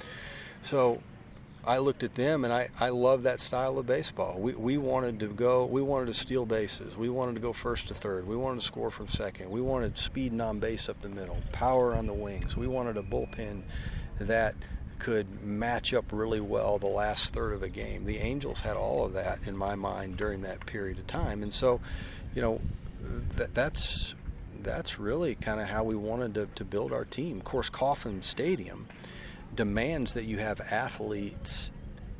So 0.61 1.01
I 1.65 1.77
looked 1.77 2.03
at 2.03 2.15
them 2.15 2.45
and 2.45 2.53
I, 2.53 2.69
I 2.79 2.89
love 2.89 3.23
that 3.23 3.41
style 3.41 3.77
of 3.77 3.85
baseball. 3.85 4.39
We, 4.39 4.53
we 4.53 4.77
wanted 4.77 5.19
to 5.19 5.27
go, 5.27 5.65
we 5.65 5.81
wanted 5.81 6.07
to 6.07 6.13
steal 6.13 6.45
bases. 6.45 6.95
We 6.95 7.09
wanted 7.09 7.35
to 7.35 7.41
go 7.41 7.53
first 7.53 7.89
to 7.89 7.93
third. 7.93 8.27
We 8.27 8.35
wanted 8.35 8.61
to 8.61 8.65
score 8.65 8.89
from 8.89 9.07
second. 9.07 9.49
We 9.49 9.61
wanted 9.61 9.97
speed 9.97 10.31
and 10.31 10.41
on 10.41 10.59
base 10.59 10.87
up 10.87 11.01
the 11.01 11.09
middle, 11.09 11.37
power 11.51 11.93
on 11.95 12.05
the 12.05 12.13
wings. 12.13 12.55
We 12.55 12.67
wanted 12.67 12.97
a 12.97 13.03
bullpen 13.03 13.63
that 14.19 14.55
could 14.99 15.43
match 15.43 15.93
up 15.93 16.05
really 16.11 16.41
well 16.41 16.77
the 16.77 16.87
last 16.87 17.33
third 17.33 17.53
of 17.53 17.63
a 17.63 17.69
game. 17.69 18.05
The 18.05 18.17
Angels 18.17 18.61
had 18.61 18.75
all 18.75 19.05
of 19.05 19.13
that 19.13 19.39
in 19.45 19.55
my 19.55 19.75
mind 19.75 20.17
during 20.17 20.41
that 20.41 20.65
period 20.65 20.97
of 20.97 21.07
time. 21.07 21.43
And 21.43 21.53
so, 21.53 21.79
you 22.35 22.41
know, 22.41 22.61
that, 23.35 23.53
that's 23.53 24.15
that's 24.61 24.99
really 24.99 25.35
kind 25.35 25.61
of 25.61 25.67
how 25.67 25.83
we 25.83 25.95
wanted 25.95 26.33
to, 26.33 26.45
to 26.55 26.65
build 26.65 26.91
our 26.91 27.05
team. 27.05 27.37
Of 27.37 27.43
course, 27.45 27.69
Kauffman 27.69 28.21
Stadium 28.21 28.87
demands 29.55 30.13
that 30.13 30.25
you 30.25 30.37
have 30.37 30.59
athletes 30.59 31.71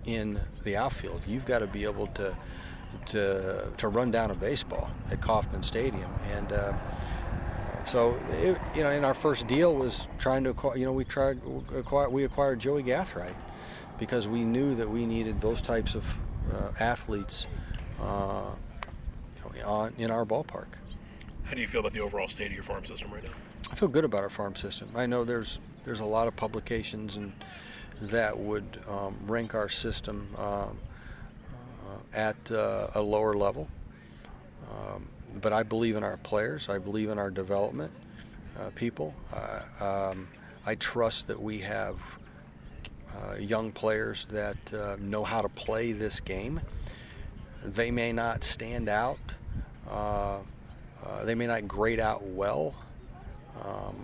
in 0.05 0.39
the 0.63 0.77
outfield. 0.77 1.21
You've 1.27 1.45
got 1.45 1.59
to 1.59 1.67
be 1.67 1.83
able 1.83 2.07
to 2.07 2.35
to 3.07 3.71
to 3.77 3.87
run 3.87 4.11
down 4.11 4.31
a 4.31 4.35
baseball 4.35 4.89
at 5.11 5.21
Kauffman 5.21 5.63
Stadium, 5.63 6.11
and 6.31 6.51
uh, 6.51 6.73
so 7.83 8.15
it, 8.31 8.57
you 8.75 8.83
know, 8.83 8.89
in 8.89 9.03
our 9.03 9.13
first 9.13 9.47
deal 9.47 9.75
was 9.75 10.07
trying 10.17 10.43
to 10.45 10.51
acquire. 10.51 10.77
You 10.77 10.85
know, 10.85 10.93
we 10.93 11.05
tried 11.05 11.41
acquire, 11.75 12.09
we 12.09 12.23
acquired 12.23 12.59
Joey 12.59 12.83
Gathright 12.83 13.35
because 13.99 14.27
we 14.27 14.43
knew 14.43 14.75
that 14.75 14.89
we 14.89 15.05
needed 15.05 15.41
those 15.41 15.61
types 15.61 15.93
of 15.93 16.05
uh, 16.53 16.71
athletes 16.79 17.47
uh, 18.01 18.51
on, 19.61 19.93
in 19.97 20.11
our 20.11 20.25
ballpark. 20.25 20.67
How 21.43 21.55
do 21.55 21.61
you 21.61 21.67
feel 21.67 21.79
about 21.79 21.93
the 21.93 21.99
overall 21.99 22.27
state 22.27 22.47
of 22.47 22.53
your 22.53 22.63
farm 22.63 22.85
system 22.85 23.11
right 23.11 23.23
now? 23.23 23.31
I 23.71 23.75
feel 23.75 23.87
good 23.87 24.05
about 24.05 24.23
our 24.23 24.29
farm 24.29 24.55
system. 24.55 24.89
I 24.95 25.05
know 25.05 25.23
there's 25.23 25.59
there's 25.83 25.99
a 25.99 26.05
lot 26.05 26.27
of 26.27 26.35
publications 26.35 27.15
and 27.15 27.31
that 28.01 28.37
would 28.37 28.79
um, 28.87 29.15
rank 29.25 29.55
our 29.55 29.69
system 29.69 30.27
um, 30.37 30.45
uh, 30.45 31.97
at 32.13 32.51
uh, 32.51 32.87
a 32.95 33.01
lower 33.01 33.35
level. 33.35 33.67
Um, 34.71 35.07
but 35.41 35.53
I 35.53 35.63
believe 35.63 35.95
in 35.95 36.03
our 36.03 36.17
players. 36.17 36.69
I 36.69 36.77
believe 36.77 37.09
in 37.09 37.17
our 37.17 37.29
development 37.29 37.91
uh, 38.59 38.69
people. 38.75 39.13
Uh, 39.33 40.11
um, 40.11 40.27
I 40.65 40.75
trust 40.75 41.27
that 41.27 41.41
we 41.41 41.59
have 41.59 41.97
uh, 43.15 43.35
young 43.35 43.71
players 43.71 44.25
that 44.27 44.73
uh, 44.73 44.97
know 44.99 45.23
how 45.23 45.41
to 45.41 45.49
play 45.49 45.91
this 45.91 46.19
game. 46.19 46.61
They 47.63 47.91
may 47.91 48.13
not 48.13 48.43
stand 48.43 48.87
out. 48.87 49.19
They 49.89 51.35
may 51.35 51.45
not 51.45 51.67
grade 51.67 51.99
out 51.99 52.23
well 52.23 52.73
um, 53.63 53.95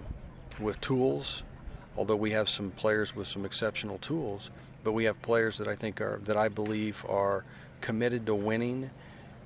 with 0.60 0.80
tools 0.82 1.44
although 1.98 2.16
we 2.16 2.32
have 2.32 2.50
some 2.50 2.72
players 2.72 3.16
with 3.16 3.28
some 3.28 3.46
exceptional 3.46 3.98
tools, 4.00 4.50
but 4.84 4.92
we 4.92 5.06
have 5.06 5.22
players 5.22 5.58
that 5.58 5.68
I 5.68 5.76
think 5.76 6.02
are 6.02 6.20
that 6.24 6.38
I 6.38 6.50
believe 6.50 7.06
are 7.08 7.44
committed 7.82 8.26
to 8.26 8.36
winning 8.36 8.90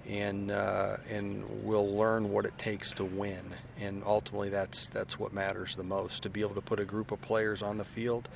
and 0.07 0.51
uh, 0.51 0.97
and 1.09 1.43
will 1.63 1.95
learn 1.95 2.31
what 2.31 2.45
it 2.45 2.57
takes 2.57 2.91
to 2.93 3.05
win. 3.05 3.41
And 3.79 4.03
ultimately, 4.05 4.49
that's 4.49 4.89
that's 4.89 5.19
what 5.19 5.33
matters 5.33 5.75
the 5.75 5.83
most. 5.83 6.23
To 6.23 6.29
be 6.29 6.41
able 6.41 6.55
to 6.55 6.61
put 6.61 6.79
a 6.79 6.85
group 6.85 7.11
of 7.11 7.21
players 7.21 7.61
on 7.61 7.77
the 7.77 7.85
field 7.85 8.29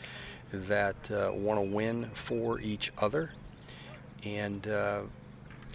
that 0.52 1.12
uh, 1.12 1.32
want 1.34 1.60
to 1.60 1.76
win 1.76 2.10
for 2.14 2.60
each 2.60 2.92
other, 3.00 3.32
and 4.24 4.68
uh, 4.68 5.02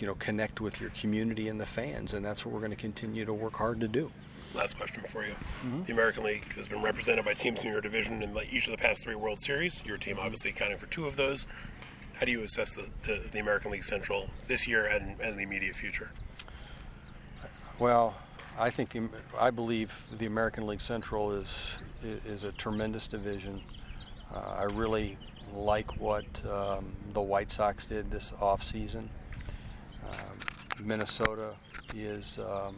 you 0.00 0.06
know 0.06 0.14
connect 0.14 0.60
with 0.60 0.80
your 0.80 0.90
community 0.90 1.48
and 1.48 1.60
the 1.60 1.66
fans, 1.66 2.14
and 2.14 2.24
that's 2.24 2.44
what 2.44 2.52
we're 2.54 2.60
going 2.60 2.70
to 2.70 2.76
continue 2.76 3.24
to 3.24 3.34
work 3.34 3.54
hard 3.54 3.80
to 3.80 3.88
do 3.88 4.10
last 4.54 4.76
question 4.76 5.02
for 5.04 5.24
you. 5.24 5.32
Mm-hmm. 5.32 5.84
The 5.84 5.92
American 5.92 6.24
League 6.24 6.52
has 6.54 6.68
been 6.68 6.82
represented 6.82 7.24
by 7.24 7.34
teams 7.34 7.62
in 7.62 7.70
your 7.70 7.80
division 7.80 8.22
in 8.22 8.36
each 8.50 8.66
of 8.66 8.72
the 8.72 8.78
past 8.78 9.02
three 9.02 9.14
World 9.14 9.40
Series. 9.40 9.82
Your 9.84 9.98
team 9.98 10.18
obviously 10.18 10.50
accounting 10.50 10.78
for 10.78 10.86
two 10.86 11.06
of 11.06 11.16
those. 11.16 11.46
How 12.14 12.26
do 12.26 12.32
you 12.32 12.42
assess 12.42 12.74
the, 12.74 12.86
the, 13.06 13.22
the 13.30 13.38
American 13.38 13.70
League 13.70 13.84
Central 13.84 14.28
this 14.48 14.66
year 14.66 14.86
and, 14.86 15.20
and 15.20 15.38
the 15.38 15.42
immediate 15.42 15.76
future? 15.76 16.10
Well, 17.78 18.16
I 18.58 18.70
think 18.70 18.90
the, 18.90 19.08
I 19.38 19.50
believe 19.50 19.94
the 20.16 20.26
American 20.26 20.66
League 20.66 20.80
Central 20.80 21.32
is 21.32 21.78
is 22.26 22.44
a 22.44 22.52
tremendous 22.52 23.08
division. 23.08 23.60
Uh, 24.32 24.56
I 24.58 24.62
really 24.64 25.16
like 25.52 26.00
what 26.00 26.44
um, 26.46 26.92
the 27.12 27.20
White 27.20 27.50
Sox 27.50 27.86
did 27.86 28.10
this 28.10 28.32
off 28.40 28.62
season. 28.62 29.10
Um, 30.10 30.38
Minnesota 30.86 31.54
is 31.94 32.38
um, 32.38 32.76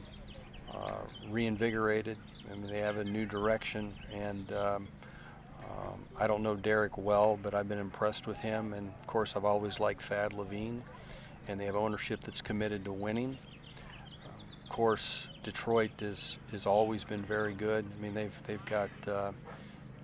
uh, 0.72 1.02
reinvigorated. 1.28 2.16
I 2.50 2.54
mean, 2.56 2.70
they 2.70 2.80
have 2.80 2.96
a 2.96 3.04
new 3.04 3.26
direction, 3.26 3.92
and 4.12 4.52
um, 4.52 4.88
um, 5.64 6.00
I 6.18 6.26
don't 6.26 6.42
know 6.42 6.56
Derek 6.56 6.98
well, 6.98 7.38
but 7.42 7.54
I've 7.54 7.68
been 7.68 7.78
impressed 7.78 8.26
with 8.26 8.38
him. 8.38 8.72
And 8.72 8.88
of 8.88 9.06
course, 9.06 9.36
I've 9.36 9.44
always 9.44 9.78
liked 9.80 10.02
Thad 10.02 10.32
Levine, 10.32 10.82
and 11.48 11.60
they 11.60 11.66
have 11.66 11.76
ownership 11.76 12.20
that's 12.20 12.40
committed 12.40 12.84
to 12.84 12.92
winning. 12.92 13.38
of 14.64 14.70
course, 14.70 15.28
Detroit 15.42 16.02
is 16.02 16.38
has 16.50 16.66
always 16.66 17.04
been 17.04 17.22
very 17.22 17.54
good. 17.54 17.84
I 17.84 18.02
mean, 18.02 18.14
they've 18.14 18.42
they've 18.46 18.64
got 18.66 18.90
uh, 19.06 19.32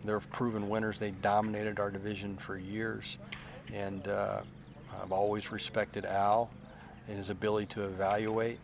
they're 0.05 0.21
proven 0.21 0.69
winners. 0.69 0.99
They 0.99 1.11
dominated 1.11 1.81
our 1.81 1.91
division 1.91 2.37
for 2.37 2.57
years, 2.57 3.19
and 3.73 4.07
uh, 4.07 4.43
I've 5.03 5.13
always 5.13 5.51
respected 5.51 6.05
Al 6.05 6.51
and 7.09 7.17
his 7.17 7.31
ability 7.31 7.67
to 7.67 7.85
evaluate. 7.85 8.59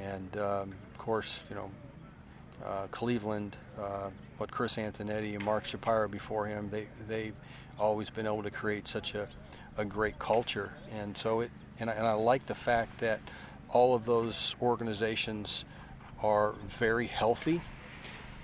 And 0.00 0.36
um, 0.36 0.72
of 0.90 0.98
course, 0.98 1.44
you 1.50 1.56
know, 1.56 1.70
uh, 2.64 2.86
Cleveland, 2.90 3.56
uh, 3.80 4.10
what 4.38 4.50
Chris 4.50 4.76
Antonetti 4.76 5.34
and 5.34 5.44
Mark 5.44 5.64
Shapiro 5.64 6.08
before 6.08 6.46
him, 6.46 6.68
they 6.70 6.86
they've 7.08 7.34
always 7.78 8.10
been 8.10 8.26
able 8.26 8.42
to 8.42 8.50
create 8.50 8.86
such 8.86 9.14
a, 9.14 9.28
a 9.76 9.84
great 9.84 10.18
culture. 10.18 10.72
And 10.92 11.16
so 11.16 11.40
it, 11.40 11.50
and 11.80 11.90
I, 11.90 11.94
and 11.94 12.06
I 12.06 12.12
like 12.12 12.46
the 12.46 12.54
fact 12.54 12.98
that 13.00 13.20
all 13.68 13.94
of 13.94 14.04
those 14.04 14.54
organizations 14.60 15.64
are 16.22 16.54
very 16.66 17.06
healthy 17.06 17.60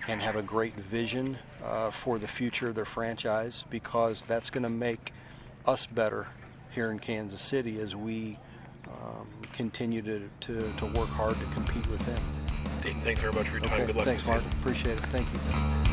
and 0.09 0.20
have 0.20 0.36
a 0.36 0.42
great 0.42 0.74
vision 0.74 1.38
uh, 1.64 1.90
for 1.90 2.18
the 2.18 2.26
future 2.26 2.68
of 2.68 2.74
their 2.74 2.84
franchise 2.84 3.64
because 3.70 4.22
that's 4.22 4.51
going 4.51 4.62
to 4.62 4.70
make 4.70 5.12
us 5.66 5.86
better 5.86 6.26
here 6.70 6.90
in 6.90 6.99
Kansas 6.99 7.40
City 7.40 7.80
as 7.80 7.94
we 7.94 8.38
um, 8.91 9.26
continue 9.53 10.03
to, 10.03 10.28
to, 10.41 10.72
to 10.76 10.86
work 10.86 11.09
hard 11.09 11.36
to 11.39 11.45
compete 11.47 11.86
with 11.89 12.05
them. 12.07 12.20
Dayton, 12.82 13.01
thanks 13.01 13.20
very 13.20 13.32
much 13.32 13.49
for 13.49 13.59
your 13.59 13.66
time. 13.66 13.74
Okay, 13.74 13.86
Good 13.86 13.97
luck 13.97 14.05
thanks, 14.05 14.26
Mark. 14.26 14.41
season. 14.41 14.59
Appreciate 14.61 14.93
it. 14.93 15.01
Thank 15.07 15.26
you. 15.32 15.88